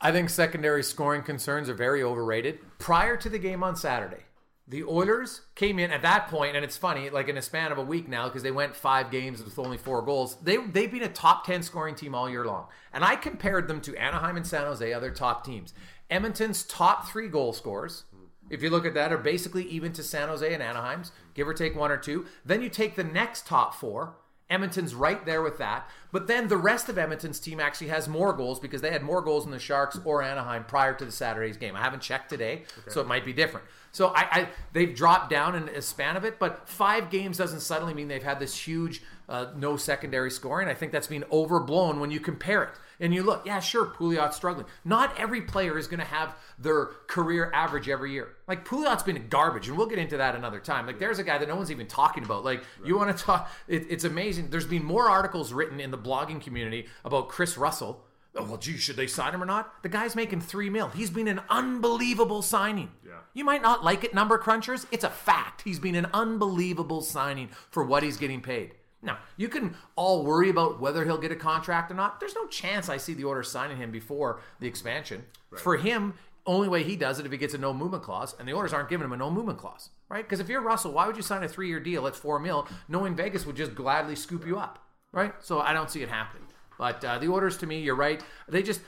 I 0.00 0.12
think 0.12 0.30
secondary 0.30 0.82
scoring 0.84 1.22
concerns 1.22 1.68
are 1.68 1.74
very 1.74 2.02
overrated. 2.04 2.60
Prior 2.78 3.16
to 3.16 3.28
the 3.28 3.38
game 3.38 3.64
on 3.64 3.74
Saturday, 3.74 4.24
the 4.72 4.84
Oilers 4.84 5.42
came 5.54 5.78
in 5.78 5.90
at 5.92 6.00
that 6.00 6.28
point, 6.28 6.56
and 6.56 6.64
it's 6.64 6.78
funny, 6.78 7.10
like 7.10 7.28
in 7.28 7.36
a 7.36 7.42
span 7.42 7.72
of 7.72 7.78
a 7.78 7.82
week 7.82 8.08
now, 8.08 8.24
because 8.24 8.42
they 8.42 8.50
went 8.50 8.74
five 8.74 9.10
games 9.10 9.44
with 9.44 9.58
only 9.58 9.76
four 9.76 10.00
goals. 10.00 10.36
They 10.42 10.56
they've 10.56 10.90
been 10.90 11.02
a 11.02 11.08
top 11.08 11.44
ten 11.44 11.62
scoring 11.62 11.94
team 11.94 12.14
all 12.14 12.28
year 12.28 12.46
long, 12.46 12.68
and 12.90 13.04
I 13.04 13.16
compared 13.16 13.68
them 13.68 13.82
to 13.82 13.94
Anaheim 13.96 14.38
and 14.38 14.46
San 14.46 14.64
Jose, 14.64 14.90
other 14.92 15.10
top 15.10 15.44
teams. 15.44 15.74
Edmonton's 16.08 16.62
top 16.62 17.06
three 17.06 17.28
goal 17.28 17.52
scorers, 17.52 18.04
if 18.48 18.62
you 18.62 18.70
look 18.70 18.86
at 18.86 18.94
that, 18.94 19.12
are 19.12 19.18
basically 19.18 19.64
even 19.64 19.92
to 19.92 20.02
San 20.02 20.28
Jose 20.28 20.52
and 20.52 20.62
Anaheim's, 20.62 21.12
give 21.34 21.46
or 21.46 21.54
take 21.54 21.76
one 21.76 21.90
or 21.90 21.98
two. 21.98 22.24
Then 22.42 22.62
you 22.62 22.70
take 22.70 22.96
the 22.96 23.04
next 23.04 23.46
top 23.46 23.74
four. 23.74 24.16
Edmonton's 24.52 24.94
right 24.94 25.24
there 25.24 25.42
with 25.42 25.58
that. 25.58 25.88
But 26.12 26.26
then 26.26 26.48
the 26.48 26.56
rest 26.56 26.88
of 26.88 26.98
Edmonton's 26.98 27.40
team 27.40 27.58
actually 27.58 27.88
has 27.88 28.06
more 28.06 28.32
goals 28.32 28.60
because 28.60 28.82
they 28.82 28.90
had 28.90 29.02
more 29.02 29.22
goals 29.22 29.44
than 29.44 29.50
the 29.50 29.58
Sharks 29.58 29.98
or 30.04 30.22
Anaheim 30.22 30.64
prior 30.64 30.94
to 30.94 31.04
the 31.04 31.12
Saturday's 31.12 31.56
game. 31.56 31.74
I 31.74 31.80
haven't 31.80 32.02
checked 32.02 32.28
today, 32.28 32.64
okay. 32.78 32.90
so 32.90 33.00
it 33.00 33.06
might 33.06 33.24
be 33.24 33.32
different. 33.32 33.66
So 33.92 34.08
I, 34.08 34.26
I, 34.30 34.48
they've 34.72 34.94
dropped 34.94 35.30
down 35.30 35.54
in 35.54 35.68
a 35.70 35.82
span 35.82 36.16
of 36.16 36.24
it, 36.24 36.38
but 36.38 36.68
five 36.68 37.10
games 37.10 37.38
doesn't 37.38 37.60
suddenly 37.60 37.94
mean 37.94 38.08
they've 38.08 38.22
had 38.22 38.40
this 38.40 38.56
huge 38.56 39.02
uh, 39.28 39.46
no 39.56 39.76
secondary 39.76 40.30
scoring. 40.30 40.68
I 40.68 40.74
think 40.74 40.92
that's 40.92 41.06
being 41.06 41.24
overblown 41.32 42.00
when 42.00 42.10
you 42.10 42.20
compare 42.20 42.62
it. 42.62 42.70
And 43.02 43.12
you 43.12 43.22
look, 43.22 43.44
yeah, 43.44 43.60
sure, 43.60 43.84
Pouliot's 43.84 44.36
struggling. 44.36 44.66
Not 44.84 45.18
every 45.18 45.42
player 45.42 45.76
is 45.76 45.88
going 45.88 46.00
to 46.00 46.06
have 46.06 46.34
their 46.58 46.86
career 47.08 47.50
average 47.52 47.88
every 47.88 48.12
year. 48.12 48.36
Like 48.48 48.64
Pouliot's 48.66 49.02
been 49.02 49.28
garbage, 49.28 49.68
and 49.68 49.76
we'll 49.76 49.88
get 49.88 49.98
into 49.98 50.16
that 50.16 50.34
another 50.34 50.60
time. 50.60 50.86
Like 50.86 50.98
there's 50.98 51.18
a 51.18 51.24
guy 51.24 51.36
that 51.36 51.48
no 51.48 51.56
one's 51.56 51.70
even 51.70 51.86
talking 51.86 52.24
about. 52.24 52.44
Like 52.44 52.60
right. 52.60 52.88
you 52.88 52.96
want 52.96 53.14
to 53.14 53.24
talk? 53.24 53.50
It, 53.68 53.86
it's 53.90 54.04
amazing. 54.04 54.48
There's 54.48 54.66
been 54.66 54.84
more 54.84 55.10
articles 55.10 55.52
written 55.52 55.80
in 55.80 55.90
the 55.90 55.98
blogging 55.98 56.40
community 56.40 56.86
about 57.04 57.28
Kris 57.28 57.58
Russell 57.58 58.06
Oh, 58.34 58.44
well, 58.44 58.56
gee, 58.56 58.78
should 58.78 58.96
they 58.96 59.06
sign 59.06 59.34
him 59.34 59.42
or 59.42 59.46
not? 59.46 59.82
The 59.82 59.90
guy's 59.90 60.16
making 60.16 60.40
three 60.40 60.70
mil. 60.70 60.88
He's 60.88 61.10
been 61.10 61.28
an 61.28 61.40
unbelievable 61.50 62.40
signing. 62.40 62.90
Yeah. 63.04 63.12
You 63.34 63.44
might 63.44 63.60
not 63.60 63.84
like 63.84 64.04
it, 64.04 64.14
number 64.14 64.38
crunchers. 64.38 64.86
It's 64.90 65.04
a 65.04 65.10
fact. 65.10 65.62
He's 65.62 65.78
been 65.78 65.94
an 65.94 66.06
unbelievable 66.14 67.02
signing 67.02 67.50
for 67.70 67.84
what 67.84 68.02
he's 68.02 68.16
getting 68.16 68.40
paid. 68.40 68.74
Now, 69.02 69.18
you 69.36 69.48
can 69.48 69.74
all 69.96 70.24
worry 70.24 70.48
about 70.48 70.80
whether 70.80 71.04
he'll 71.04 71.18
get 71.18 71.32
a 71.32 71.36
contract 71.36 71.90
or 71.90 71.94
not. 71.94 72.20
There's 72.20 72.36
no 72.36 72.46
chance 72.46 72.88
I 72.88 72.96
see 72.98 73.14
the 73.14 73.24
Oilers 73.24 73.50
signing 73.50 73.76
him 73.76 73.90
before 73.90 74.40
the 74.60 74.68
expansion. 74.68 75.24
For 75.58 75.76
him, 75.76 76.14
only 76.46 76.68
way 76.68 76.82
he 76.82 76.96
does 76.96 77.18
it 77.18 77.26
if 77.26 77.32
he 77.32 77.38
gets 77.38 77.54
a 77.54 77.58
no 77.58 77.72
movement 77.72 78.02
clause, 78.02 78.34
and 78.38 78.46
the 78.48 78.52
Oilers 78.52 78.72
aren't 78.72 78.88
giving 78.88 79.04
him 79.04 79.12
a 79.12 79.16
no 79.16 79.30
movement 79.30 79.58
clause, 79.58 79.90
right? 80.08 80.24
Because 80.24 80.40
if 80.40 80.48
you're 80.48 80.60
Russell, 80.60 80.92
why 80.92 81.06
would 81.06 81.16
you 81.16 81.22
sign 81.22 81.42
a 81.42 81.48
three 81.48 81.68
year 81.68 81.80
deal 81.80 82.06
at 82.06 82.16
four 82.16 82.38
mil, 82.38 82.68
knowing 82.88 83.14
Vegas 83.14 83.46
would 83.46 83.56
just 83.56 83.74
gladly 83.74 84.16
scoop 84.16 84.46
you 84.46 84.58
up, 84.58 84.84
right? 85.12 85.34
So 85.40 85.60
I 85.60 85.72
don't 85.72 85.90
see 85.90 86.02
it 86.02 86.08
happening. 86.08 86.46
But 86.78 87.04
uh, 87.04 87.18
the 87.18 87.28
Oilers, 87.28 87.56
to 87.58 87.66
me, 87.66 87.80
you're 87.80 87.94
right. 87.94 88.22
They 88.48 88.62
just 88.62 88.80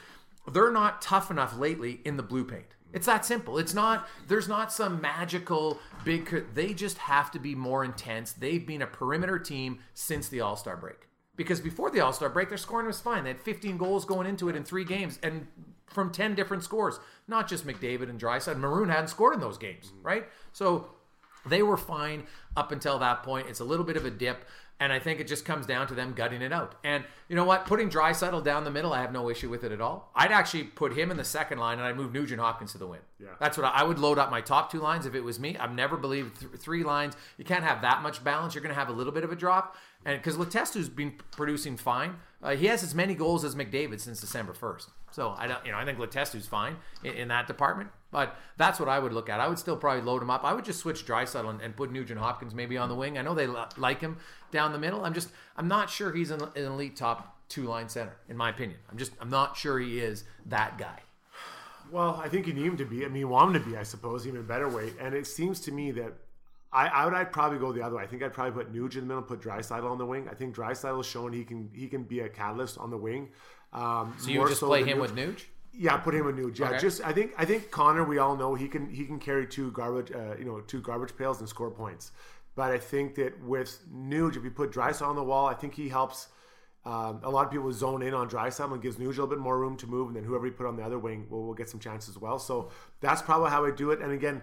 they're 0.52 0.72
not 0.72 1.00
tough 1.00 1.30
enough 1.30 1.56
lately 1.56 2.00
in 2.04 2.16
the 2.16 2.22
blue 2.22 2.44
paint. 2.44 2.66
It's 2.94 3.06
that 3.06 3.26
simple. 3.26 3.58
It's 3.58 3.74
not. 3.74 4.08
There's 4.28 4.48
not 4.48 4.72
some 4.72 5.00
magical 5.00 5.80
big. 6.04 6.54
They 6.54 6.72
just 6.72 6.96
have 6.98 7.30
to 7.32 7.38
be 7.38 7.54
more 7.54 7.84
intense. 7.84 8.32
They've 8.32 8.64
been 8.64 8.80
a 8.80 8.86
perimeter 8.86 9.38
team 9.38 9.80
since 9.92 10.28
the 10.28 10.40
All 10.40 10.56
Star 10.56 10.76
break. 10.76 11.08
Because 11.36 11.60
before 11.60 11.90
the 11.90 12.00
All 12.00 12.12
Star 12.12 12.30
break, 12.30 12.48
their 12.48 12.56
scoring 12.56 12.86
was 12.86 13.00
fine. 13.00 13.24
They 13.24 13.30
had 13.30 13.40
15 13.40 13.76
goals 13.76 14.04
going 14.04 14.28
into 14.28 14.48
it 14.48 14.56
in 14.56 14.62
three 14.62 14.84
games, 14.84 15.18
and 15.22 15.48
from 15.86 16.12
10 16.12 16.34
different 16.34 16.62
scores. 16.62 17.00
Not 17.26 17.48
just 17.48 17.66
McDavid 17.66 18.08
and 18.08 18.20
Draisaitl. 18.20 18.58
Maroon 18.58 18.88
hadn't 18.88 19.08
scored 19.08 19.34
in 19.34 19.40
those 19.40 19.58
games, 19.58 19.92
right? 20.02 20.26
So 20.52 20.88
they 21.46 21.62
were 21.62 21.76
fine 21.76 22.24
up 22.56 22.72
until 22.72 22.98
that 23.00 23.22
point. 23.22 23.48
It's 23.48 23.60
a 23.60 23.64
little 23.64 23.84
bit 23.84 23.96
of 23.96 24.04
a 24.04 24.10
dip, 24.10 24.44
and 24.80 24.92
I 24.92 24.98
think 24.98 25.20
it 25.20 25.28
just 25.28 25.44
comes 25.44 25.66
down 25.66 25.86
to 25.88 25.94
them 25.94 26.14
gutting 26.14 26.42
it 26.42 26.52
out. 26.52 26.74
And 26.82 27.04
you 27.28 27.36
know 27.36 27.44
what? 27.44 27.64
Putting 27.64 27.88
Draisaitl 27.88 28.42
down 28.44 28.64
the 28.64 28.70
middle, 28.70 28.92
I 28.92 29.00
have 29.00 29.12
no 29.12 29.30
issue 29.30 29.48
with 29.48 29.64
it 29.64 29.72
at 29.72 29.80
all. 29.80 30.10
I'd 30.14 30.32
actually 30.32 30.64
put 30.64 30.96
him 30.96 31.10
in 31.10 31.16
the 31.16 31.24
second 31.24 31.58
line, 31.58 31.78
and 31.78 31.86
I'd 31.86 31.96
move 31.96 32.12
Nugent 32.12 32.40
Hopkins 32.40 32.72
to 32.72 32.78
the 32.78 32.86
win. 32.86 33.00
Yeah. 33.20 33.28
That's 33.38 33.56
what 33.56 33.66
I, 33.66 33.80
I 33.80 33.82
would 33.84 33.98
load 33.98 34.18
up 34.18 34.30
my 34.30 34.40
top 34.40 34.70
two 34.72 34.80
lines 34.80 35.06
if 35.06 35.14
it 35.14 35.20
was 35.20 35.38
me. 35.38 35.56
I've 35.56 35.72
never 35.72 35.96
believed 35.96 36.40
th- 36.40 36.52
three 36.60 36.82
lines. 36.82 37.16
You 37.38 37.44
can't 37.44 37.64
have 37.64 37.82
that 37.82 38.02
much 38.02 38.22
balance. 38.24 38.54
You're 38.54 38.62
going 38.62 38.74
to 38.74 38.78
have 38.78 38.88
a 38.88 38.92
little 38.92 39.12
bit 39.12 39.24
of 39.24 39.30
a 39.30 39.36
drop, 39.36 39.76
and 40.04 40.18
because 40.18 40.36
Letestu's 40.36 40.88
been 40.88 41.14
producing 41.30 41.76
fine, 41.76 42.16
uh, 42.42 42.56
he 42.56 42.66
has 42.66 42.82
as 42.82 42.94
many 42.94 43.14
goals 43.14 43.44
as 43.44 43.54
McDavid 43.54 44.00
since 44.00 44.20
December 44.20 44.52
first. 44.52 44.90
So 45.12 45.34
I 45.38 45.46
don't, 45.46 45.64
you 45.64 45.70
know, 45.70 45.78
I 45.78 45.84
think 45.84 45.98
Letestu's 45.98 46.48
fine 46.48 46.76
in, 47.04 47.14
in 47.14 47.28
that 47.28 47.46
department. 47.46 47.90
But 48.14 48.36
that's 48.56 48.78
what 48.78 48.88
I 48.88 48.98
would 49.00 49.12
look 49.12 49.28
at. 49.28 49.40
I 49.40 49.48
would 49.48 49.58
still 49.58 49.76
probably 49.76 50.02
load 50.02 50.22
him 50.22 50.30
up. 50.30 50.44
I 50.44 50.52
would 50.54 50.64
just 50.64 50.78
switch 50.78 51.04
Draisaitl 51.04 51.50
and, 51.50 51.60
and 51.60 51.74
put 51.76 51.90
Nugent 51.90 52.20
Hopkins 52.20 52.54
maybe 52.54 52.78
on 52.78 52.88
the 52.88 52.94
wing. 52.94 53.18
I 53.18 53.22
know 53.22 53.34
they 53.34 53.48
li- 53.48 53.64
like 53.76 54.00
him 54.00 54.18
down 54.52 54.70
the 54.72 54.78
middle. 54.78 55.04
I'm 55.04 55.14
just, 55.14 55.30
I'm 55.56 55.66
not 55.66 55.90
sure 55.90 56.12
he's 56.12 56.30
an, 56.30 56.40
an 56.54 56.64
elite 56.64 56.94
top 56.96 57.36
two 57.48 57.64
line 57.64 57.88
center 57.88 58.14
in 58.28 58.36
my 58.36 58.50
opinion. 58.50 58.78
I'm 58.90 58.98
just, 58.98 59.10
I'm 59.20 59.30
not 59.30 59.56
sure 59.56 59.80
he 59.80 59.98
is 59.98 60.22
that 60.46 60.78
guy. 60.78 61.00
Well, 61.90 62.20
I 62.24 62.28
think 62.28 62.46
you 62.46 62.54
need 62.54 62.66
him 62.66 62.76
to 62.78 62.84
be. 62.84 63.04
I 63.04 63.08
mean, 63.08 63.18
you 63.20 63.28
want 63.28 63.54
him 63.54 63.62
to 63.62 63.68
be, 63.68 63.76
I 63.76 63.82
suppose, 63.82 64.26
even 64.28 64.42
better 64.46 64.68
weight. 64.68 64.94
And 65.00 65.14
it 65.14 65.26
seems 65.26 65.58
to 65.62 65.72
me 65.72 65.90
that 65.92 66.12
I, 66.72 66.86
I 66.86 67.04
would 67.04 67.14
I'd 67.14 67.32
probably 67.32 67.58
go 67.58 67.72
the 67.72 67.82
other 67.82 67.96
way. 67.96 68.04
I 68.04 68.06
think 68.06 68.22
I'd 68.22 68.32
probably 68.32 68.52
put 68.64 68.72
Nugent 68.72 69.02
in 69.02 69.08
the 69.08 69.14
middle, 69.14 69.22
put 69.28 69.40
Draisaitl 69.40 69.90
on 69.90 69.98
the 69.98 70.06
wing. 70.06 70.28
I 70.30 70.34
think 70.34 70.54
Draisaitl 70.56 70.96
has 70.98 71.06
shown 71.06 71.32
he 71.32 71.44
can 71.44 71.70
he 71.74 71.86
can 71.88 72.04
be 72.04 72.20
a 72.20 72.28
catalyst 72.28 72.78
on 72.78 72.90
the 72.90 72.96
wing. 72.96 73.28
Um, 73.72 74.14
So 74.18 74.30
you 74.30 74.46
just 74.48 74.60
play 74.60 74.84
him 74.84 74.98
Nuge. 74.98 75.00
with 75.00 75.16
Nuge? 75.16 75.42
Yeah, 75.76 75.96
put 75.96 76.14
him 76.14 76.26
with 76.26 76.36
Nuge. 76.36 76.58
Yeah, 76.58 76.68
Okay. 76.68 76.78
just 76.78 77.04
I 77.04 77.12
think 77.12 77.32
I 77.36 77.44
think 77.44 77.70
Connor. 77.70 78.04
We 78.04 78.18
all 78.18 78.36
know 78.36 78.54
he 78.54 78.68
can 78.68 78.88
he 78.88 79.04
can 79.04 79.18
carry 79.18 79.46
two 79.46 79.70
garbage 79.72 80.12
uh, 80.12 80.36
you 80.38 80.44
know 80.44 80.60
two 80.60 80.80
garbage 80.80 81.16
pails 81.16 81.40
and 81.40 81.48
score 81.48 81.70
points. 81.70 82.12
But 82.56 82.70
I 82.70 82.78
think 82.78 83.16
that 83.16 83.42
with 83.42 83.80
Nuge, 83.92 84.36
if 84.36 84.44
you 84.44 84.50
put 84.50 84.70
Draisaitl 84.70 85.08
on 85.08 85.16
the 85.16 85.24
wall, 85.24 85.46
I 85.46 85.54
think 85.54 85.74
he 85.74 85.88
helps. 85.88 86.28
Um, 86.86 87.20
a 87.22 87.30
lot 87.30 87.46
of 87.46 87.50
people 87.50 87.72
zone 87.72 88.02
in 88.02 88.12
on 88.12 88.28
Draisaitl 88.28 88.70
and 88.74 88.82
gives 88.82 88.96
Nuge 88.98 89.06
a 89.06 89.08
little 89.22 89.26
bit 89.26 89.38
more 89.38 89.58
room 89.58 89.74
to 89.78 89.86
move, 89.86 90.08
and 90.08 90.16
then 90.16 90.22
whoever 90.22 90.44
you 90.46 90.52
put 90.52 90.66
on 90.66 90.76
the 90.76 90.82
other 90.82 90.98
wing 90.98 91.26
will, 91.30 91.46
will 91.46 91.54
get 91.54 91.68
some 91.68 91.80
chances 91.80 92.10
as 92.10 92.18
well. 92.20 92.38
So 92.38 92.70
that's 93.00 93.22
probably 93.22 93.48
how 93.50 93.64
I 93.64 93.70
do 93.70 93.90
it. 93.90 94.00
And 94.02 94.12
again, 94.12 94.42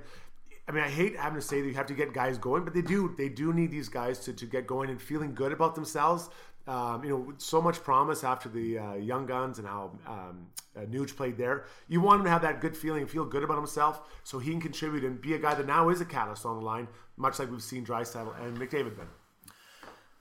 I 0.68 0.72
mean, 0.72 0.84
I 0.84 0.90
hate 0.90 1.16
having 1.18 1.40
to 1.40 1.46
say 1.46 1.62
that 1.62 1.68
you 1.68 1.76
have 1.76 1.86
to 1.86 1.94
get 1.94 2.14
guys 2.14 2.40
going, 2.40 2.64
but 2.64 2.74
they 2.74 2.82
do. 2.82 3.14
They 3.16 3.30
do 3.30 3.54
need 3.54 3.70
these 3.70 3.90
guys 3.90 4.18
to, 4.26 4.34
to 4.34 4.46
get 4.48 4.66
going 4.66 4.90
and 4.90 5.00
feeling 5.00 5.36
good 5.36 5.52
about 5.52 5.76
themselves. 5.76 6.30
Um, 6.68 7.04
you 7.04 7.10
know, 7.10 7.34
so 7.38 7.60
much 7.62 7.84
promise 7.84 8.24
after 8.24 8.48
the 8.48 8.78
uh, 8.78 8.94
Young 8.94 9.26
Guns 9.26 9.58
and 9.58 9.68
how 9.68 9.92
um, 10.08 10.48
uh, 10.78 10.82
Nuge 10.82 11.16
played 11.16 11.36
there. 11.38 11.66
You 11.88 12.02
want 12.02 12.20
him 12.20 12.26
to 12.26 12.30
have 12.32 12.44
that 12.44 12.62
good 12.62 12.78
feeling 12.78 13.02
and 13.02 13.10
feel 13.10 13.26
good 13.26 13.44
about 13.44 13.58
himself 13.58 14.02
so 14.24 14.38
he 14.38 14.52
can 14.52 14.62
contribute 14.62 15.04
and 15.04 15.20
be 15.20 15.34
a 15.34 15.40
guy 15.40 15.56
that 15.56 15.66
now 15.66 15.90
is 15.90 16.02
a 16.02 16.06
catalyst 16.06 16.46
on 16.46 16.58
the 16.60 16.64
line, 16.66 16.88
much 17.18 17.40
like 17.40 17.50
we've 17.50 17.64
seen 17.64 17.84
Draisaitl 17.86 18.40
and 18.46 18.58
McDavid 18.58 18.96
been. 18.96 19.08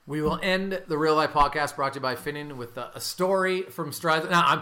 We 0.07 0.21
will 0.21 0.39
end 0.41 0.81
the 0.87 0.97
Real 0.97 1.15
Life 1.15 1.29
podcast 1.31 1.75
brought 1.75 1.93
to 1.93 1.97
you 1.97 2.01
by 2.01 2.15
Finning 2.15 2.57
with 2.57 2.75
a, 2.75 2.91
a 2.95 2.99
story 2.99 3.61
from 3.63 3.91
Stride. 3.91 4.29
Now, 4.29 4.43
I'm 4.45 4.61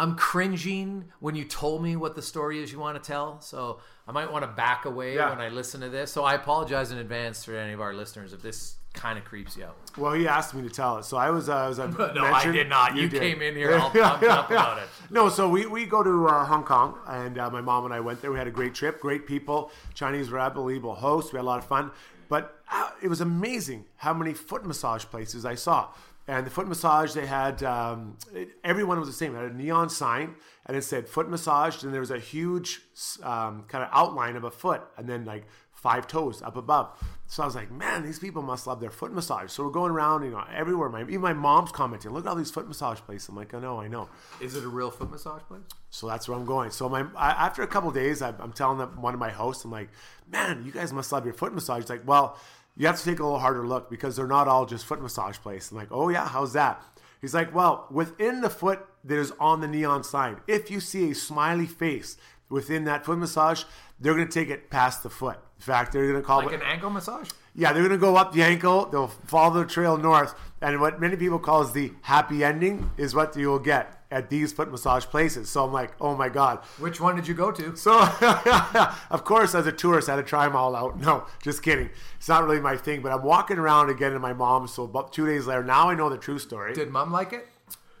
I'm 0.00 0.16
cringing 0.16 1.04
when 1.20 1.34
you 1.36 1.44
told 1.44 1.82
me 1.82 1.94
what 1.94 2.16
the 2.16 2.22
story 2.22 2.62
is 2.62 2.72
you 2.72 2.78
want 2.80 3.02
to 3.02 3.06
tell, 3.06 3.40
so 3.40 3.80
I 4.08 4.12
might 4.12 4.32
want 4.32 4.44
to 4.44 4.48
back 4.50 4.84
away 4.86 5.14
Yeah. 5.14 5.28
when 5.30 5.40
I 5.40 5.48
listen 5.50 5.82
to 5.82 5.90
this. 5.90 6.10
So 6.10 6.24
I 6.24 6.34
apologize 6.34 6.90
in 6.90 6.98
advance 6.98 7.44
to 7.44 7.56
any 7.56 7.72
of 7.74 7.80
our 7.82 7.92
listeners 7.92 8.32
if 8.32 8.40
this 8.42 8.76
kind 8.94 9.18
of 9.18 9.24
creeps 9.24 9.56
you 9.56 9.64
out. 9.64 9.76
Well, 9.96 10.12
he 10.12 10.26
asked 10.26 10.54
me 10.54 10.62
to 10.62 10.70
tell 10.74 10.98
it, 10.98 11.04
so 11.04 11.16
I 11.16 11.30
was. 11.30 11.48
Uh, 11.48 11.56
I 11.56 11.68
was 11.68 11.78
uh, 11.78 11.86
No, 12.14 12.24
I 12.24 12.50
did 12.50 12.68
not. 12.68 12.96
You 12.96 13.08
came 13.08 13.40
in 13.42 13.54
here 13.54 13.76
all 13.76 13.90
pumped 13.90 14.24
up 14.24 14.50
about 14.50 14.78
it. 14.78 14.84
No, 15.12 15.28
so 15.28 15.48
we, 15.48 15.66
we 15.66 15.86
go 15.86 16.04
to 16.04 16.28
uh, 16.28 16.44
Hong 16.44 16.62
Kong, 16.62 16.96
and 17.08 17.36
uh, 17.36 17.50
my 17.50 17.60
mom 17.60 17.84
and 17.84 17.92
I 17.92 17.98
went 17.98 18.20
there. 18.22 18.30
We 18.30 18.38
had 18.38 18.46
a 18.46 18.52
great 18.52 18.74
trip, 18.74 19.00
great 19.00 19.26
people. 19.26 19.72
Chinese 19.92 20.30
were 20.30 20.38
unbelievable 20.38 20.94
hosts. 20.94 21.32
We 21.32 21.38
had 21.38 21.42
a 21.42 21.46
lot 21.46 21.58
of 21.58 21.64
fun, 21.64 21.90
but 22.28 22.60
uh, 22.70 22.90
it 23.02 23.08
was 23.08 23.20
amazing 23.20 23.86
how 23.96 24.14
many 24.14 24.34
foot 24.34 24.64
massage 24.64 25.04
places 25.04 25.44
I 25.44 25.56
saw. 25.56 25.88
And 26.28 26.46
the 26.46 26.50
foot 26.50 26.68
massage 26.68 27.12
they 27.12 27.26
had, 27.26 27.64
um, 27.64 28.18
it, 28.32 28.50
everyone 28.62 29.00
was 29.00 29.08
the 29.08 29.14
same. 29.14 29.34
It 29.34 29.38
had 29.40 29.50
a 29.50 29.54
neon 29.56 29.90
sign, 29.90 30.36
and 30.66 30.76
it 30.76 30.84
said 30.84 31.08
foot 31.08 31.28
massage, 31.28 31.82
and 31.82 31.92
there 31.92 32.00
was 32.00 32.12
a 32.12 32.20
huge 32.20 32.82
um, 33.24 33.64
kind 33.66 33.82
of 33.82 33.90
outline 33.92 34.36
of 34.36 34.44
a 34.44 34.50
foot, 34.52 34.82
and 34.96 35.08
then 35.08 35.24
like 35.24 35.44
five 35.80 36.06
toes 36.06 36.42
up 36.42 36.56
above. 36.56 36.90
So 37.26 37.42
I 37.42 37.46
was 37.46 37.54
like, 37.54 37.70
man, 37.70 38.02
these 38.02 38.18
people 38.18 38.42
must 38.42 38.66
love 38.66 38.80
their 38.80 38.90
foot 38.90 39.12
massage. 39.12 39.52
So 39.52 39.64
we're 39.64 39.70
going 39.70 39.92
around, 39.92 40.24
you 40.24 40.30
know, 40.30 40.44
everywhere. 40.52 40.88
My 40.88 41.02
even 41.02 41.20
my 41.20 41.32
mom's 41.32 41.70
commenting, 41.70 42.10
look 42.10 42.26
at 42.26 42.28
all 42.28 42.36
these 42.36 42.50
foot 42.50 42.66
massage 42.66 42.98
places. 42.98 43.28
I'm 43.28 43.36
like, 43.36 43.54
I 43.54 43.60
know, 43.60 43.80
I 43.80 43.88
know. 43.88 44.08
Is 44.40 44.56
it 44.56 44.64
a 44.64 44.68
real 44.68 44.90
foot 44.90 45.10
massage 45.10 45.42
place? 45.42 45.62
So 45.90 46.06
that's 46.06 46.28
where 46.28 46.36
I'm 46.36 46.44
going. 46.44 46.70
So 46.70 46.88
my 46.88 47.06
I, 47.16 47.30
after 47.30 47.62
a 47.62 47.66
couple 47.66 47.90
days, 47.92 48.20
I, 48.20 48.34
I'm 48.38 48.52
telling 48.52 48.78
them, 48.78 49.00
one 49.00 49.14
of 49.14 49.20
my 49.20 49.30
hosts, 49.30 49.64
I'm 49.64 49.70
like, 49.70 49.90
man, 50.30 50.64
you 50.64 50.72
guys 50.72 50.92
must 50.92 51.12
love 51.12 51.24
your 51.24 51.34
foot 51.34 51.54
massage. 51.54 51.82
He's 51.82 51.90
like, 51.90 52.06
well, 52.06 52.38
you 52.76 52.86
have 52.86 52.98
to 52.98 53.04
take 53.04 53.20
a 53.20 53.22
little 53.22 53.38
harder 53.38 53.66
look 53.66 53.90
because 53.90 54.16
they're 54.16 54.26
not 54.26 54.48
all 54.48 54.66
just 54.66 54.84
foot 54.84 55.00
massage 55.00 55.38
places. 55.38 55.70
I'm 55.70 55.76
like, 55.76 55.92
oh 55.92 56.08
yeah, 56.08 56.26
how's 56.26 56.52
that? 56.54 56.82
He's 57.20 57.34
like, 57.34 57.54
well, 57.54 57.86
within 57.90 58.40
the 58.40 58.50
foot 58.50 58.80
that 59.04 59.18
is 59.18 59.32
on 59.38 59.60
the 59.60 59.68
neon 59.68 60.02
sign, 60.04 60.40
if 60.46 60.70
you 60.70 60.80
see 60.80 61.10
a 61.10 61.14
smiley 61.14 61.66
face 61.66 62.16
within 62.48 62.84
that 62.84 63.04
foot 63.04 63.18
massage, 63.18 63.64
they're 64.00 64.14
going 64.14 64.26
to 64.26 64.32
take 64.32 64.48
it 64.48 64.70
past 64.70 65.02
the 65.02 65.10
foot. 65.10 65.38
In 65.60 65.64
fact, 65.64 65.92
they're 65.92 66.08
going 66.08 66.16
to 66.16 66.26
call 66.26 66.38
Like 66.38 66.52
it 66.52 66.54
an 66.54 66.62
ankle 66.62 66.88
massage? 66.88 67.28
yeah, 67.54 67.74
they're 67.74 67.82
going 67.82 67.92
to 67.92 67.98
go 67.98 68.16
up 68.16 68.32
the 68.32 68.42
ankle. 68.42 68.86
They'll 68.86 69.08
follow 69.08 69.60
the 69.62 69.66
trail 69.68 69.98
north. 69.98 70.34
And 70.62 70.80
what 70.80 70.98
many 70.98 71.16
people 71.16 71.38
call 71.38 71.60
is 71.60 71.72
the 71.72 71.92
happy 72.00 72.42
ending 72.42 72.90
is 72.96 73.14
what 73.14 73.36
you 73.36 73.48
will 73.48 73.58
get 73.58 74.02
at 74.10 74.30
these 74.30 74.54
foot 74.54 74.70
massage 74.70 75.04
places. 75.04 75.50
So 75.50 75.62
I'm 75.66 75.70
like, 75.72 75.92
oh 76.00 76.16
my 76.16 76.30
God. 76.30 76.60
Which 76.78 76.98
one 76.98 77.14
did 77.14 77.28
you 77.28 77.34
go 77.34 77.52
to? 77.52 77.76
So, 77.76 77.92
of 79.10 79.24
course, 79.26 79.54
as 79.54 79.66
a 79.66 79.72
tourist, 79.72 80.08
I 80.08 80.16
had 80.16 80.22
to 80.24 80.26
try 80.26 80.46
them 80.46 80.56
all 80.56 80.74
out. 80.74 80.98
No, 80.98 81.26
just 81.42 81.62
kidding. 81.62 81.90
It's 82.16 82.28
not 82.28 82.42
really 82.44 82.58
my 82.60 82.78
thing. 82.78 83.02
But 83.02 83.12
I'm 83.12 83.22
walking 83.22 83.58
around 83.58 83.90
again 83.90 84.14
in 84.14 84.20
my 84.22 84.32
mom. 84.32 84.66
So 84.66 84.84
about 84.84 85.12
two 85.12 85.26
days 85.26 85.46
later, 85.46 85.62
now 85.62 85.90
I 85.90 85.94
know 85.94 86.08
the 86.08 86.16
true 86.16 86.38
story. 86.38 86.72
Did 86.72 86.88
mom 86.88 87.12
like 87.12 87.34
it? 87.34 87.46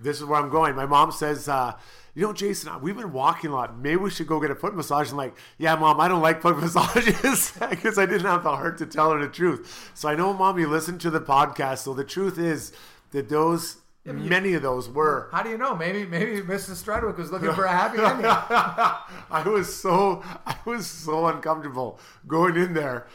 This 0.00 0.16
is 0.16 0.24
where 0.24 0.40
I'm 0.40 0.48
going. 0.48 0.74
My 0.74 0.86
mom 0.86 1.12
says, 1.12 1.46
uh, 1.46 1.74
you 2.14 2.22
know, 2.26 2.32
Jason, 2.32 2.80
we've 2.80 2.96
been 2.96 3.12
walking 3.12 3.50
a 3.50 3.54
lot. 3.54 3.78
Maybe 3.78 3.96
we 3.96 4.10
should 4.10 4.26
go 4.26 4.40
get 4.40 4.50
a 4.50 4.54
foot 4.54 4.74
massage. 4.74 5.10
I'm 5.10 5.16
like, 5.16 5.34
yeah, 5.58 5.74
mom, 5.76 6.00
I 6.00 6.08
don't 6.08 6.22
like 6.22 6.42
foot 6.42 6.58
massages 6.60 7.52
because 7.70 7.98
I 7.98 8.06
didn't 8.06 8.26
have 8.26 8.42
the 8.42 8.50
heart 8.50 8.78
to 8.78 8.86
tell 8.86 9.12
her 9.12 9.20
the 9.20 9.28
truth. 9.28 9.90
So 9.94 10.08
I 10.08 10.14
know, 10.14 10.32
mom, 10.32 10.58
you 10.58 10.68
listened 10.68 11.00
to 11.02 11.10
the 11.10 11.20
podcast. 11.20 11.78
So 11.78 11.94
the 11.94 12.04
truth 12.04 12.38
is 12.38 12.72
that 13.12 13.28
those, 13.28 13.76
many 14.04 14.54
of 14.54 14.62
those 14.62 14.88
were. 14.88 15.28
How 15.32 15.42
do 15.42 15.50
you 15.50 15.58
know? 15.58 15.76
Maybe 15.76 16.04
maybe 16.04 16.40
Mrs. 16.40 16.82
Strudwick 16.82 17.16
was 17.16 17.30
looking 17.30 17.52
for 17.52 17.64
a 17.64 17.70
happy 17.70 17.98
ending. 18.02 18.26
I 18.26 19.42
was 19.46 19.74
so, 19.74 20.22
I 20.46 20.56
was 20.64 20.86
so 20.86 21.26
uncomfortable 21.26 22.00
going 22.26 22.56
in 22.56 22.74
there. 22.74 23.06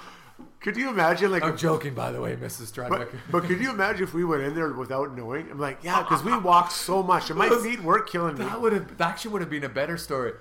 Could 0.65 0.78
you 0.78 0.89
imagine, 0.89 1.30
like, 1.30 1.43
I'm 1.43 1.56
joking, 1.56 1.93
by 1.93 2.12
the 2.12 2.19
way, 2.19 2.36
Mrs. 2.36 2.73
But, 2.89 3.10
but 3.30 3.43
could 3.43 3.60
you 3.62 3.69
imagine 3.69 4.01
if 4.01 4.15
we 4.15 4.25
went 4.25 4.41
in 4.41 4.56
there 4.56 4.73
without 4.73 5.15
knowing? 5.15 5.51
I'm 5.51 5.60
like, 5.60 5.78
yeah, 5.84 6.01
because 6.01 6.23
we 6.23 6.36
walked 6.51 6.71
so 6.71 7.04
much, 7.04 7.30
and 7.30 7.38
my 7.38 7.49
feet 7.62 7.84
were 7.84 8.01
killing 8.01 8.36
me. 8.36 8.45
That 8.45 8.60
would 8.60 8.73
have 8.73 8.97
that 8.97 9.10
actually 9.10 9.34
would 9.34 9.41
have 9.41 9.49
been 9.51 9.63
a 9.63 9.69
better 9.69 9.95
story. 9.95 10.34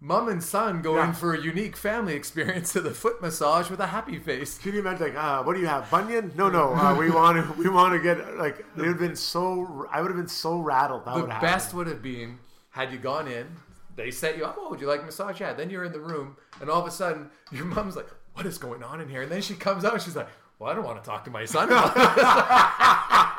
Mom 0.00 0.28
and 0.28 0.40
son 0.44 0.80
go 0.80 0.94
Yeah. 0.94 1.08
in 1.08 1.12
for 1.12 1.34
a 1.34 1.40
unique 1.40 1.76
family 1.76 2.14
experience 2.14 2.72
to 2.74 2.80
the 2.80 2.92
foot 2.92 3.20
massage 3.20 3.68
with 3.68 3.80
a 3.80 3.88
happy 3.88 4.20
face. 4.20 4.58
Can 4.58 4.74
you 4.74 4.78
imagine, 4.78 5.08
like, 5.08 5.16
uh, 5.16 5.42
what 5.42 5.54
do 5.54 5.60
you 5.60 5.66
have, 5.66 5.90
bunion? 5.90 6.30
No, 6.36 6.48
no, 6.48 6.72
uh, 6.76 6.94
we 6.96 7.10
want 7.20 7.44
to, 7.44 7.52
we 7.60 7.68
want 7.68 7.94
to 7.94 7.98
get 8.00 8.36
like. 8.36 8.60
It 8.60 8.66
would 8.76 8.86
have 8.86 8.98
been 9.00 9.16
so. 9.16 9.88
I 9.90 10.00
would 10.00 10.10
have 10.12 10.16
been 10.16 10.28
so 10.28 10.60
rattled. 10.60 11.04
That 11.04 11.16
The 11.16 11.20
would 11.22 11.30
have 11.32 11.42
best 11.42 11.74
would 11.74 11.88
have 11.88 12.00
been 12.00 12.38
had 12.70 12.92
you 12.92 12.98
gone 12.98 13.26
in, 13.26 13.48
they 13.96 14.12
set 14.12 14.36
you 14.38 14.44
up. 14.44 14.54
Oh, 14.56 14.70
would 14.70 14.80
you 14.80 14.86
like 14.86 15.04
massage? 15.04 15.40
Yeah. 15.40 15.52
Then 15.52 15.68
you're 15.68 15.84
in 15.84 15.90
the 15.92 15.98
room, 16.00 16.36
and 16.60 16.70
all 16.70 16.80
of 16.80 16.86
a 16.86 16.92
sudden 16.92 17.28
your 17.50 17.64
mom's 17.64 17.96
like, 17.96 18.06
"What 18.34 18.46
is 18.46 18.58
going 18.58 18.82
on 18.82 19.00
in 19.00 19.08
here?" 19.08 19.22
And 19.22 19.32
then 19.32 19.42
she 19.42 19.54
comes 19.54 19.84
out, 19.84 19.94
and 19.94 20.02
she's 20.02 20.14
like, 20.16 20.28
"Well, 20.58 20.70
I 20.70 20.74
don't 20.74 20.84
want 20.84 21.02
to 21.02 21.08
talk 21.08 21.24
to 21.24 21.30
my 21.30 21.44
son." 21.44 21.68
about 21.68 21.94
this." 21.94 22.24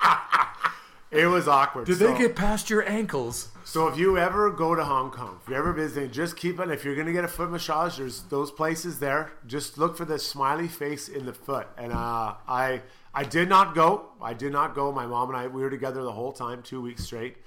It 1.11 1.27
was 1.27 1.47
awkward. 1.47 1.85
Did 1.85 1.99
So- 1.99 2.07
they 2.11 2.17
get 2.17 2.35
past 2.35 2.69
your 2.69 2.85
ankles? 2.89 3.47
So 3.63 3.87
if 3.87 3.97
you 3.97 4.17
ever 4.17 4.49
go 4.51 4.75
to 4.75 4.83
Hong 4.83 5.11
Kong, 5.11 5.39
if 5.41 5.47
you're 5.47 5.57
ever 5.57 5.71
visiting, 5.71 6.11
just 6.11 6.35
keep 6.35 6.59
it. 6.59 6.69
If 6.69 6.83
you're 6.83 6.95
gonna 6.95 7.13
get 7.13 7.23
a 7.23 7.27
foot 7.29 7.49
massage, 7.51 7.97
there's 7.97 8.23
those 8.23 8.51
places 8.51 8.99
there. 8.99 9.31
Just 9.47 9.77
look 9.77 9.95
for 9.95 10.03
the 10.03 10.19
smiley 10.19 10.67
face 10.67 11.07
in 11.07 11.25
the 11.25 11.31
foot. 11.31 11.67
And 11.77 11.93
uh, 11.93 12.33
I 12.47 12.81
I 13.13 13.23
did 13.23 13.47
not 13.47 13.75
go. 13.75 14.09
I 14.21 14.33
did 14.33 14.51
not 14.51 14.75
go. 14.75 14.91
My 14.91 15.05
mom 15.05 15.29
and 15.29 15.37
I 15.37 15.47
we 15.47 15.61
were 15.61 15.69
together 15.69 16.01
the 16.03 16.11
whole 16.11 16.33
time, 16.33 16.61
two 16.63 16.81
weeks 16.81 17.05
straight. 17.05 17.37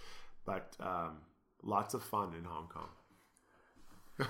But 0.46 0.74
um, 0.80 1.18
lots 1.62 1.92
of 1.92 2.03
fun 2.03 2.32
in 2.38 2.44
Hong 2.44 2.68
Kong. 2.68 2.88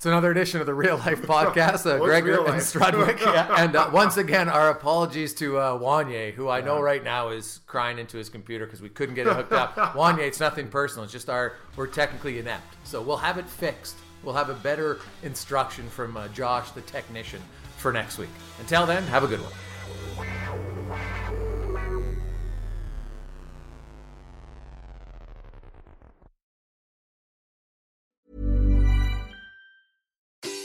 It's 0.00 0.06
another 0.06 0.30
edition 0.30 0.60
of 0.60 0.66
the 0.66 0.72
Real 0.72 0.96
Life 0.96 1.20
Podcast. 1.26 1.84
Uh, 1.84 1.98
Gregor 1.98 2.38
and? 2.46 2.54
Strudwick. 2.54 3.20
Yeah. 3.20 3.54
And 3.62 3.76
uh, 3.76 3.90
once 3.92 4.16
again, 4.16 4.48
our 4.48 4.70
apologies 4.70 5.34
to 5.34 5.58
uh, 5.58 5.78
Wanye, 5.78 6.32
who 6.32 6.48
I 6.48 6.62
know 6.62 6.80
right 6.80 7.04
now 7.04 7.28
is 7.28 7.60
crying 7.66 7.98
into 7.98 8.16
his 8.16 8.30
computer 8.30 8.64
because 8.64 8.80
we 8.80 8.88
couldn't 8.88 9.14
get 9.14 9.26
it 9.26 9.36
hooked 9.36 9.52
up. 9.52 9.74
Wanye, 9.76 10.20
it's 10.20 10.40
nothing 10.40 10.68
personal. 10.68 11.04
It's 11.04 11.12
just 11.12 11.28
our 11.28 11.52
we're 11.76 11.86
technically 11.86 12.38
inept. 12.38 12.76
So 12.84 13.02
we'll 13.02 13.18
have 13.18 13.36
it 13.36 13.46
fixed. 13.46 13.96
We'll 14.24 14.34
have 14.36 14.48
a 14.48 14.54
better 14.54 15.00
instruction 15.22 15.86
from 15.90 16.16
uh, 16.16 16.28
Josh, 16.28 16.70
the 16.70 16.80
technician, 16.80 17.42
for 17.76 17.92
next 17.92 18.16
week. 18.16 18.30
Until 18.58 18.86
then, 18.86 19.02
have 19.02 19.24
a 19.24 19.26
good 19.26 19.40
one. 19.42 20.69